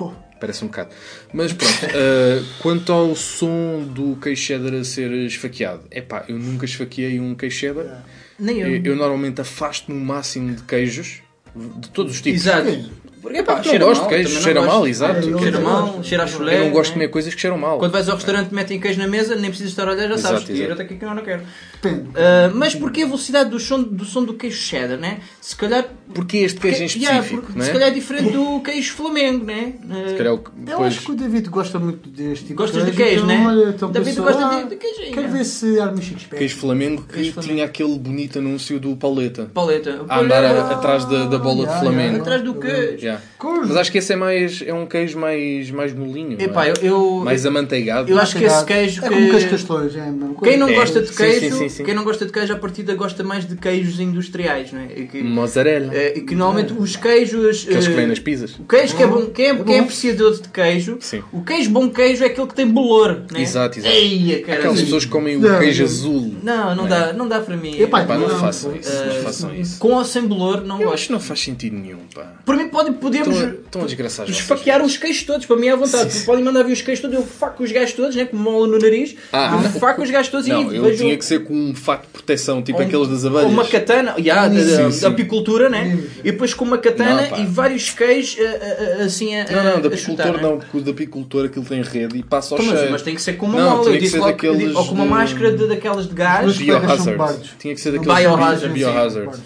Oh, 0.00 0.12
Parece 0.40 0.64
um 0.64 0.68
bocado. 0.68 0.90
Mas 1.34 1.52
pronto, 1.52 1.74
eh, 1.94 2.42
quanto 2.60 2.90
ao 2.92 3.14
som 3.14 3.82
do 3.82 4.16
queijo 4.16 4.40
cheddar 4.40 4.72
a 4.72 4.82
ser 4.84 5.10
esfaqueado, 5.26 5.82
é 5.90 6.00
pá, 6.00 6.24
eu 6.28 6.38
nunca 6.38 6.64
esfaqueei 6.64 7.20
um 7.20 7.34
queijo 7.34 7.58
cheddar. 7.58 8.02
Nem 8.38 8.58
eu. 8.60 8.68
Eu, 8.76 8.82
eu 8.84 8.96
normalmente 8.96 9.40
afasto-me 9.42 9.98
o 10.00 10.02
máximo 10.02 10.54
de 10.54 10.62
queijos, 10.62 11.20
de 11.54 11.90
todos 11.90 12.12
os 12.12 12.20
tipos. 12.20 12.40
Exato. 12.40 12.90
Porque, 13.22 13.42
pá, 13.42 13.62
cheira 13.62 13.84
gosto 13.84 14.00
mal, 14.02 14.08
de 14.10 14.14
queijo, 14.16 14.40
cheira 14.42 14.62
mal, 14.62 14.86
exato. 14.86 15.18
É, 15.18 15.38
Cheira 15.38 15.60
mal, 15.60 16.02
cheira 16.02 16.24
a 16.24 16.26
chulé. 16.26 16.58
Eu 16.60 16.64
não 16.64 16.70
gosto 16.70 16.92
de 16.92 16.98
né? 16.98 17.04
comer 17.04 17.08
coisas 17.08 17.34
que 17.34 17.40
cheiram 17.40 17.58
mal. 17.58 17.78
Quando 17.78 17.92
vais 17.92 18.08
ao 18.08 18.16
restaurante 18.16 18.54
metem 18.54 18.80
queijo 18.80 18.98
na 18.98 19.06
mesa, 19.06 19.34
nem 19.36 19.50
precisas 19.50 19.72
estar 19.72 19.86
a 19.88 19.92
olhar, 19.92 20.08
já 20.08 20.14
Exato, 20.14 20.34
sabes. 20.40 20.44
Tira 20.46 20.58
exato. 20.66 20.78
daqui 20.78 20.96
que 20.96 21.04
eu 21.04 21.14
não 21.14 21.22
quero. 21.22 21.42
Depende. 21.82 22.08
Ah, 22.16 22.50
mas 22.54 22.74
porquê 22.74 23.02
a 23.02 23.06
velocidade 23.06 23.50
do 23.50 23.58
som, 23.60 23.82
do 23.82 24.04
som 24.04 24.24
do 24.24 24.34
queijo 24.34 24.56
cheddar, 24.60 24.98
né? 24.98 25.18
Se 25.40 25.54
calhar... 25.56 25.86
Porque 26.14 26.38
este 26.38 26.58
queijo 26.60 26.82
em 26.82 26.86
específico, 26.86 27.42
porque 27.42 27.58
não 27.58 27.62
é? 27.64 27.66
se 27.66 27.72
calhar 27.72 27.88
é 27.88 27.92
diferente 27.92 28.30
do 28.32 28.60
queijo 28.60 28.92
flamengo, 28.94 29.44
né? 29.44 29.74
Ah, 29.88 30.08
Se 30.08 30.14
calhar 30.16 30.34
o 30.34 30.38
que- 30.38 30.50
Eu 30.66 30.82
acho 30.84 31.00
que 31.02 31.12
o 31.12 31.14
David 31.14 31.48
gosta 31.48 31.78
muito 31.78 32.08
deste 32.08 32.46
tipo 32.46 32.58
Gostas 32.62 32.84
de 32.84 32.90
de 32.90 32.96
queijo, 32.96 33.24
então, 33.24 33.26
né? 33.26 33.46
olha, 33.46 33.68
então 33.70 33.90
David 33.92 34.16
pensou, 34.16 34.24
gosta 34.24 34.46
ah, 34.46 34.62
de- 34.62 34.70
de 34.70 34.76
queijinho. 34.76 35.12
Quero 35.14 35.28
ver 35.28 35.44
se 35.44 35.78
arma 35.80 36.00
Espera. 36.00 36.38
Queijo 36.38 36.56
Flamengo 36.56 37.02
que 37.02 37.14
Queijo 37.14 37.40
tinha 37.40 37.64
aquele 37.64 37.98
bonito 37.98 38.38
anúncio 38.38 38.80
do 38.80 38.96
Pauleta. 38.96 39.50
Pauleta. 39.54 40.04
A 40.08 40.20
andar 40.20 40.44
atrás 40.44 41.04
da, 41.04 41.38
bola 41.38 41.66
de 41.66 41.72
Ah, 41.72 41.80
Flamengo. 41.80 42.16
Atrás 42.20 42.42
do 42.42 42.54
queijo. 42.54 43.06
Yeah. 43.10 43.66
Mas 43.68 43.76
acho 43.76 43.90
que 43.92 43.98
esse 43.98 44.12
é 44.12 44.16
mais 44.16 44.62
é 44.66 44.72
um 44.74 44.86
queijo 44.86 45.18
mais, 45.18 45.70
mais 45.70 45.94
molinho. 45.94 46.32
não 46.36 46.38
é? 46.40 46.44
Epá, 46.44 46.68
eu, 46.68 46.74
eu, 46.82 47.22
Mais 47.24 47.44
amanteigado. 47.46 48.10
eu 48.10 48.18
acho 48.18 48.36
que 48.36 48.44
esse 48.44 48.64
queijo 48.64 49.00
É 49.04 49.08
que- 49.08 49.14
como 49.14 49.30
queijo 49.30 49.48
castelões, 49.50 49.96
é. 49.96 50.12
Quem 50.42 50.56
não 50.56 50.68
É, 50.68 50.74
gosta 50.74 51.00
de 51.02 51.12
queijo, 51.12 51.40
sim, 51.40 51.50
sim, 51.58 51.68
sim. 51.68 51.84
quem 51.84 51.94
não 51.94 52.04
gosta 52.04 52.26
de 52.26 52.32
queijo, 52.32 52.52
à 52.52 52.56
partida 52.56 52.94
gosta 52.94 53.22
mais 53.24 53.46
de 53.46 53.56
queijos 53.56 53.98
industriais, 54.00 54.72
não 54.72 54.80
é? 54.80 54.86
Que, 54.86 55.22
Mozzarella. 55.22 55.94
é, 55.94 56.18
e 56.18 56.20
que 56.22 56.34
normalmente 56.34 56.72
os 56.72 56.96
queijos. 56.96 57.64
Aqueles 57.66 57.86
que 57.86 57.92
eh, 57.92 57.96
vêm 57.96 58.06
nas 58.06 58.18
pizzas. 58.18 58.54
O 58.58 58.64
queijo 58.64 58.96
que 58.96 59.02
é 59.02 59.06
bom, 59.06 59.26
quem 59.26 59.46
é, 59.46 59.54
bom. 59.54 59.64
quem 59.64 59.76
é 59.76 59.80
apreciador 59.80 60.40
de 60.40 60.48
queijo, 60.48 60.98
Sim. 61.00 61.22
o 61.32 61.42
queijo 61.42 61.70
bom 61.70 61.88
queijo 61.88 62.22
é 62.24 62.26
aquele 62.26 62.46
que 62.46 62.54
tem 62.54 62.66
bolor, 62.66 63.22
né? 63.32 63.40
Exato, 63.42 63.78
exato. 63.78 63.94
Eia, 63.94 64.42
cara, 64.42 64.58
Aquelas 64.58 64.80
pessoas 64.80 65.04
que 65.04 65.10
comem 65.10 65.36
o 65.36 65.58
queijo 65.58 65.82
não. 65.82 65.90
azul. 65.90 66.34
Não, 66.42 66.74
não 66.76 66.86
é? 66.86 66.88
dá, 66.88 67.12
não 67.12 67.28
dá 67.28 67.40
para 67.40 67.56
mim. 67.56 67.80
Epá, 67.80 68.04
Pá, 68.04 68.16
não, 68.18 68.28
Não, 68.28 68.38
façam 68.38 68.74
isso. 68.76 68.92
Não 68.92 69.12
Eh, 69.16 69.20
façam 69.22 69.54
isso. 69.54 69.78
Com 69.78 69.92
ou 69.94 70.04
sem 70.04 70.26
bolor, 70.26 70.62
não 70.62 70.76
Eu 70.76 70.82
gosto. 70.84 70.94
acho 70.94 71.06
que 71.06 71.12
não 71.12 71.20
faz 71.20 71.40
sentido 71.40 71.76
nenhum, 71.76 72.00
pá. 72.14 72.34
Para 72.44 72.56
mim 72.56 72.68
pode, 72.68 72.92
podemos 73.00 73.36
Estão 73.36 73.86
estão 73.86 74.24
esfaquear 74.26 74.82
os 74.84 74.96
queijos 74.96 75.22
todos, 75.24 75.46
para 75.46 75.56
mim 75.56 75.68
é 75.68 75.72
à 75.72 75.76
vontade. 75.76 76.12
Sim, 76.12 76.18
sim. 76.20 76.26
Podem 76.26 76.44
mandar 76.44 76.62
vir 76.62 76.72
os 76.72 76.82
queijos 76.82 77.00
todos, 77.00 77.16
eu 77.16 77.22
faco 77.24 77.62
os 77.62 77.72
gajos 77.72 77.92
todos, 77.94 78.14
né, 78.16 78.24
com 78.26 78.36
mola 78.36 78.66
no 78.66 78.78
nariz, 78.78 79.14
Ah, 79.32 79.52
eu 79.54 79.62
não. 79.62 79.80
faco 79.80 80.02
os 80.02 80.10
gajos 80.10 80.30
todos 80.30 80.46
Não, 80.46 80.72
e 80.72 80.76
eu 80.76 80.82
vejo 80.84 80.98
tinha 80.98 81.16
que 81.16 81.24
ser 81.24 81.44
com 81.44 81.54
um 81.54 81.74
fato 81.74 82.02
de 82.02 82.08
proteção, 82.08 82.62
tipo 82.62 82.78
um- 82.78 82.82
aqueles 82.82 83.08
das 83.08 83.24
abelhas. 83.24 83.44
Uma 83.50 83.64
katana, 83.64 84.14
yeah, 84.18 84.48
da, 84.48 84.60
Sim, 84.60 84.90
sim. 84.92 85.06
apicultura, 85.06 85.68
né? 85.68 85.98
E 86.20 86.30
depois 86.32 86.52
com 86.54 86.64
uma 86.64 86.78
katana 86.78 87.28
Não, 87.30 87.40
e 87.42 87.46
vários 87.46 87.90
queijos 87.90 88.36
eh, 88.38 88.96
eh, 89.00 89.02
assim 89.04 89.34
a, 89.36 89.44
Não, 89.50 89.64
não, 89.76 89.80
da 89.80 89.88
apicultor 89.88 90.32
né? 90.32 90.42
não, 90.42 90.58
porque 90.58 90.76
o 90.76 90.80
da 90.80 90.90
apicultor 90.90 91.44
aquilo 91.46 91.64
tem 91.64 91.82
rede 91.82 92.18
e 92.18 92.22
passa 92.22 92.54
ao 92.54 92.60
Então, 92.60 92.70
mas, 92.70 92.78
cheiro. 92.78 92.92
mas 92.92 93.02
tem 93.02 93.14
que 93.14 93.22
ser 93.22 93.32
com 93.34 93.46
uma 93.46 93.60
Não, 93.60 93.70
mola, 93.76 93.88
eu 93.88 93.92
que 93.92 93.98
disse 93.98 94.12
ser 94.12 94.18
logo, 94.18 94.78
ou 94.78 94.86
com 94.86 94.94
uma 94.94 95.04
máscara 95.06 95.52
daquelas 95.52 96.06
de 96.08 96.14
gás. 96.14 96.56
Tinha 97.58 97.74
que 97.74 97.80
ser 97.80 97.92
daqueles 97.92 98.18
Biohazard. 98.72 99.40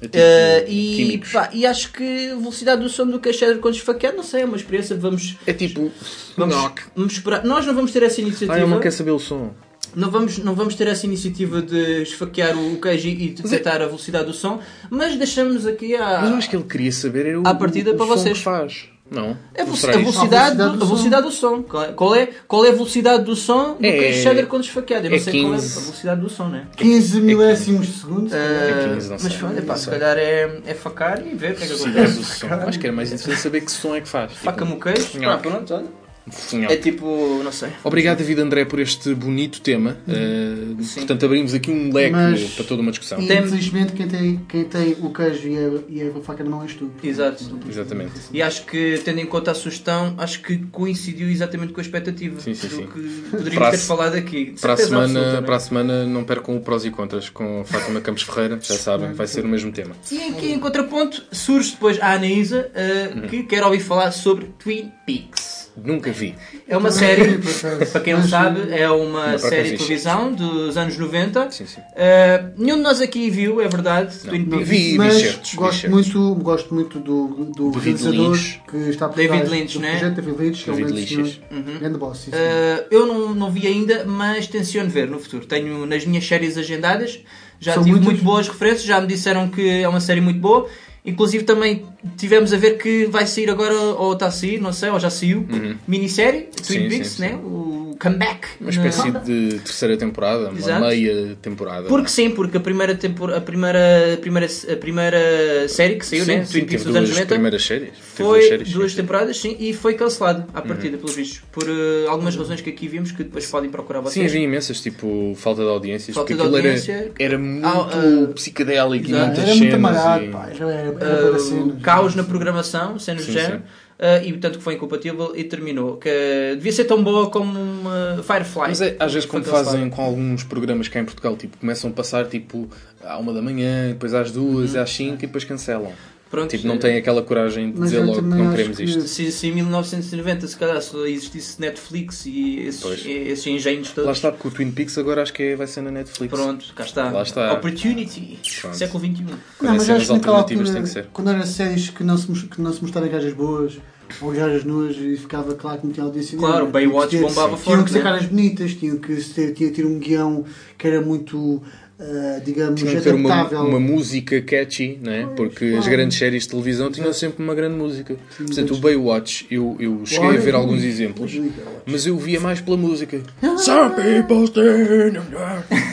É 0.00 0.06
tipo 0.06 0.16
Eh, 0.18 0.64
e, 0.70 1.22
pá, 1.32 1.50
e 1.52 1.64
acho 1.66 1.90
que 1.92 2.30
a 2.30 2.34
velocidade 2.36 2.82
do 2.82 2.88
som 2.88 3.06
do 3.06 3.18
queixeiro 3.18 3.58
quando 3.60 3.74
esfaqueado, 3.74 4.16
não 4.16 4.24
sei, 4.24 4.42
é 4.42 4.44
uma 4.44 4.56
experiência, 4.56 4.94
vamos, 4.96 5.36
É 5.46 5.52
tipo. 5.52 5.90
vamos, 6.36 6.54
knock. 6.54 6.82
vamos 6.94 7.12
esperar. 7.14 7.44
Nós 7.44 7.64
não 7.66 7.74
vamos 7.74 7.92
ter 7.92 8.02
essa 8.02 8.20
Ah, 8.20 8.24
iniciativa. 8.24 8.58
ele 8.58 8.66
não 8.66 8.80
quer 8.80 8.90
saber 8.90 9.10
o 9.12 9.18
som. 9.18 9.54
Não 9.94 10.10
vamos, 10.10 10.36
não 10.38 10.54
vamos 10.54 10.74
ter 10.74 10.86
essa 10.88 11.06
iniciativa 11.06 11.62
de 11.62 12.02
esfaquear 12.02 12.58
o 12.58 12.78
queijo 12.78 13.08
e 13.08 13.14
de 13.16 13.28
detectar 13.42 13.80
a 13.80 13.86
velocidade 13.86 14.26
do 14.26 14.34
som, 14.34 14.60
mas 14.90 15.16
deixamos 15.16 15.64
aqui 15.66 15.94
a, 15.96 16.18
Mas 16.20 16.30
eu 16.30 16.36
acho 16.36 16.50
que 16.50 16.56
ele 16.56 16.64
queria 16.64 16.92
saber 16.92 17.24
era 17.26 17.40
o, 17.40 17.46
À 17.48 17.54
partida 17.54 17.92
o, 17.92 17.94
o 17.94 17.96
para 17.96 18.06
som 18.06 18.12
vocês. 18.16 18.36
que 18.36 18.44
faz. 18.44 18.90
Não? 19.10 19.36
a, 19.56 19.62
velocidade, 19.64 19.96
A 19.96 19.98
do, 19.98 20.02
velocidade 20.02 20.56
do 20.56 20.62
a 20.64 20.86
velocidade 20.86 21.22
do 21.22 21.30
som. 21.32 21.62
Qual 21.62 21.84
é, 21.84 21.92
qual, 21.92 22.64
é, 22.64 22.68
é 22.68 22.70
a 22.70 22.72
velocidade 22.72 23.24
do 23.24 23.36
som 23.36 23.74
do 23.74 23.86
É- 23.86 23.92
queijo 23.92 24.22
cheddar 24.22 24.46
quando 24.46 24.64
esfaqueado? 24.64 25.06
Eu 25.06 25.10
não 25.10 25.16
é 25.16 25.20
sei 25.20 25.40
qual 25.42 25.52
é 25.52 25.56
a 25.56 25.60
15. 25.60 25.80
velocidade 25.80 26.20
do 26.20 26.28
som, 26.28 26.48
né? 26.48 26.66
15 26.76 27.20
milésimos 27.20 27.86
de 27.86 27.92
segundo. 27.92 28.34
Eh, 28.34 28.94
15, 28.94 29.10
não 29.10 29.16
mas 29.22 29.42
olha, 29.42 29.62
pá, 29.62 29.76
se 29.76 29.90
calhar 29.90 30.18
é, 30.18 30.60
é 30.66 30.74
facar 30.74 31.24
e 31.24 31.34
ver 31.34 31.52
o 31.52 31.54
que 31.54 31.64
é 31.64 31.66
que 31.66 31.72
acontece. 31.72 32.44
Acho 32.66 32.78
que 32.80 32.86
era 32.86 32.96
mais 32.96 33.12
interessante 33.12 33.40
saber 33.40 33.60
que 33.60 33.70
som 33.70 33.94
é 33.94 34.00
que 34.00 34.08
faz. 34.08 34.32
Faca-me 34.32 34.72
o 34.72 34.80
queijo. 34.80 35.18
Nham. 35.18 35.32
Ah, 35.32 35.38
pronto, 35.38 35.72
olha. 35.74 36.05
Nham. 36.52 36.68
É 36.70 36.76
tipo, 36.76 37.40
não 37.44 37.52
sei. 37.52 37.68
Obrigado, 37.84 38.18
David 38.18 38.40
André, 38.40 38.64
por 38.64 38.80
este 38.80 39.14
bonito 39.14 39.60
tema. 39.60 39.96
Uh, 40.08 40.76
portanto, 40.96 41.24
abrimos 41.24 41.54
aqui 41.54 41.70
um 41.70 41.92
leque 41.92 42.10
Mas- 42.10 42.42
para 42.54 42.64
toda 42.64 42.82
uma 42.82 42.90
discussão. 42.90 43.20
E, 43.20 43.24
Infelizmente, 43.32 43.92
quem 43.92 44.08
tem, 44.08 44.40
quem 44.48 44.64
tem 44.64 44.96
o 45.00 45.12
queijo 45.12 45.46
e 45.48 45.56
a, 45.56 46.04
e 46.04 46.08
a 46.08 46.20
faca 46.22 46.42
não 46.42 46.62
és 46.62 46.74
tu. 46.74 46.90
Exato. 47.02 47.44
Exatamente. 47.68 48.12
E 48.32 48.42
acho 48.42 48.64
que, 48.66 49.00
tendo 49.04 49.20
em 49.20 49.26
conta 49.26 49.52
a 49.52 49.54
sugestão, 49.54 50.14
acho 50.18 50.42
que 50.42 50.58
coincidiu 50.72 51.28
exatamente 51.30 51.72
com 51.72 51.80
a 51.80 51.82
expectativa 51.82 52.40
Sim, 52.40 52.54
sim, 52.54 52.68
do 52.68 52.74
sim. 52.74 52.86
que 52.86 53.30
poderíamos 53.30 53.70
ter 53.70 53.76
se- 53.78 53.86
falado 53.86 54.14
aqui. 54.16 54.54
Para 54.60 54.72
a, 54.72 54.76
semana, 54.76 55.20
absoluta, 55.20 55.42
para 55.42 55.56
a 55.56 55.60
semana 55.60 56.04
não 56.06 56.24
percam 56.24 56.56
o 56.56 56.60
prós 56.60 56.84
e 56.84 56.90
contras 56.90 57.28
com 57.28 57.60
a 57.60 57.64
Fátima 57.64 58.00
Campos 58.00 58.22
Ferreira, 58.24 58.58
já 58.60 58.74
sabem, 58.74 59.12
vai 59.12 59.26
ser 59.26 59.44
o 59.44 59.48
mesmo 59.48 59.70
tema. 59.70 59.94
E 60.10 60.18
aqui 60.28 60.50
em 60.52 60.58
contraponto 60.58 61.22
surge 61.30 61.70
depois 61.72 62.00
a 62.00 62.12
Anaísa, 62.14 62.68
uh, 62.74 62.96
Uhum. 63.20 63.28
que 63.28 63.42
quer 63.44 63.62
ouvir 63.62 63.80
falar 63.80 64.10
sobre 64.10 64.46
Twin 64.58 64.90
Peaks. 65.06 65.70
Nunca 65.76 66.10
vi. 66.16 66.34
É 66.68 66.76
uma 66.76 66.90
série, 66.90 67.38
para 67.92 68.00
quem 68.00 68.14
não 68.14 68.26
sabe, 68.26 68.72
é 68.72 68.90
uma 68.90 69.32
Não, 69.32 69.38
série 69.38 69.62
de 69.64 69.70
vi. 69.70 69.76
televisão 69.76 70.32
dos 70.32 70.76
anos 70.76 70.96
90. 70.98 71.50
Sim, 71.50 71.66
sim. 71.66 71.80
Uh, 71.80 72.52
nenhum 72.56 72.76
de 72.76 72.82
nós 72.82 73.00
aqui 73.00 73.30
viu, 73.30 73.60
é 73.60 73.68
verdade, 73.68 74.16
Twin 74.18 74.40
Não, 74.40 74.58
Peaks. 74.58 74.68
vi. 74.68 74.94
mas 74.98 75.14
gosto, 75.54 75.80
certos. 75.80 75.88
muito, 75.88 76.34
gosto 76.42 76.74
muito 76.74 76.98
do, 76.98 77.26
do 77.54 77.70
David 77.70 77.84
realizador 77.84 78.30
Lynch. 78.32 78.62
que 78.68 78.76
está 78.76 79.08
por 79.08 79.16
David 79.16 79.36
trás 79.36 79.50
Lynch, 79.50 79.74
do 79.74 79.80
né? 79.80 79.90
projeto 79.98 80.14
David 80.16 80.42
Lynch, 80.42 80.64
que 80.64 80.70
é 80.70 80.72
um 80.72 80.76
David 80.76 81.14
Lynch. 81.16 81.40
grande 81.80 81.98
boss. 81.98 82.18
sim, 82.18 82.30
sim. 82.30 82.36
Uh, 82.36 82.84
eu 82.90 83.06
não, 83.06 83.34
não 83.34 83.50
vi 83.50 83.66
ainda, 83.66 84.04
mas 84.04 84.46
tenciono 84.46 84.90
ver 84.90 85.08
no 85.08 85.18
futuro. 85.18 85.46
Tenho 85.46 85.86
nas 85.86 86.04
minhas 86.06 86.26
séries 86.26 86.56
agendadas, 86.58 87.20
já 87.60 87.74
São 87.74 87.82
tive 87.84 87.96
muitas? 87.96 88.12
muito 88.12 88.24
boas 88.24 88.48
referências, 88.48 88.82
já 88.84 89.00
me 89.00 89.06
disseram 89.06 89.48
que 89.48 89.68
é 89.82 89.88
uma 89.88 90.00
série 90.00 90.20
muito 90.20 90.40
boa. 90.40 90.68
Inclusive 91.06 91.44
também 91.44 91.84
tivemos 92.16 92.52
a 92.52 92.56
ver 92.56 92.78
que 92.78 93.06
vai 93.06 93.26
sair 93.26 93.48
agora, 93.48 93.74
ou 93.74 94.12
está 94.14 94.26
a 94.26 94.30
sair, 94.30 94.60
não 94.60 94.72
sei, 94.72 94.90
ou 94.90 94.98
já 94.98 95.08
saiu, 95.10 95.46
minissérie, 95.86 96.48
Twin 96.66 96.80
Sim, 96.82 96.88
Peaks, 96.88 97.08
sim, 97.10 97.22
né? 97.22 97.34
o 97.36 97.96
comeback. 97.98 98.48
Uma 98.60 98.70
espécie 98.70 99.10
na- 99.10 99.20
de 99.20 99.58
terceira 99.64 99.96
temporada, 99.96 100.50
uma 100.50 100.58
Exato. 100.58 100.84
meia 100.84 101.36
temporada. 101.40 101.88
Porque 101.88 102.08
sim, 102.10 102.30
porque 102.30 102.56
a 102.56 102.60
primeira, 102.60 102.94
tempor... 102.94 103.32
a 103.32 103.40
primeira, 103.40 104.14
a 104.14 104.16
primeira, 104.18 104.46
a 104.72 104.76
primeira 104.76 105.68
série 105.68 105.94
que 105.96 106.04
saiu, 106.04 106.24
sim, 106.24 106.36
né? 106.36 106.44
sim, 106.44 106.52
Twin 106.52 106.64
Peaks 106.66 106.84
dos 106.84 106.94
anos 106.96 107.08
duas 107.08 107.18
90, 107.20 107.34
primeiras 107.34 107.64
séries. 107.64 107.90
Foi 107.98 108.26
duas 108.26 108.44
séries, 108.48 108.72
duas 108.72 108.90
sim. 108.92 108.96
temporadas, 108.98 109.36
sim, 109.38 109.56
e 109.58 109.72
foi 109.72 109.94
cancelado 109.94 110.44
à 110.52 110.60
partida, 110.60 110.98
pelos 110.98 111.14
vistos, 111.14 111.40
por 111.52 111.64
eh, 111.68 112.06
algumas 112.08 112.36
razões 112.36 112.60
que 112.60 112.68
aqui 112.70 112.86
vimos 112.88 113.12
que 113.12 113.22
depois 113.24 113.46
podem 113.46 113.70
procurar 113.70 114.00
Sim, 114.00 114.04
vocês. 114.10 114.30
havia 114.32 114.42
imensas, 114.44 114.80
tipo, 114.80 115.32
falta 115.36 115.62
de 115.62 115.68
audiências, 115.68 116.14
Falta 116.14 116.28
porque 116.34 116.34
de 116.34 116.48
aquilo 116.48 116.56
audiência. 116.56 116.92
era, 116.92 117.12
era 117.18 117.38
muito 117.38 117.66
Ah, 117.66 117.88
ah, 117.92 118.32
psicadélico 118.34 119.08
e 119.08 119.12
muitas 119.14 119.38
Era 119.38 119.46
muito 119.54 119.58
cenas. 119.70 119.74
amarado, 119.74 120.24
e- 120.24 120.28
pá. 120.28 120.48
Era, 120.50 120.95
Uh, 120.96 121.38
cenas. 121.38 121.82
caos 121.82 122.14
na 122.14 122.24
programação, 122.24 122.98
cenas 122.98 123.22
Sim, 123.22 123.32
do 123.32 123.32
género, 123.32 123.62
uh, 123.98 124.24
e 124.24 124.32
tanto 124.34 124.58
que 124.58 124.64
foi 124.64 124.74
incompatível 124.74 125.32
e 125.34 125.44
terminou. 125.44 125.96
Que 125.96 126.54
devia 126.56 126.72
ser 126.72 126.84
tão 126.84 127.02
boa 127.02 127.30
como 127.30 127.58
uma 127.58 128.22
Firefly. 128.22 128.68
Mas 128.68 128.80
é, 128.80 128.96
às 128.98 129.12
vezes 129.12 129.28
como 129.28 129.44
fazem 129.44 129.88
com 129.90 130.02
alguns 130.02 130.44
programas 130.44 130.88
cá 130.88 131.00
em 131.00 131.04
Portugal, 131.04 131.36
tipo, 131.36 131.56
começam 131.58 131.90
a 131.90 131.92
passar 131.92 132.26
tipo 132.26 132.68
à 133.02 133.18
uma 133.18 133.32
da 133.32 133.42
manhã, 133.42 133.88
depois 133.88 134.14
às 134.14 134.30
duas, 134.30 134.74
às 134.76 134.90
cinco 134.90 135.24
e 135.24 135.26
depois 135.26 135.44
cancelam. 135.44 135.92
Pronto, 136.28 136.50
Tipo, 136.50 136.66
não 136.66 136.74
eh, 136.74 136.78
têm 136.78 136.96
aquela 136.96 137.22
coragem 137.22 137.70
de 137.70 137.78
Mas 137.78 137.90
dizer 137.90 138.02
logo 138.04 138.18
que 138.20 138.24
não 138.28 138.50
queremos 138.50 138.76
que- 138.76 138.82
isto. 138.84 139.02
Se, 139.02 139.30
se 139.30 139.46
em 139.46 139.52
1990 139.54 140.46
se 140.48 140.56
calhar 140.56 140.82
só 140.82 141.06
existisse 141.06 141.60
Netflix 141.60 142.26
e 142.26 142.60
esses, 142.66 142.80
Pois. 142.80 143.06
esses 143.06 143.46
engenhos 143.46 143.90
todos. 143.92 144.06
Lá 144.06 144.12
está, 144.12 144.32
porque 144.32 144.48
o 144.48 144.50
Twin 144.50 144.72
Peaks 144.72 144.98
agora 144.98 145.22
acho 145.22 145.32
que 145.32 145.42
é- 145.42 145.56
vai 145.56 145.68
ser 145.68 145.82
na 145.82 145.90
Netflix. 145.92 146.34
Pronto, 146.34 146.66
cá 146.74 146.84
está. 146.84 147.10
Lá 147.12 147.22
está. 147.22 147.52
Opportunity. 147.54 148.38
Pronto. 148.60 148.76
Século 148.76 149.04
XXI. 149.04 149.14
Quando 149.24 149.36
Não, 149.62 149.68
é 149.74 149.76
mas 149.78 149.90
acho 149.90 150.06
que 150.06 150.12
alternativas 150.12 150.50
altura, 150.68 150.72
tem 150.72 150.82
que 150.82 150.88
ser. 150.88 151.06
quando 151.12 151.30
eram 151.30 151.46
séries 151.46 151.90
que 151.90 152.02
não 152.02 152.18
se, 152.18 152.26
que 152.46 152.60
não 152.60 152.72
se 152.72 152.82
mostraram 152.82 153.08
gajas 153.08 153.32
boas 153.32 153.78
ou 154.20 154.32
gajas 154.32 154.64
nuas 154.64 154.96
e 154.96 155.16
ficava 155.16 155.54
claro 155.54 155.78
que 155.80 155.86
não 155.86 155.92
tinha 155.92 156.06
audiência 156.06 156.36
Claro, 156.38 156.54
nenhuma. 156.54 156.72
Baywatch 156.72 157.16
bombava 157.18 157.46
Tinham 157.56 157.58
forte, 157.58 157.84
que 157.84 157.90
ser 157.90 157.98
né? 157.98 158.02
caras 158.04 158.24
bonitas, 158.26 158.74
tinham 158.74 158.96
que 158.98 159.14
ter, 159.16 159.52
tinha 159.52 159.70
que 159.70 159.76
ter 159.76 159.86
um 159.86 159.98
guião 160.00 160.44
que 160.76 160.86
era 160.88 161.00
muito, 161.00 161.62
ah, 161.98 162.40
digamos, 162.44 162.78
Tinha 162.78 162.96
que 162.96 163.00
ter 163.00 163.14
uma, 163.14 163.32
adaptável. 163.32 163.66
uma 163.66 163.80
música 163.80 164.42
catchy, 164.42 164.98
né? 165.02 165.26
porque 165.34 165.64
as 165.64 165.70
claro. 165.70 165.90
grandes 165.90 166.18
séries 166.18 166.42
de 166.42 166.50
televisão 166.50 166.90
tinham 166.90 167.12
sempre 167.12 167.42
uma 167.42 167.54
grande 167.54 167.74
música. 167.76 168.16
Portanto, 168.36 168.74
o 168.74 168.76
Baywatch, 168.76 169.46
eu, 169.50 169.76
eu 169.80 170.04
cheguei 170.04 170.28
Olha, 170.28 170.38
a 170.38 170.42
ver 170.42 170.54
alguns 170.54 170.84
exemplos, 170.84 171.40
mas 171.86 172.06
eu 172.06 172.18
via 172.18 172.38
mais 172.38 172.60
pela 172.60 172.76
música. 172.76 173.20
Some 173.58 173.94
people 173.94 174.44
stand 174.44 175.22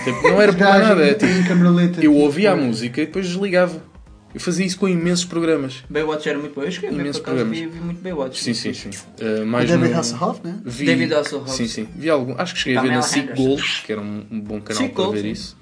tipo, 0.04 0.28
Não 0.28 0.41
era 0.41 0.51
por 0.51 0.60
nada, 0.60 1.04
é 1.04 1.14
tipo, 1.14 2.01
eu 2.01 2.14
ouvia 2.16 2.51
a 2.51 2.56
música 2.56 3.01
e 3.01 3.06
depois 3.06 3.26
desligava. 3.26 3.93
Eu 4.34 4.40
fazia 4.40 4.66
isso 4.66 4.78
com 4.80 4.88
imensos 4.90 5.26
programas. 5.26 5.84
Baywatch 5.90 6.28
era 6.28 6.40
muito 6.40 6.56
bom. 6.56 6.64
Eu 6.64 6.72
por 6.74 6.92
Imensos 6.92 7.22
programas. 7.22 7.58
vi, 7.58 7.68
vi 7.68 7.80
muito 7.80 8.02
Baywatch. 8.02 8.42
Sim, 8.42 8.54
sim, 8.54 8.74
sim. 8.74 8.90
Uh, 8.90 9.46
mais 9.46 9.70
David 9.70 9.92
no- 9.92 10.00
Hasselhoff, 10.00 10.42
né? 10.44 10.60
Vi, 10.66 10.86
David 10.86 11.14
Hasselhoff. 11.14 11.52
Sim, 11.52 11.68
sim. 11.68 11.88
Vi 11.96 12.10
algum. 12.10 12.34
Acho 12.38 12.54
que 12.54 12.60
cheguei 12.62 12.78
a 12.78 12.82
ver 12.82 12.92
na 12.92 13.02
SIC. 13.02 13.36
Gold, 13.36 13.64
que 13.86 13.92
era 13.92 14.02
um, 14.02 14.26
um 14.32 14.40
bom 14.42 14.60
canal 14.62 14.90
para 14.90 15.04
Gold, 15.04 15.18
ver 15.22 15.24
sim. 15.24 15.32
isso. 15.32 15.58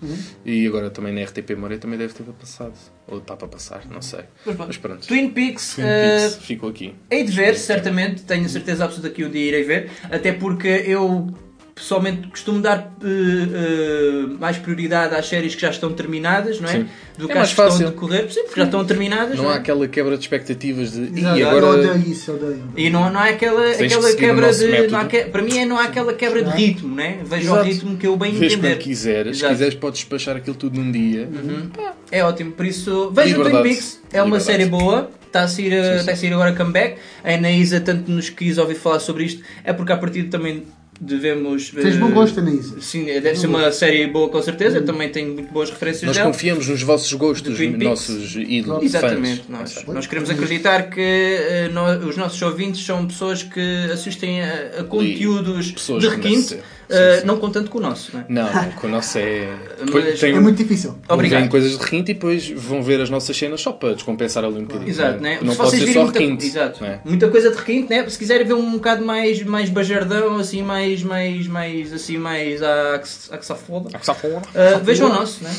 E 0.46 0.66
agora 0.68 0.90
também 0.90 1.14
na 1.14 1.22
RTP 1.24 1.50
Memória 1.52 1.78
também 1.78 1.98
deve 2.00 2.14
ter 2.14 2.24
passado. 2.24 2.74
Ou 3.08 3.18
está 3.18 3.36
para 3.36 3.48
passar, 3.48 3.84
não 3.92 4.02
sei. 4.02 4.22
Mas 4.46 4.56
pronto. 4.56 4.68
Mas 4.68 4.78
pronto. 4.78 5.08
Twin 5.08 5.30
Peaks, 5.32 5.76
Twin 5.76 5.84
Peaks 5.84 6.36
ficou 6.46 6.70
aqui. 6.70 6.96
Hei 7.10 7.24
de 7.26 7.32
ver, 7.32 7.58
certamente, 7.58 8.24
tenho 8.24 8.46
a 8.46 8.50
certeza 8.50 8.86
absoluta 8.86 9.10
que 9.10 9.26
um 9.26 9.30
dia 9.30 9.46
irei 9.48 9.64
ver, 9.64 9.90
até 10.10 10.32
porque 10.32 10.68
eu 10.68 11.28
pessoalmente 11.74 12.28
costumo 12.28 12.60
dar 12.62 12.94
eh, 13.04 13.08
eh, 13.08 14.26
mais 14.40 14.58
prioridade 14.58 15.16
às 15.16 15.28
séries 15.28 15.56
que 15.56 15.62
já 15.62 15.70
estão 15.70 15.92
terminadas, 15.94 16.60
não 16.60 16.70
é? 16.70 16.74
Sim. 16.74 16.88
Do 17.18 17.26
É 17.26 17.28
que 17.28 17.34
mais 17.36 17.50
às 17.50 17.54
que 17.56 17.62
estão 17.62 17.66
a 17.66 17.70
fácil. 17.72 17.90
decorrer, 17.90 18.32
sim, 18.32 18.44
porque 18.44 18.60
já 18.60 18.66
estão 18.66 18.86
terminadas. 18.86 19.38
Não 19.38 19.46
não 19.46 19.52
há 19.52 19.56
é? 19.56 19.58
aquela 19.58 19.88
quebra 19.88 20.16
de 20.18 20.24
expectativas 20.24 20.92
de. 20.94 21.20
Exato, 21.20 21.38
E 21.38 21.42
Eu 21.42 21.50
agora. 21.50 21.66
odeio 21.68 22.12
isso, 22.12 22.32
odeio. 22.34 22.64
E 22.76 22.90
não, 22.90 23.12
não 23.12 23.20
há 23.20 23.26
aquela, 23.30 23.62
Tens 23.74 23.92
aquela 23.94 24.10
o 24.12 24.16
quebra 24.16 24.54
de. 24.54 24.88
não 24.88 25.00
há 25.00 25.06
que- 25.06 25.24
para 25.26 25.42
mim 25.42 25.58
é, 25.58 25.66
não 25.66 25.78
há 25.78 25.84
aquela 25.86 26.14
quebra 26.14 26.44
de 26.44 26.50
ritmo, 26.52 26.96
né? 26.96 27.20
Vejo 27.24 27.44
Exato. 27.44 27.60
o 27.62 27.64
ritmo 27.64 27.98
que 27.98 28.08
eu 28.08 28.16
bem 28.18 28.34
Vês 28.34 28.54
entender. 28.54 28.76
quando 28.76 28.80
quiseres. 28.84 29.38
Se 29.40 29.48
quiseres, 29.48 29.76
podes 29.76 30.00
despachar 30.00 30.36
aquilo 30.36 30.56
tudo 30.56 30.80
num 30.80 30.92
dia. 30.92 31.28
Pá, 31.76 31.94
É 32.12 32.24
ótimo, 32.24 32.52
por 32.52 32.66
isso 32.66 33.12
vejam 33.12 33.36
Twin 33.36 33.44
Liberdade. 33.46 33.70
Peaks, 33.70 34.02
é 34.12 34.22
uma 34.22 34.38
Liberdade. 34.38 34.44
série 34.44 34.66
boa, 34.66 35.10
está 35.28 35.44
a 35.44 35.48
sair, 35.48 35.74
uh, 35.74 35.84
Sim, 35.84 35.90
sim. 35.92 35.96
está 36.00 36.12
a 36.12 36.16
sair 36.16 36.34
agora 36.34 36.54
comeback. 36.54 36.98
A 37.24 37.34
Anaísa 37.34 37.80
tanto 37.80 38.12
nos 38.12 38.30
quis 38.30 38.58
ouvir 38.58 38.76
falar 38.76 39.00
sobre 39.00 39.24
isto, 39.26 39.42
é 39.64 39.72
porque 39.74 39.92
a 39.94 39.98
partir 39.98 40.24
também 40.24 40.64
devemos. 41.02 41.72
Eh, 41.76 41.92
bom 41.98 42.12
gosto, 42.12 42.40
Anaísa. 42.40 42.80
Sim, 42.80 43.06
deve 43.06 43.36
ser 43.36 43.48
uma 43.48 43.72
série 43.72 44.06
boa 44.08 44.30
com 44.30 44.42
certeza, 44.42 44.78
eu 44.78 44.86
também 44.86 45.10
tenho 45.10 45.34
muito 45.34 45.52
boas 45.52 45.70
referências 45.72 46.04
Nós 46.04 46.16
dela. 46.16 46.32
confiamos 46.32 46.68
nos 46.68 46.82
vossos 46.84 47.12
gostos, 47.14 47.58
Peaks. 47.58 47.84
nossos 47.84 48.36
ídolos. 48.36 48.84
Exatamente, 48.84 49.42
fãs. 49.50 49.76
nós, 49.76 49.86
nós 49.88 50.08
queremos 50.08 50.30
acreditar 50.30 50.90
que 50.90 51.02
eh, 51.02 51.70
nó- 51.74 51.98
os 51.98 52.16
nossos 52.16 52.40
ouvintes 52.42 52.86
são 52.86 53.08
pessoas 53.08 53.42
que 53.42 53.60
assistem 53.92 54.42
a, 54.44 54.80
a 54.80 54.84
conteúdos 54.84 55.74
de 56.00 56.08
requinte, 56.08 56.54
eh, 56.54 56.60
Sim, 56.92 57.20
sim. 57.22 57.26
não 57.28 57.38
contando 57.38 57.70
com 57.70 57.78
o 57.78 57.82
nosso. 57.82 58.12
Não 58.14 58.22
é? 58.22 58.26
Não, 58.28 58.72
com 58.80 58.88
o 58.88 58.90
nosso 58.90 59.18
é. 59.18 59.48
Mas- 59.92 60.20
tem, 60.20 60.36
É 60.36 60.40
muito 60.40 60.58
difícil. 60.58 60.98
Obrigado. 61.10 61.42
Vêm 61.42 61.50
coisas 61.50 61.72
de 61.72 61.78
requinte 61.84 62.12
e 62.12 62.14
depois 62.14 62.50
vão 62.50 62.82
ver 62.84 63.02
as 63.02 63.10
nossas 63.10 63.36
cenas 63.36 63.62
só 63.62 63.72
para 63.72 63.94
descompensar 63.94 64.44
ali 64.44 64.56
um 64.60 64.64
bocadinho. 64.66 64.90
Exato, 64.90 65.16
não, 65.16 65.22
né? 65.22 65.40
não 65.42 65.52
Se 65.52 65.58
pode 65.58 65.72
ser 65.72 65.94
só 65.94 66.04
muita, 66.04 66.20
requinte. 66.20 66.46
exato, 66.46 66.86
é? 66.86 67.00
muita 67.06 67.30
coisa 67.30 67.52
de 67.52 67.58
requinte, 67.58 67.90
né? 67.90 68.08
Se 68.10 68.18
quiserem 68.18 68.46
ver 68.46 68.54
um 68.54 68.72
bocado 68.74 69.06
mais, 69.06 69.42
mais 69.44 69.70
bajardão, 69.70 70.38
assim, 70.38 70.62
mais, 70.62 71.04
mais, 71.04 71.48
mais, 71.48 71.94
assim, 71.94 72.18
mais 72.18 72.62
a 72.62 73.00
que 73.00 73.08
se 73.46 73.56
foda, 73.56 73.90
Ah, 73.94 74.78
uh, 74.78 74.84
vejam 74.84 75.10
o 75.10 75.14
nosso, 75.14 75.44
né? 75.44 75.54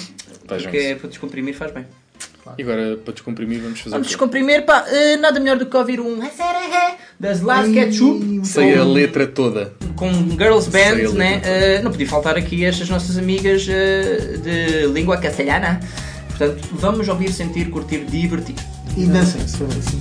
Porque 0.47 0.77
é 0.77 0.95
para 0.95 1.09
descomprimir 1.09 1.55
faz 1.55 1.73
bem. 1.73 1.87
E 2.59 2.63
agora, 2.63 2.97
para 3.05 3.13
descomprimir, 3.15 3.61
vamos 3.61 3.79
fazer 3.81 3.91
Vamos 3.91 4.07
descomprimir, 4.09 4.65
pá, 4.65 4.85
uh, 4.85 5.21
nada 5.21 5.39
melhor 5.39 5.57
do 5.59 5.67
que 5.67 5.77
ouvir 5.77 6.01
um 6.01 6.21
das 7.21 7.41
Last 7.41 7.73
Ketchup 7.73 8.41
Sei 8.45 8.75
a 8.75 8.79
com- 8.79 8.93
letra 8.93 9.27
toda. 9.27 9.73
com 9.95 10.11
Girls 10.31 10.69
Band, 10.69 11.13
né? 11.15 11.41
Uh, 11.81 11.85
não 11.85 11.91
podia 11.93 12.09
faltar 12.09 12.37
aqui 12.37 12.65
estas 12.65 12.89
nossas 12.89 13.17
amigas 13.17 13.63
uh, 13.69 14.39
de 14.39 14.87
língua 14.93 15.17
castelhana. 15.19 15.79
Portanto, 16.29 16.69
vamos 16.73 17.09
ouvir, 17.09 17.33
sentir, 17.33 17.71
curtir, 17.71 18.05
divertir. 18.07 18.57
E 18.97 19.07
dancem, 19.07 19.47
se 19.47 19.57
for 19.59 19.69
assim. 19.69 20.01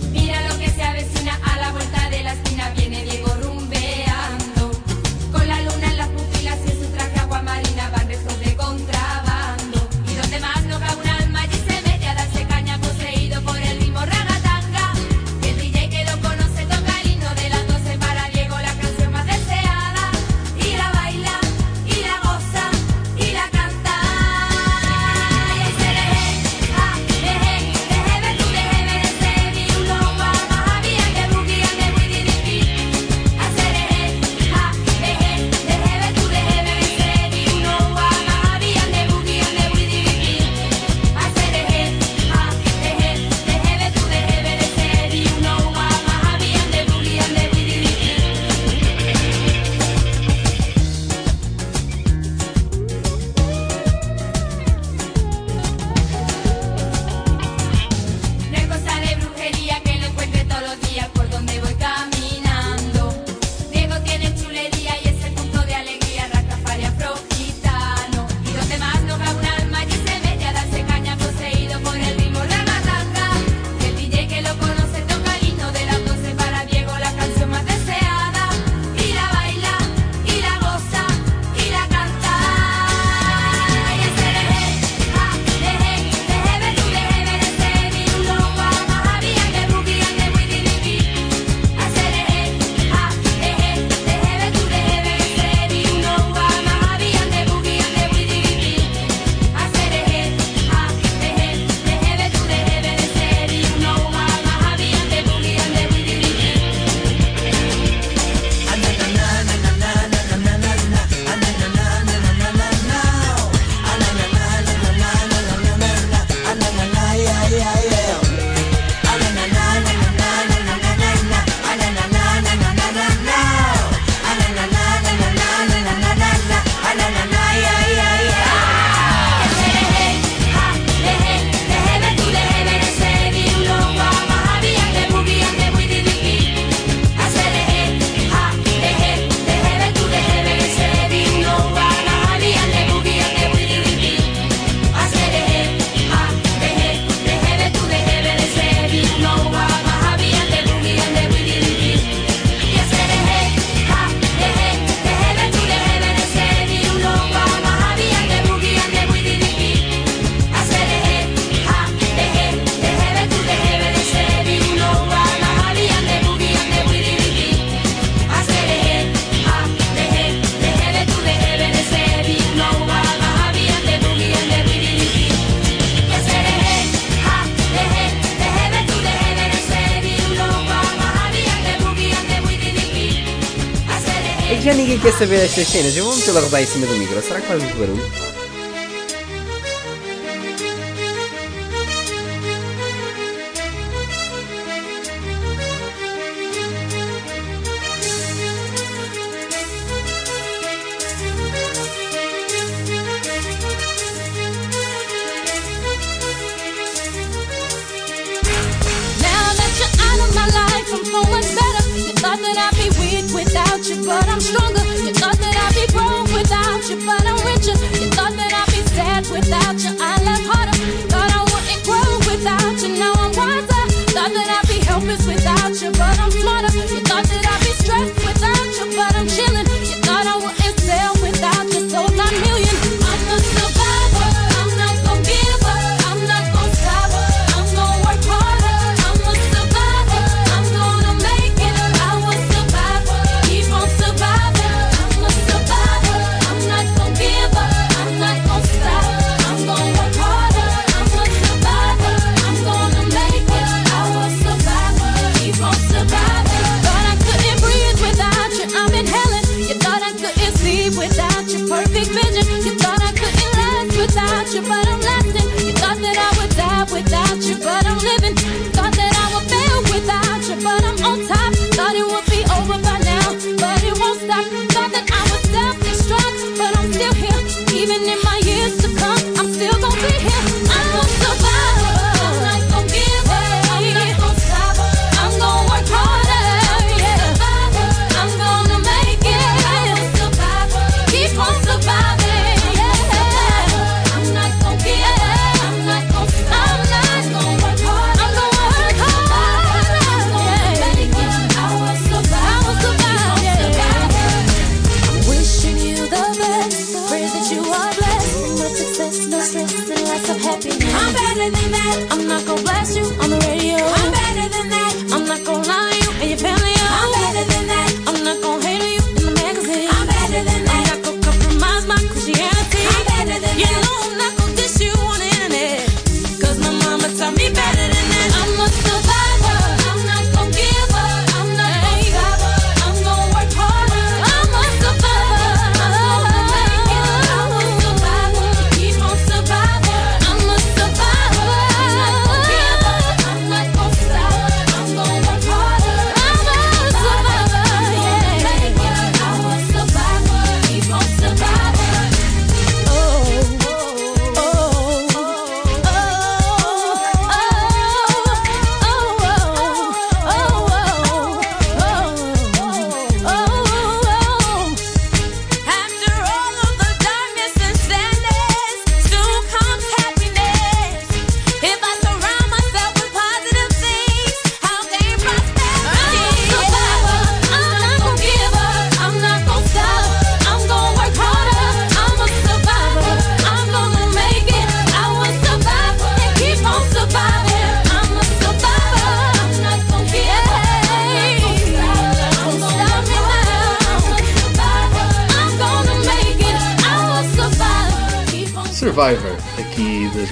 Saber 185.21 185.45
estas 185.45 185.67
cenas. 185.67 185.95
Eu 185.95 186.05
vou 186.05 186.15
metê-la 186.15 186.39
a 186.39 186.43
rodar 186.43 186.63
em 186.63 186.65
cima 186.65 186.87
do 186.87 186.95
micro. 186.95 187.21
Será 187.21 187.39
que 187.39 187.47
faz 187.47 187.61
muito 187.61 187.77
barulho? 187.77 188.30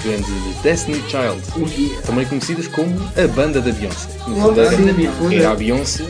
Grandes 0.10 0.62
Destiny 0.64 1.04
Child, 1.08 2.02
também 2.06 2.26
conhecidas 2.26 2.68
como 2.68 2.96
a 3.16 3.28
banda 3.28 3.62
da 3.62 3.72
Beyoncé. 3.72 4.10
No 4.28 4.36
fundo, 4.36 4.54
sim, 4.56 4.62
era- 4.62 4.72
no 4.72 5.12
fundo 5.14 5.34
é 5.34 5.38
é. 5.38 5.46
a 5.46 5.56
Beyoncé, 5.56 6.06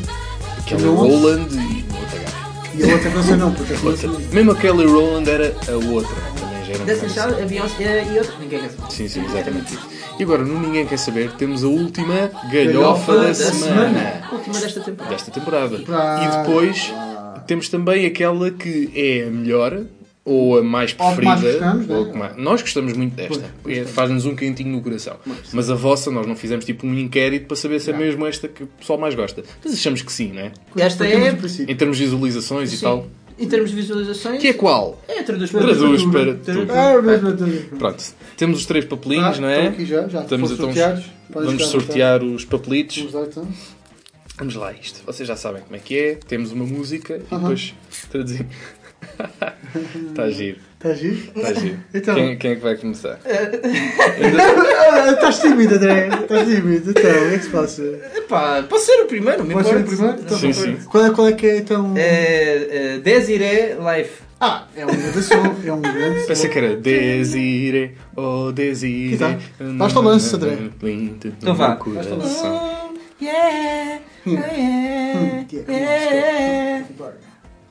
aquela 0.59 0.81
Não. 0.81 0.95
Roland 0.95 1.47
e 1.51 1.85
outra 1.99 2.19
gaja. 2.19 2.75
E 2.75 2.83
a 2.89 2.93
outra 2.93 3.11
canção 3.11 3.37
não, 3.37 3.53
porque 3.53 3.73
a 3.73 3.89
Outra. 3.89 4.09
Mesmo 4.31 4.51
a 4.51 4.55
Kelly 4.55 4.85
Rowland 4.85 5.29
era 5.29 5.55
a 5.67 5.71
outra, 5.93 6.15
também 6.39 6.65
já 6.65 6.73
era 6.73 6.79
bocado 6.95 7.13
chave, 7.13 7.41
a 7.41 7.45
Beyoncé 7.45 8.03
e 8.13 8.17
outra, 8.17 8.33
ninguém 8.39 8.59
quer 8.59 8.69
saber. 8.69 8.91
Sim, 8.91 9.07
sim, 9.07 9.25
exatamente 9.25 9.73
isso. 9.73 9.99
E 10.19 10.23
agora, 10.23 10.43
no 10.43 10.59
Ninguém 10.59 10.85
Quer 10.85 10.97
Saber, 10.99 11.31
temos 11.37 11.63
a 11.63 11.67
última 11.67 12.29
galhofa 12.51 13.13
da, 13.15 13.27
Da 13.27 13.33
semana, 13.33 14.21
Última 14.33 14.59
desta 14.59 14.81
temporada. 14.81 15.15
desta 15.15 15.31
temporada. 15.31 15.79
Pra- 15.79 16.21
E 16.25 16.37
depois 16.43 16.93
temos 17.47 17.69
também 17.69 18.05
aquela 18.05 18.51
que 18.51 18.91
é 18.93 19.27
a 19.27 19.31
melhor, 19.31 19.79
ou 20.32 20.59
a 20.59 20.63
mais 20.63 20.95
Ou 20.99 21.15
que 21.15 21.25
mais 21.25 21.39
preferida. 21.39 21.65
gostamos, 21.65 21.88
né? 21.88 21.97
ou 21.97 22.05
que 22.11 22.17
mais- 22.17 22.38
Nós 22.38 22.61
gostamos 22.61 22.93
muito 22.93 23.15
desta. 23.15 23.51
É, 23.67 23.84
Faz-nos 23.86 24.25
um 24.25 24.36
quentinho 24.36 24.69
no 24.71 24.82
coração. 24.82 25.17
Mas 25.53 25.69
a 25.69 25.75
vossa, 25.75 26.11
nós 26.11 26.27
não 26.27 26.36
fizemos 26.36 26.65
tipo 26.65 26.86
um 26.86 26.93
inquérito 26.97 27.47
para 27.47 27.55
saber 27.57 27.80
se 27.80 27.89
é 27.91 27.97
mesmo 27.97 28.25
esta 28.25 28.47
que 28.47 28.63
o 28.63 28.67
pessoal 28.67 28.99
mais 28.99 29.15
gosta. 29.15 29.43
Mas 29.63 29.73
achamos 29.73 30.01
que 30.01 30.11
sim, 30.11 30.32
não 30.34 30.41
é? 30.41 30.51
Esta 30.77 31.07
é, 31.07 31.32
princípio. 31.34 31.71
Em 31.71 31.75
termos 31.75 31.97
de 31.97 32.03
visualizações 32.03 32.71
e 32.71 32.77
sim, 32.77 32.84
tal. 32.84 33.07
em 33.39 33.47
termos 33.47 33.69
de 33.71 33.75
visualizações, 33.77 34.41
Que 34.41 34.49
é 34.49 34.53
qual? 34.53 35.01
é 35.07 35.23
traduz 35.23 35.49
para 35.51 35.61
Traduz 35.61 36.01
tudo. 36.03 36.11
para 36.11 36.34
tudo. 36.36 36.71
Ah, 36.71 37.01
mas 37.03 37.21
não 37.23 37.32
estou 37.32 37.77
Pronto, 37.80 38.03
temos 38.38 38.59
os 38.59 38.65
três 38.65 38.86
papelinhos, 38.86 39.38
Ah, 39.38 39.41
não 39.41 39.47
é? 39.47 39.57
estão 39.59 39.73
aqui 39.73 39.86
já, 39.86 40.07
já. 40.07 40.21
Estamos 40.21 40.51
então- 40.51 40.71
Vamos 41.32 41.65
sortear 41.67 42.23
os 42.23 42.43
papelitos. 42.45 42.97
Vamos 42.97 43.13
lá 43.13 43.21
então. 43.23 43.47
Vamos 44.38 44.55
lá, 44.55 44.71
isto. 44.71 45.01
Vocês 45.05 45.27
já 45.27 45.36
sabem 45.36 45.61
como 45.61 45.75
é 45.75 45.80
que 45.80 45.97
é. 45.97 46.15
Temos 46.15 46.51
uma 46.53 46.65
música 46.65 47.17
e 47.17 47.34
Aham. 47.36 47.41
depois 47.41 47.73
traduzimos. 48.09 48.55
Está 50.09 50.29
giro, 50.31 50.57
Está 50.77 50.93
giro? 50.93 51.17
está 51.35 51.53
giro. 51.53 51.79
Então. 51.93 52.15
Quem, 52.15 52.37
quem 52.37 52.51
é 52.51 52.55
que 52.55 52.61
vai 52.61 52.75
começar? 52.77 53.19
Ah, 53.25 55.11
Estás 55.11 55.39
tímido, 55.39 55.75
André. 55.75 56.07
Estás 56.07 56.47
tímido. 56.47 56.91
Então, 56.91 57.01
o 57.11 57.29
que 57.29 57.35
é 57.35 57.37
que 57.37 57.43
se 57.43 57.49
passa? 57.49 57.83
Epá, 58.15 58.63
posso 58.69 58.85
ser 58.85 59.01
o 59.01 59.05
primeiro, 59.05 59.43
me 59.43 59.53
Pode 59.53 59.67
ser 59.67 59.77
o 59.77 59.83
primeiro? 59.83 60.19
Então, 60.19 60.37
Sim, 60.37 60.53
sim. 60.53 60.77
Qual 60.89 61.05
é, 61.05 61.09
qual 61.11 61.27
é 61.27 61.31
que 61.33 61.45
é 61.47 61.57
então? 61.57 61.93
É, 61.97 62.95
é, 62.95 62.97
Desiree 62.99 63.75
Life. 63.75 64.21
Ah, 64.41 64.67
é 64.75 64.85
um 64.85 64.89
grande 64.89 65.21
som. 65.21 65.55
É 65.65 65.73
um 65.73 65.81
grande 65.81 66.21
som. 66.21 66.27
Pensei 66.27 66.49
que 66.49 66.57
era 66.57 66.75
Desire, 66.77 67.97
oh 68.15 68.51
Desire. 68.53 69.09
Que 69.09 69.17
tal? 69.17 69.37
Basta 69.77 69.99
o 69.99 70.01
lance, 70.03 70.35
André. 70.35 70.57
Então 70.81 71.55
vá. 71.55 71.75
Basta 71.75 72.13
o 72.13 72.17
lance. 72.17 72.43
Yeah, 73.21 73.99
Hum. 74.25 74.31
yeah, 74.33 75.19
Hum, 75.19 75.45
yeah. 75.51 76.68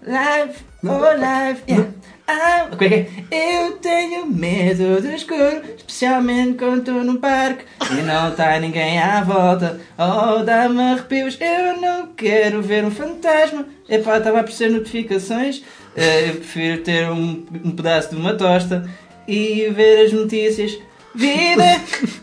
Life, 0.02 0.64
oh 0.84 1.12
life, 1.16 1.62
yeah. 1.68 1.90
Ah, 2.30 2.68
como 2.70 2.84
é 2.84 2.88
que 2.88 2.94
é? 3.30 3.64
Eu 3.64 3.72
tenho 3.78 4.26
medo 4.26 5.00
do 5.00 5.08
escuro, 5.08 5.62
especialmente 5.76 6.58
quando 6.58 6.80
estou 6.80 7.02
num 7.02 7.16
parque 7.16 7.64
e 7.90 8.02
não 8.02 8.28
está 8.28 8.60
ninguém 8.60 8.98
à 9.00 9.22
volta. 9.22 9.80
Oh, 9.96 10.44
dá-me 10.44 10.80
arrepios, 10.80 11.38
eu 11.40 11.80
não 11.80 12.08
quero 12.08 12.60
ver 12.60 12.84
um 12.84 12.90
fantasma. 12.90 13.66
Epá, 13.88 14.18
estava 14.18 14.36
a 14.36 14.40
aparecer 14.40 14.70
notificações. 14.70 15.64
Eh, 15.96 16.28
eu 16.28 16.34
prefiro 16.34 16.82
ter 16.82 17.10
um, 17.10 17.46
um 17.64 17.70
pedaço 17.70 18.10
de 18.10 18.16
uma 18.16 18.34
tosta 18.34 18.88
e 19.26 19.68
ver 19.70 20.04
as 20.04 20.12
notícias. 20.12 20.78
Vida, 21.14 21.64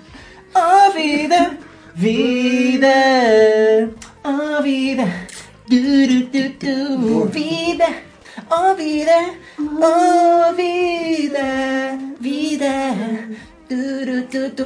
oh 0.55 0.91
vida, 0.91 1.57
vida, 1.95 3.89
oh 4.23 4.61
vida, 4.61 5.03
du, 5.67 7.27
vida. 7.27 7.85
Oh 8.51 8.75
vida, 8.75 9.33
oh 9.57 10.53
vida, 10.53 11.97
vida. 12.19 12.65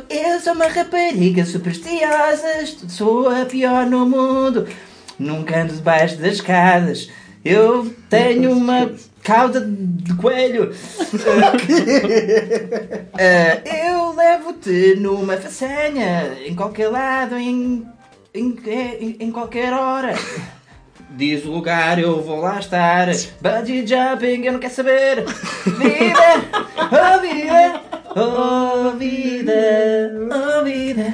Eu 0.10 0.40
sou 0.42 0.54
uma 0.54 0.68
rapariga 0.68 1.46
supersticiosa, 1.46 2.66
sou 2.90 3.30
a 3.30 3.46
pior 3.46 3.86
no 3.86 4.06
mundo. 4.06 4.68
Nunca 5.18 5.62
ando 5.62 5.74
debaixo 5.74 6.18
das 6.18 6.34
escadas. 6.36 7.10
Eu 7.46 7.94
tenho 8.10 8.52
uma 8.52 8.92
cauda 9.24 9.62
de 9.62 10.14
coelho. 10.16 10.74
Eh, 13.18 13.62
eu 13.88 14.14
levo-te 14.14 14.96
numa 14.96 15.38
façanha, 15.38 16.38
em 16.46 16.56
qualquer 16.56 16.90
lado, 16.90 17.38
em, 17.38 17.86
em, 18.34 19.16
em 19.20 19.32
qualquer 19.32 19.72
hora. 19.72 20.14
Diz 21.12 21.44
o 21.46 21.52
lugar, 21.52 22.00
eu 22.00 22.22
vou 22.22 22.40
lá 22.40 22.60
estar. 22.60 23.08
Bungee 23.42 23.86
jumping, 23.86 24.46
eu 24.46 24.54
não 24.54 24.60
quero 24.60 24.74
saber. 24.74 25.26
Vida, 25.66 26.20
oh 26.92 27.22
vida, 27.22 27.82
oh 28.16 28.92
vida, 28.98 30.12
oh 30.32 30.64
vida. 30.64 31.14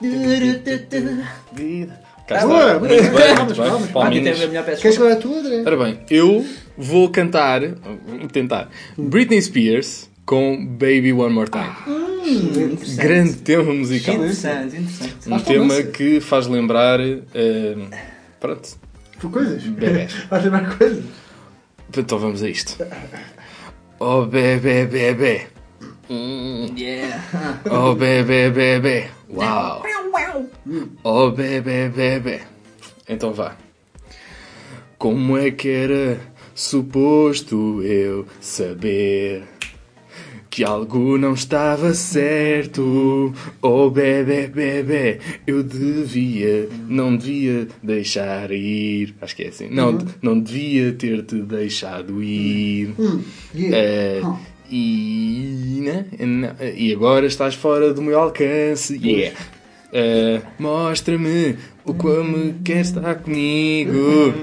Du, 0.00 0.08
du, 0.08 0.58
du, 0.58 1.00
du. 1.00 1.22
Vida. 1.52 2.00
Cá 2.26 2.36
está. 2.36 2.46
boa, 2.46 2.78
Muito 2.78 2.88
bem, 2.94 3.10
palmas, 3.10 3.38
muito 3.38 3.54
bem. 3.56 3.70
palmas. 3.70 3.88
Ah, 3.88 3.92
Palminhas. 3.92 4.24
teve 4.24 4.44
a 4.44 4.48
melhor 4.48 4.64
peça. 4.64 4.82
Queres 4.82 4.96
falar 4.96 5.12
a 5.12 5.16
tua, 5.16 5.38
André? 5.38 5.62
Ora 5.66 5.76
bem, 5.84 5.98
eu 6.10 6.46
vou 6.78 7.08
cantar, 7.10 7.60
vou 8.06 8.28
tentar, 8.28 8.68
Britney 8.96 9.40
Spears 9.42 10.08
com 10.24 10.64
Baby 10.64 11.12
One 11.12 11.34
More 11.34 11.50
Time. 11.50 11.72
Interessante. 12.24 12.96
Grande 12.96 13.32
tema 13.38 13.74
musical. 13.74 14.14
Interessante, 14.14 14.76
interessante. 14.76 15.14
Um 15.28 15.38
tema 15.40 15.82
que 15.82 16.20
faz 16.20 16.46
lembrar. 16.46 17.00
eh, 17.00 17.74
pronto, 18.38 18.68
Por 19.22 19.30
coisas? 19.30 19.62
bebés. 19.62 20.12
Vais 20.28 20.42
lembrar 20.42 20.76
coisas? 20.76 21.04
Então 21.96 22.18
vamos 22.18 22.42
a 22.42 22.48
isto. 22.48 22.76
Oh 24.00 24.26
bebê, 24.26 24.84
bebê. 24.84 25.46
Yeah. 26.10 27.22
Oh 27.70 27.94
bebê, 27.94 28.50
bebê. 28.50 29.06
Uau. 29.30 29.84
Oh 31.04 31.30
bebê, 31.30 31.88
bebê. 31.88 32.40
Então 33.08 33.32
vá. 33.32 33.56
Como 34.98 35.38
é 35.38 35.52
que 35.52 35.68
era 35.68 36.20
suposto 36.52 37.80
eu 37.82 38.26
saber 38.40 39.44
que 40.52 40.62
algo 40.62 41.16
não 41.16 41.32
estava 41.32 41.94
certo? 41.94 43.32
Oh 43.62 43.88
bebê, 43.88 44.48
bebê, 44.48 45.18
eu 45.46 45.62
devia, 45.62 46.68
não 46.86 47.16
devia 47.16 47.66
deixar 47.82 48.50
ir. 48.50 49.14
Acho 49.22 49.34
que 49.34 49.44
é 49.44 49.48
assim. 49.48 49.68
Não, 49.70 49.96
não 50.20 50.38
devia 50.38 50.92
ter-te 50.92 51.36
deixado 51.36 52.22
ir. 52.22 52.94
Huh. 52.98 53.24
e, 54.70 55.80
né? 55.82 56.04
E 56.76 56.92
agora 56.92 57.24
estás 57.24 57.54
fora 57.54 57.94
do 57.94 58.02
meu 58.02 58.20
alcance. 58.20 59.00
Yeah. 59.02 59.34
Eh, 59.90 60.42
Mostra-me 60.58 61.56
o 61.82 61.94
como 61.94 62.56
queres 62.62 62.88
estar 62.88 63.14
comigo. 63.14 64.34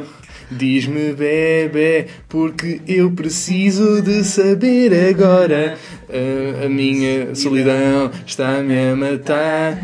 Diz-me, 0.51 1.13
bebê, 1.13 2.07
porque 2.27 2.81
eu 2.87 3.11
preciso 3.11 4.01
de 4.01 4.23
saber 4.23 4.91
agora. 5.09 5.77
Eh, 6.11 6.65
a 6.65 6.69
minha 6.69 7.35
solidão 7.35 8.09
está-me 8.25 8.91
a 8.91 8.95
matar. 8.95 9.77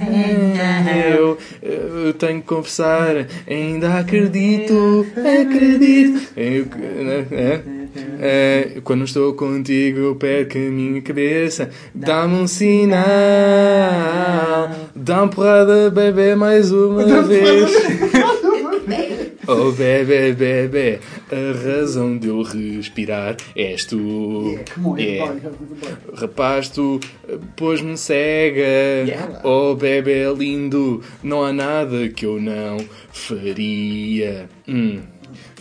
Eu, 1.13 1.38
eu 1.61 2.13
tenho 2.13 2.41
que 2.41 2.47
confessar, 2.47 3.28
ainda 3.47 3.99
acredito, 3.99 5.05
acredito. 5.16 6.32
Eu, 6.36 6.66
eh, 7.32 7.61
eh, 8.20 8.82
quando 8.84 9.05
estou 9.05 9.34
contigo, 9.34 9.99
eu 9.99 10.16
perco 10.16 10.57
a 10.57 10.61
minha 10.61 10.99
cabeça. 11.01 11.70
Dá-me 11.93 12.36
um 12.39 12.47
sinal. 12.47 13.05
Dá 14.95 15.22
uma 15.22 15.28
porrada, 15.28 15.91
bebê, 15.91 16.34
mais 16.34 16.72
uma 16.72 17.22
vez. 17.22 17.70
Oh, 19.48 19.72
bebê, 19.72 20.34
bebê, 20.34 21.00
a 21.32 21.64
razão 21.80 22.18
de 22.18 22.28
eu 22.28 22.41
respirar 22.41 23.36
és 23.56 23.86
tu. 23.86 23.98
Yeah, 24.48 24.64
come 24.74 24.88
on, 24.88 24.98
Yeah. 24.98 25.32
everybody, 25.32 25.56
everybody. 25.64 26.20
Rapaz, 26.22 26.70
tu 26.70 27.00
pôs-me 27.56 27.98
cega. 27.98 28.64
Oh, 29.43 29.76
bebê 29.76 30.24
lindo, 30.38 31.02
não 31.24 31.43
há 31.43 31.54
nada 31.54 32.08
que 32.10 32.26
eu 32.26 32.39
não 32.41 32.78
faria. 33.12 34.50
Hum, 34.68 35.02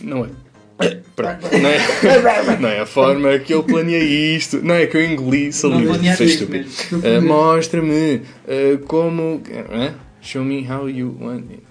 não 0.01 0.25
é. 0.25 0.29
Pronto, 1.15 1.47
não 1.57 1.69
é, 1.69 2.57
não 2.59 2.67
é 2.69 2.79
a 2.81 2.85
forma 2.85 3.39
que 3.39 3.53
eu 3.53 3.63
planeei 3.63 4.35
isto. 4.35 4.59
Não 4.61 4.75
é 4.75 4.85
que 4.85 4.97
eu 4.97 5.05
engoli 5.05 5.53
saliva. 5.53 5.93
Foi 6.17 6.25
estúpido. 6.25 6.65
mesmo. 6.65 7.01
Eh, 7.07 7.19
Mostra-me 7.21 8.21
eh, 8.45 8.77
como. 8.85 9.41
eh? 9.71 9.93
Show 10.25 10.43
me 10.43 10.63
how 10.67 10.87
you 10.87 11.15
want 11.21 11.51
it. 11.51 11.61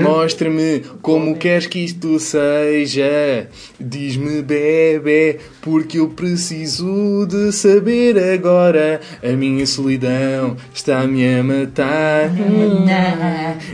Mostra-me 0.00 0.80
como 1.02 1.36
queres 1.36 1.66
que 1.66 1.80
isto 1.80 2.18
seja. 2.18 3.50
Diz-me, 3.78 4.40
bebê, 4.40 5.40
porque 5.60 5.98
eu 5.98 6.08
preciso 6.08 7.26
de 7.26 7.52
saber 7.52 8.18
agora. 8.18 9.02
A 9.22 9.32
minha 9.36 9.66
solidão 9.66 10.56
está-me 10.72 11.38
a 11.38 11.44
matar. 11.44 12.30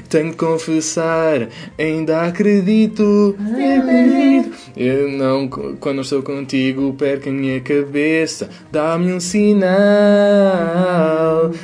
Tenho 0.09 0.33
de 0.33 0.37
confessar, 0.37 1.49
ainda 1.79 2.23
acredito. 2.23 3.37
Eu 4.77 5.09
não, 5.11 5.47
quando 5.49 6.01
estou 6.01 6.25
contigo, 6.25 6.93
perco 6.95 7.29
a 7.29 7.33
minha 7.33 7.61
cabeça. 7.61 8.51
Dá-me 8.73 9.13
um 9.13 9.21
sinal. 9.21 9.71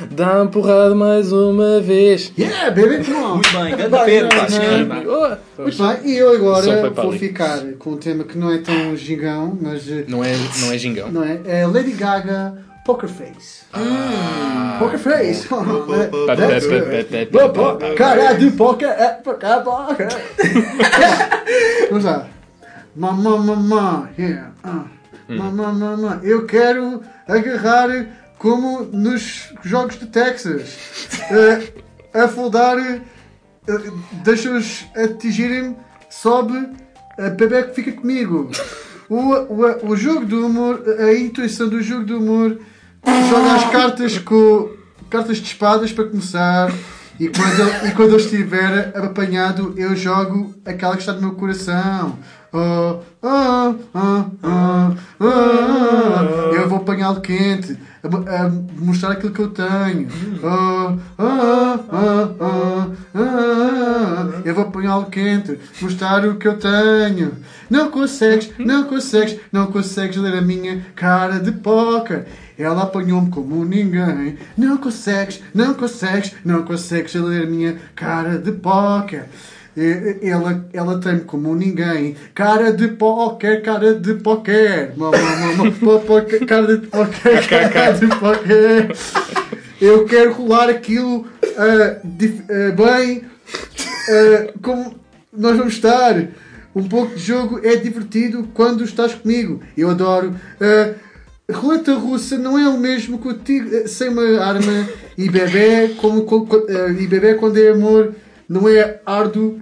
Dá-me 0.09 0.49
porrada 0.49 0.95
mais 0.95 1.33
uma 1.33 1.81
vez. 1.81 2.31
Yeah, 2.37 2.60
baby, 2.69 3.03
come 3.03 3.17
on. 3.17 3.33
Muito 3.35 3.51
bem, 3.51 3.75
grande 3.75 4.05
Pedro. 4.05 4.29
pá, 4.37 4.45
esquema. 4.45 5.03
Oh, 5.07 5.61
Muito 5.63 5.77
bem, 5.83 5.97
e 6.11 6.17
eu 6.17 6.33
agora 6.35 6.89
vou 6.91 7.11
ficar 7.13 7.59
com 7.79 7.91
um 7.91 7.97
tema 7.97 8.23
que 8.23 8.37
não 8.37 8.51
é 8.51 8.59
tão 8.59 8.95
gigão, 8.95 9.57
mas 9.59 9.89
eh, 9.89 10.05
Não 10.07 10.23
é, 10.23 10.33
não 10.59 10.71
é 10.71 10.77
gingão. 10.77 11.11
não 11.11 11.23
é? 11.23 11.39
É 11.45 11.65
Lady 11.65 11.93
Gaga 11.93 12.53
Poker 12.85 13.09
Face. 13.09 13.63
Poker 14.79 14.99
Face. 14.99 15.47
That's 15.47 16.65
it. 16.67 17.31
Poker, 17.31 17.95
Cara 17.95 18.33
de 18.33 18.51
poker 18.51 18.89
é 18.89 19.07
poker. 19.23 20.07
Vamos 21.89 22.03
lá. 22.05 22.27
Mamã, 22.95 23.37
mamã, 23.37 24.09
yeah. 24.19 24.51
ah. 24.63 24.83
Mamã, 25.29 25.71
mamã. 25.71 26.19
Eu 26.23 26.45
quero 26.45 27.01
agarrar 27.27 27.89
como 28.37 28.81
nos 28.91 29.53
jogos 29.63 29.97
de 29.99 30.07
Texas. 30.07 30.77
Eh, 31.31 31.61
a 32.13 32.27
foldar, 32.27 32.77
eh, 32.77 33.01
deixa-os 34.23 34.85
atingirem-me, 34.95 35.75
sobe, 36.09 36.69
a 37.17 37.63
que 37.63 37.73
fica 37.75 37.91
comigo. 37.93 38.49
O, 39.09 39.15
o, 39.17 39.91
o 39.91 39.95
jogo 39.95 40.25
do 40.25 40.45
humor, 40.45 40.83
a 40.99 41.13
intuição 41.13 41.67
do 41.67 41.81
jogo 41.81 42.05
do 42.05 42.17
humor, 42.17 42.57
joga 43.29 43.55
as 43.55 43.69
cartas 43.69 44.17
com 44.17 44.69
cartas 45.09 45.37
de 45.37 45.43
espadas 45.43 45.91
para 45.91 46.05
começar. 46.05 46.71
E 47.19 47.27
quando, 47.27 47.87
e 47.87 47.91
quando 47.91 48.11
eu 48.11 48.17
estiver 48.17 48.97
apanhado, 48.97 49.75
eu 49.77 49.95
jogo 49.95 50.55
aquela 50.65 50.93
que 50.95 51.01
está 51.01 51.13
no 51.13 51.21
meu 51.21 51.33
coração. 51.33 52.17
Oh, 52.51 52.99
oh, 53.21 53.75
oh, 53.93 54.25
oh, 54.43 54.95
oh, 55.19 55.25
oh. 55.25 56.55
Eu 56.55 56.67
vou 56.67 56.79
apanhá-lo 56.79 57.21
quente, 57.21 57.77
a, 58.03 58.07
a 58.43 58.49
mostrar 58.49 59.11
aquilo 59.11 59.31
que 59.33 59.41
eu 59.41 59.49
tenho. 59.49 60.07
Oh, 60.43 60.97
oh, 61.17 61.79
oh. 62.39 63.21
Eu 64.43 64.55
vou 64.55 64.63
apanhá-lo 64.65 65.05
quente, 65.05 65.59
mostrar 65.81 66.25
o 66.25 66.35
que 66.35 66.47
eu 66.47 66.57
tenho. 66.57 67.33
Não 67.69 67.91
consegues, 67.91 68.51
não 68.57 68.85
consegues, 68.85 69.39
não 69.51 69.71
consegues 69.71 70.17
ler 70.17 70.37
a 70.37 70.41
minha 70.41 70.85
cara 70.95 71.39
de 71.39 71.51
póquer. 71.51 72.27
Ela 72.57 72.83
apanhou-me 72.83 73.29
como 73.29 73.63
ninguém. 73.63 74.37
Não 74.57 74.77
consegues, 74.77 75.41
não 75.53 75.73
consegues, 75.73 76.33
não 76.43 76.63
consegues 76.63 77.13
ler 77.15 77.43
a 77.43 77.49
minha 77.49 77.77
cara 77.95 78.37
de 78.37 78.51
póquer. 78.51 79.29
Ela, 80.21 80.65
ela 80.73 80.99
tem-me 80.99 81.21
como 81.21 81.55
ninguém. 81.55 82.15
Cara 82.35 82.73
de 82.73 82.89
póquer, 82.89 83.61
cara 83.61 83.93
de 83.95 84.15
póquer. 84.15 84.93
Cara 86.45 86.77
de 86.77 86.87
póquer, 86.87 87.71
cara 87.71 87.93
de 87.93 88.07
póquer. 88.07 88.91
Eu 89.79 90.05
quero 90.05 90.33
rolar 90.33 90.69
aquilo 90.69 91.25
ah, 91.57 91.97
dif- 92.03 92.43
ah, 92.49 92.71
bem. 92.75 93.23
ah, 94.09 94.53
como 94.61 94.95
nós 95.31 95.57
vamos 95.57 95.73
estar. 95.73 96.21
Um 96.75 96.83
pouco 96.87 97.15
de 97.15 97.21
jogo 97.21 97.59
é 97.63 97.75
divertido 97.75 98.47
quando 98.53 98.83
estás 98.83 99.13
comigo. 99.13 99.61
Eu 99.77 99.89
adoro. 99.89 100.35
roleta 101.51 101.93
russa 101.95 102.37
não 102.37 102.57
é 102.57 102.67
o 102.69 102.77
mesmo 102.77 103.17
que 103.19 103.27
o 103.27 103.33
tigre 103.33 103.87
sem 103.87 104.09
uma 104.09 104.39
arma 104.41 104.87
e 105.17 105.29
bebê, 105.29 105.95
como, 105.97 106.23
co- 106.23 106.45
co- 106.45 106.65
ah, 106.69 106.89
e 106.91 107.07
bebê 107.07 107.33
quando 107.35 107.57
é 107.57 107.69
amor 107.69 108.13
não 108.51 108.67
é 108.67 108.99
árduo, 109.05 109.61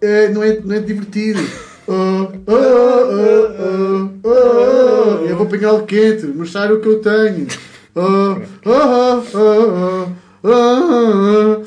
ah, 0.00 0.32
não, 0.32 0.44
é, 0.44 0.60
não 0.60 0.76
é 0.76 0.78
divertido. 0.78 1.40
Oh, 1.88 2.28
oh, 2.46 2.52
oh, 2.52 4.10
oh, 4.22 4.28
oh, 4.28 5.24
eu 5.26 5.36
vou 5.36 5.44
apanhá-lo 5.44 5.84
quente, 5.84 6.26
mostrar 6.26 6.72
o 6.72 6.80
que 6.80 6.86
eu 6.86 7.00
tenho. 7.00 7.48
Oh, 7.96 8.36
oh, 8.64 9.22
oh, 10.44 11.64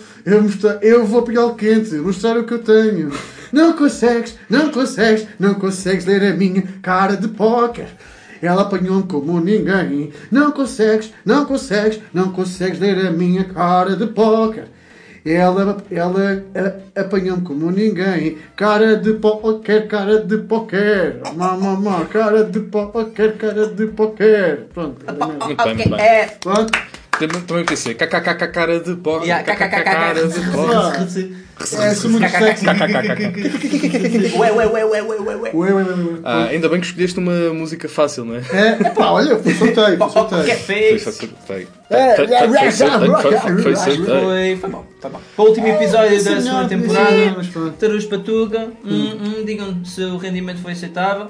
eu, 0.82 1.06
vou 1.06 1.20
apanhá-lo 1.20 1.56
quente, 1.56 1.96
mostrar 1.96 2.38
o 2.38 2.46
que 2.46 2.54
eu 2.54 2.60
tenho. 2.60 3.12
Não 3.52 3.74
consegues, 3.74 4.38
não 4.50 4.72
consegues, 4.72 5.28
não 5.38 5.56
consegues 5.56 6.06
ler 6.06 6.24
a 6.24 6.34
minha 6.34 6.64
cara 6.82 7.18
de 7.18 7.28
póquer. 7.28 7.90
Ela 8.42 8.62
apanhou-me 8.62 9.04
como 9.04 9.42
ninguém. 9.42 10.14
Não 10.32 10.52
consegues, 10.52 11.12
não 11.26 11.44
consegues, 11.44 12.00
não 12.14 12.32
consegues 12.32 12.80
ler 12.80 13.06
a 13.06 13.12
minha 13.12 13.44
cara 13.44 13.98
de 13.98 14.08
póquer. 14.08 14.70
Ela, 15.26 15.78
ela 15.92 16.44
apanhou-me 16.96 17.44
como 17.44 17.72
ninguém. 17.72 18.38
Cara 18.56 18.96
de 18.96 19.14
póquer, 19.14 19.88
cara 19.88 20.20
de 20.20 20.38
póquer. 20.40 21.22
Mamamá, 21.36 22.06
cara 22.06 22.44
de 22.44 22.60
póquer, 22.62 23.38
cara 23.38 23.68
de 23.68 23.88
póquer. 23.88 24.68
Pronto. 24.74 25.06
Bem, 25.06 25.76
muito 25.76 25.90
bem. 25.90 26.02
É. 26.02 26.26
Pronto. 26.40 26.72
Também, 27.28 27.66
pensei, 27.66 27.94
kkk 27.94 28.48
cara 28.52 28.80
de. 28.80 28.98
Yeah, 29.24 29.44
kkk 29.44 29.84
cara 29.84 30.28
de 30.28 30.40
pó. 30.52 30.68
É, 31.80 31.94
sou 31.94 32.10
muito 32.10 32.28
sexy. 32.28 32.66
Ué, 34.38 34.52
ué, 34.52 34.66
ué, 34.66 34.84
ué, 34.86 35.02
ué, 35.04 35.20
ué, 35.20 35.36
ué. 35.36 35.52
Ué, 35.54 35.74
ué, 35.74 35.84
ué, 35.84 35.94
ué. 35.94 36.20
Ah, 36.24 36.46
ainda 36.46 36.68
bem 36.70 36.80
que 36.80 36.88
escolheste 36.88 37.20
uma 37.20 37.54
música 37.54 37.88
fácil, 37.88 38.26
não 38.26 38.36
é? 38.36 38.40
É, 38.52 38.88
epá, 38.88 39.12
olha, 39.12 39.38
foi 39.38 39.54
sorteio, 39.54 39.98
foi 39.98 40.10
sorteio. 40.10 40.42
Foi. 41.46 41.68
É, 41.90 42.16
Foi- 42.16 42.28
sorteio, 42.72 43.18
foi- 43.22 43.62
foi 43.62 43.76
sorteio. 43.76 44.06
Foi, 44.06 44.58
foi 44.62 44.70
bom, 44.70 44.86
foi 45.02 45.12
bom. 45.12 45.20
Para 45.36 45.44
o 45.46 45.48
último 45.50 45.68
episódio 45.68 46.24
da 46.24 46.42
segunda 46.42 46.68
temporada. 46.68 47.72
Tarus 47.80 48.06
Patuga, 48.06 48.68
hum, 48.86 49.18
hum, 49.22 49.46
digam 49.46 49.84
se 49.86 50.02
o 50.04 50.18
rendimento 50.18 50.62
foi 50.62 50.72
aceitável. 50.72 51.28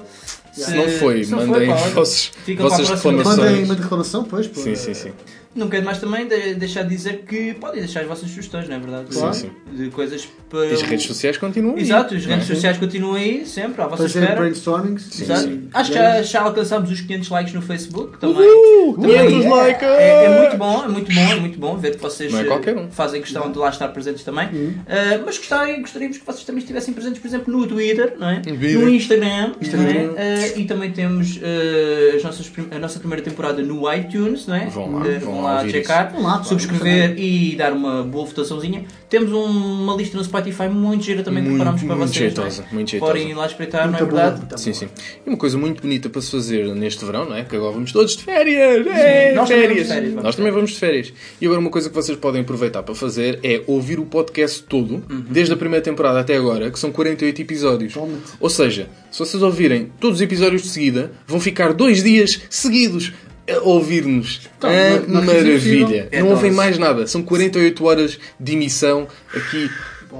Se 0.52 0.74
não 0.74 0.88
foi, 0.88 1.24
mandem 1.26 1.68
pá, 1.68 1.74
vossas 1.74 1.92
próxima. 1.92 2.32
reclamações. 2.46 3.26
Mandem 3.38 3.64
uma 3.64 3.74
reclamação, 3.74 4.24
pois. 4.24 4.50
Sim, 4.54 4.74
sim, 4.76 4.94
sim. 4.94 5.12
Não 5.54 5.68
quero 5.68 5.84
mais 5.84 5.98
também 5.98 6.26
de- 6.26 6.54
deixar 6.54 6.82
de 6.82 6.88
dizer 6.88 7.24
que 7.28 7.54
podem 7.54 7.80
deixar 7.80 8.00
as 8.00 8.06
vossas 8.06 8.28
sugestões, 8.30 8.68
não 8.68 8.76
é 8.76 8.78
verdade? 8.78 9.04
Claro. 9.12 9.34
Sim, 9.34 9.50
De 9.70 9.90
coisas 9.90 10.26
para. 10.48 10.66
E 10.66 10.72
as 10.72 10.82
redes 10.82 11.06
sociais 11.06 11.36
continuam 11.36 11.74
aí. 11.76 11.82
Exato, 11.82 12.14
as 12.14 12.24
redes 12.24 12.28
não 12.48 12.54
é? 12.54 12.56
sociais 12.56 12.78
continuam 12.78 13.14
aí, 13.14 13.44
sempre, 13.44 13.82
à 13.82 13.86
vossa 13.86 14.04
Fazer 14.04 14.20
espera. 14.20 14.40
brainstormings. 14.40 15.20
Exato. 15.20 15.40
sim. 15.42 15.68
Acho 15.74 15.90
que 15.90 15.96
já, 15.98 16.22
já 16.22 16.40
alcançámos 16.42 16.90
os 16.90 17.00
500 17.02 17.28
likes 17.28 17.52
no 17.54 17.60
Facebook 17.62 18.18
também. 18.18 18.42
Uhul! 18.48 18.94
Também 18.94 19.26
500 19.28 19.44
é- 19.44 19.48
likes! 19.50 19.82
É, 19.88 20.24
é 20.24 20.40
muito 20.42 20.56
bom, 20.56 20.84
é 20.84 20.88
muito 20.88 21.14
bom, 21.14 21.20
é 21.20 21.36
muito 21.40 21.58
bom 21.58 21.76
ver 21.76 21.96
que 21.96 22.02
vocês 22.02 22.32
Não 22.32 22.38
é 22.38 22.42
eh, 22.42 22.46
qualquer 22.46 22.76
um. 22.76 22.90
fazem 22.90 23.20
questão 23.20 23.52
de 23.52 23.58
lá 23.58 23.68
estar 23.68 23.88
presentes 23.88 24.24
também. 24.24 24.48
Uhum. 24.48 24.74
Eh, 24.88 25.20
mas 25.24 25.36
gostarem, 25.36 25.80
gostaríamos 25.82 26.16
que 26.18 26.24
vocês 26.26 26.44
também 26.44 26.60
estivessem 26.60 26.94
presentes, 26.94 27.20
por 27.20 27.28
exemplo, 27.28 27.52
no 27.56 27.66
Twitter, 27.66 28.14
não 28.18 28.28
é? 28.30 28.40
No 28.46 28.88
Instagram, 28.88 29.52
Instagram. 29.60 30.12
Não 30.12 30.18
é? 30.18 30.44
Eh, 30.46 30.52
e 30.60 30.64
também 30.64 30.90
temos 30.92 31.38
eh, 31.42 32.14
as 32.16 32.22
nossas 32.22 32.50
a 32.70 32.78
nossa 32.78 32.98
primeira 32.98 33.22
temporada 33.22 33.62
no 33.62 33.92
iTunes, 33.92 34.46
não 34.46 34.54
é? 34.54 34.66
Vão 34.66 34.92
lá, 34.98 35.04
vão 35.20 35.41
lá 35.41 35.41
lá 35.42 35.68
checar, 35.68 36.12
Vão 36.12 36.22
lá, 36.22 36.42
subscrever 36.44 37.14
e 37.18 37.54
dar 37.56 37.72
uma 37.72 38.02
boa 38.02 38.24
votaçãozinha. 38.26 38.84
Temos 39.08 39.30
um- 39.32 39.44
uma 39.82 39.94
lista 39.94 40.16
no 40.16 40.24
Spotify 40.24 40.68
muito 40.68 41.04
gira 41.04 41.22
também 41.22 41.42
que 41.42 41.48
Muito, 41.50 41.60
preparamos 41.64 41.82
para 41.86 41.96
muito 41.96 42.08
vocês. 42.12 42.16
é? 42.32 42.34
jeitosa, 42.34 42.64
muito 42.72 42.90
jeitosa. 42.90 43.12
Podem 43.12 43.30
ir 43.30 43.34
lá 43.34 43.46
espreitar, 43.46 43.88
não 43.90 43.96
é 43.96 44.00
Muito 44.00 44.10
boa, 44.10 44.22
verdade? 44.22 44.40
muito 44.40 44.60
Sim, 44.60 44.72
sim. 44.72 44.88
E 45.24 45.28
uma 45.28 45.36
coisa 45.36 45.58
muito 45.58 45.82
bonita 45.82 46.08
para 46.08 46.20
se 46.22 46.30
fazer 46.30 46.66
neste 46.74 47.04
verão, 47.04 47.26
não 47.26 47.36
é? 47.36 47.44
Que 47.44 47.56
agora 47.56 47.72
vamos 47.72 47.92
todos 47.92 48.16
de 48.16 48.22
férias! 48.24 48.86
É, 48.86 49.34
nós 49.34 49.48
também 49.48 49.66
vamos 49.68 49.76
férias! 49.76 49.86
de 49.86 49.92
férias, 49.92 50.10
vamos 50.10 50.24
Nós 50.24 50.36
também 50.36 50.52
vamos 50.52 50.70
de 50.70 50.76
férias. 50.78 51.12
E 51.40 51.44
agora 51.46 51.60
uma 51.60 51.70
coisa 51.70 51.88
que 51.88 51.94
vocês 51.94 52.16
podem 52.18 52.40
aproveitar 52.42 52.82
para 52.82 52.94
fazer 52.94 53.38
é 53.42 53.62
ouvir 53.66 53.98
o 53.98 54.06
podcast 54.06 54.62
todo, 54.62 55.02
Uhum. 55.10 55.24
desde 55.28 55.52
a 55.52 55.56
primeira 55.56 55.82
temporada 55.84 56.20
até 56.20 56.36
agora, 56.36 56.70
que 56.70 56.78
são 56.78 56.90
48 56.90 57.40
episódios. 57.42 57.92
Totalmente. 57.92 58.22
Ou 58.40 58.48
seja, 58.50 58.88
se 59.10 59.18
vocês 59.18 59.42
ouvirem 59.42 59.90
todos 60.00 60.16
os 60.18 60.22
episódios 60.22 60.62
de 60.62 60.68
seguida, 60.68 61.12
vão 61.26 61.38
ficar 61.40 61.72
dois 61.72 62.02
dias 62.02 62.40
seguidos 62.48 63.12
ouvir-nos. 63.60 64.48
Então, 64.58 64.70
Ah, 64.70 64.72
é 64.72 65.00
maravilha! 65.06 66.08
É 66.10 66.20
não 66.20 66.30
ouvem 66.30 66.50
mais 66.52 66.78
nada. 66.78 67.06
São 67.06 67.22
48 67.22 67.84
horas 67.84 68.18
de 68.38 68.52
emissão 68.52 69.06
aqui. 69.34 69.70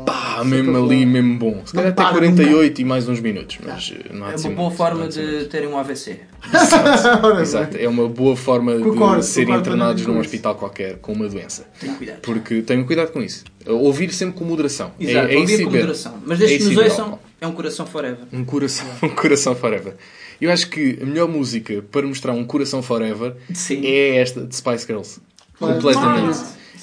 Pá, 0.06 0.42
mesmo 0.42 0.74
ali, 0.82 1.04
mesmo 1.04 1.36
bom. 1.38 1.62
Se 1.66 1.74
calhar 1.74 1.92
até 1.92 2.02
para 2.02 2.12
48 2.12 2.80
e 2.80 2.84
mais 2.84 3.06
uns 3.06 3.20
minutos, 3.20 3.58
mas 3.62 3.92
eh, 3.94 4.10
não 4.10 4.24
há 4.24 4.30
É 4.30 4.34
de 4.36 4.40
ser 4.40 4.48
uma 4.48 4.56
boa 4.56 4.68
muito, 4.68 4.78
forma 4.78 5.08
de 5.08 5.44
terem 5.50 5.68
um 5.68 5.76
AVC. 5.76 6.18
Ora, 7.22 7.42
Exato, 7.42 7.76
é 7.76 7.86
uma 7.86 8.08
boa 8.08 8.34
forma 8.34 8.74
Concordo, 8.78 9.20
de 9.20 9.26
serem 9.26 9.54
internados 9.54 10.06
num 10.06 10.18
hospital 10.18 10.54
qualquer 10.54 10.96
com 10.96 11.12
uma 11.12 11.28
doença. 11.28 11.66
Tenham 11.78 11.96
cuidado. 11.96 12.20
Porque 12.22 12.62
tenham 12.62 12.84
cuidado 12.84 13.12
com 13.12 13.20
isso. 13.22 13.44
Ouvir 13.66 14.10
sempre 14.14 14.38
com 14.38 14.46
moderação. 14.46 14.92
Exato, 14.98 15.28
é, 15.28 15.34
é 15.34 15.38
ouvir 15.38 15.54
isso 15.54 15.64
com 15.64 15.70
moderação. 15.70 16.14
Mas 16.24 16.40
É 16.40 16.46
desde 16.46 16.58
que 16.68 16.74
nos 16.74 16.84
ouçam, 16.84 17.18
é 17.38 17.46
um 17.46 17.52
coração 17.52 17.84
forever. 17.84 18.24
Um 18.32 18.44
coração, 18.46 18.86
um 19.02 19.08
coração 19.10 19.54
forever. 19.54 19.94
Eu 20.42 20.50
acho 20.52 20.68
que 20.68 20.98
a 21.00 21.06
melhor 21.06 21.28
música 21.28 21.82
para 21.90 22.06
mostrar 22.06 22.32
um 22.32 22.44
coração 22.44 22.82
forever 22.82 23.34
Sim. 23.54 23.86
é 23.86 24.16
esta 24.16 24.44
de 24.44 24.54
Spice 24.56 24.86
Girls. 24.86 25.20
Claro. 25.58 25.74
Completamente. 25.74 26.38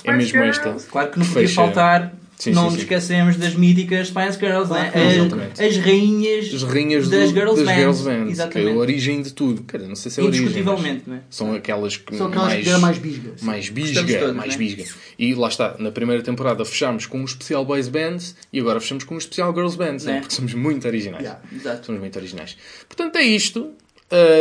É 0.06 0.14
mesmo 0.14 0.40
esta. 0.44 0.76
Claro 0.90 1.12
que 1.12 1.20
não 1.20 1.26
podia 1.26 1.42
fecha- 1.42 1.56
faltar. 1.56 2.14
Sim, 2.40 2.52
não 2.52 2.64
sim, 2.64 2.68
nos 2.68 2.74
sim. 2.76 2.80
esquecemos 2.84 3.36
das 3.36 3.54
míticas 3.54 4.08
Spice 4.08 4.40
Girls, 4.40 4.72
né? 4.72 4.90
Claro, 4.92 5.08
as, 5.08 5.14
exatamente. 5.14 5.62
as 5.62 5.78
rainhas, 5.78 6.54
As 6.54 6.64
rainhas 6.64 7.10
das 7.10 7.32
do, 7.32 7.36
Girls 7.36 7.56
das 7.58 7.66
Band. 7.66 7.76
Girls 7.76 8.04
Band, 8.04 8.50
que 8.50 8.60
é 8.60 8.72
a 8.72 8.76
origem 8.76 9.22
de 9.22 9.34
tudo. 9.34 9.64
Cara, 9.64 9.86
não 9.86 9.96
sei 9.96 10.10
se 10.10 10.22
é 10.22 10.24
a 10.24 10.26
origem. 10.26 10.46
mas 10.46 10.56
Indiscutivelmente, 10.56 11.04
não 11.06 11.16
é? 11.18 11.22
São 11.30 11.54
aquelas 11.54 11.98
que 11.98 12.16
São 12.16 12.28
aquelas 12.28 12.54
mais, 12.54 12.64
que 12.66 12.78
mais 12.78 12.98
bisga. 12.98 13.34
mais 13.42 13.70
bisga, 13.70 14.20
todos, 14.20 14.36
mais 14.36 14.52
né? 14.54 14.58
bisga. 14.58 14.86
E 15.20 15.36
lá 15.36 15.50
está, 15.50 15.76
na 15.78 15.92
primeira 15.92 16.24
temporada 16.24 16.64
fechámos 16.64 17.06
com 17.06 17.20
um 17.20 17.26
especial 17.26 17.66
boys 17.66 17.90
bands 17.90 18.38
e 18.54 18.60
agora 18.60 18.80
fechamos 18.80 19.04
com 19.04 19.16
um 19.16 19.18
especial 19.18 19.54
girls 19.54 19.78
bands, 19.78 20.06
né? 20.06 20.14
Né? 20.14 20.20
porque 20.22 20.36
somos 20.36 20.54
muito 20.54 20.88
originais. 20.88 21.24
Yeah. 21.24 21.42
Exato. 21.54 21.86
Somos 21.88 22.00
muito 22.00 22.18
originais. 22.18 22.56
Portanto, 22.88 23.18
é 23.18 23.24
isto. 23.24 23.72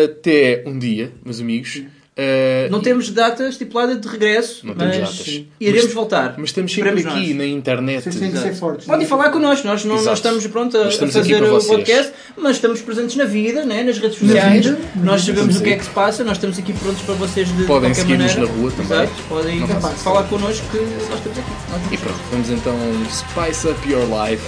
Até 0.04 0.62
um 0.66 0.78
dia, 0.78 1.12
meus 1.24 1.40
amigos. 1.40 1.82
Uh, 2.18 2.68
Não 2.68 2.80
temos 2.80 3.10
data 3.12 3.48
estipulada 3.48 3.94
de 3.94 4.08
regresso, 4.08 4.66
Não 4.66 4.74
temos 4.74 4.98
mas 4.98 5.08
datas. 5.18 5.40
iremos 5.60 5.84
Mas- 5.84 5.94
voltar. 5.94 6.34
mas 6.36 6.48
estamos 6.50 6.72
sempre 6.74 6.90
Esperemos 6.90 7.16
aqui 7.16 7.28
nós. 7.28 7.36
na 7.36 7.46
internet. 7.46 8.02
Vocês 8.02 8.16
têm 8.16 8.32
que 8.32 8.38
ser 8.38 8.54
fortes. 8.56 8.86
Podem 8.86 9.06
falar 9.06 9.30
connosco, 9.30 9.64
nós 9.68 9.84
não, 9.84 9.94
Exato. 9.94 10.08
nós 10.10 10.18
estamos 10.18 10.46
pronto 10.48 10.76
a, 10.76 10.88
estamos 10.88 11.14
fazer 11.14 11.40
o 11.44 11.62
podcast, 11.62 12.12
mas 12.36 12.56
estamos 12.56 12.82
presentes 12.82 13.14
na 13.14 13.24
vida, 13.24 13.64
né? 13.64 13.84
nas 13.84 13.98
redes 13.98 14.18
sociais. 14.18 14.66
vida, 14.66 14.78
nós 14.96 15.22
sabemos 15.22 15.54
Sim. 15.54 15.60
o 15.60 15.64
que 15.64 15.70
é 15.70 15.76
que 15.76 15.84
se 15.84 15.90
passa, 15.90 16.24
nós 16.24 16.38
estamos 16.38 16.58
aqui 16.58 16.72
prontos 16.72 17.02
para 17.02 17.14
vocês 17.14 17.56
de 17.56 17.62
Podem 17.64 17.94
seguir-nos 17.94 18.34
na 18.34 18.46
rua 18.46 18.72
também. 18.72 18.84
Exato, 19.04 19.22
podem 19.28 19.66
falar 20.02 20.24
connosco 20.24 20.66
que 20.72 20.78
nós 20.78 21.18
estamos 21.18 21.38
aqui. 21.38 21.50
Nós 21.70 21.92
E 21.92 21.96
pronto, 21.98 22.18
vamos 22.32 22.50
então 22.50 22.76
spice 23.12 23.68
up 23.68 23.88
your 23.88 24.02
life 24.02 24.42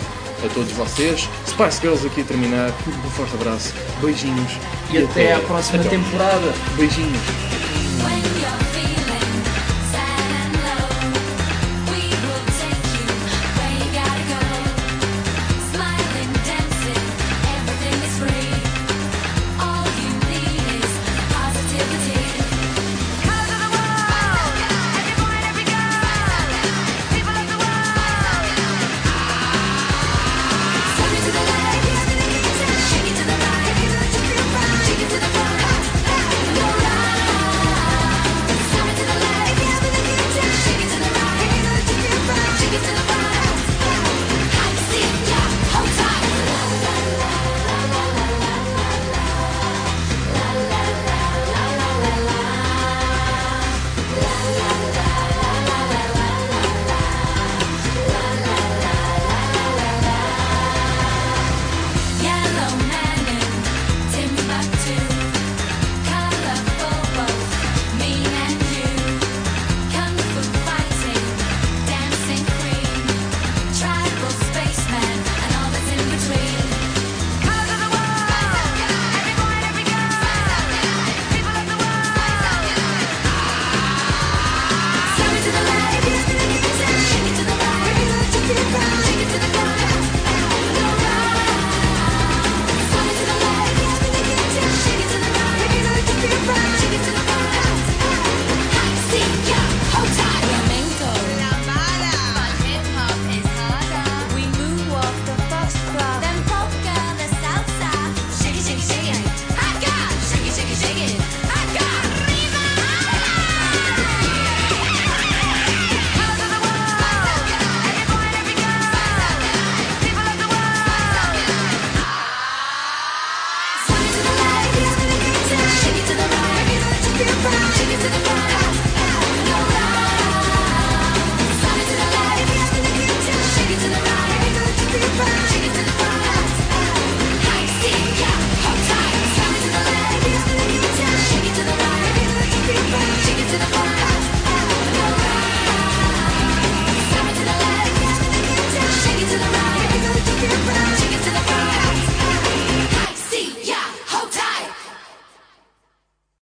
a 0.45 0.49
todos 0.49 0.72
vocês. 0.72 1.28
Spice 1.47 1.80
Girls 1.80 2.07
aqui 2.07 2.22
a 2.22 2.24
terminar. 2.24 2.70
Um 2.86 3.11
forte 3.11 3.34
abraço, 3.34 3.74
beijinhos 4.01 4.53
E 4.91 4.99
até 4.99 5.34
à 5.34 5.41
próxima 5.41 5.80
até 5.80 5.91
temporada. 5.91 6.53
Beijinhos. 6.76 7.20
When 8.03 8.16
you're 8.41 8.69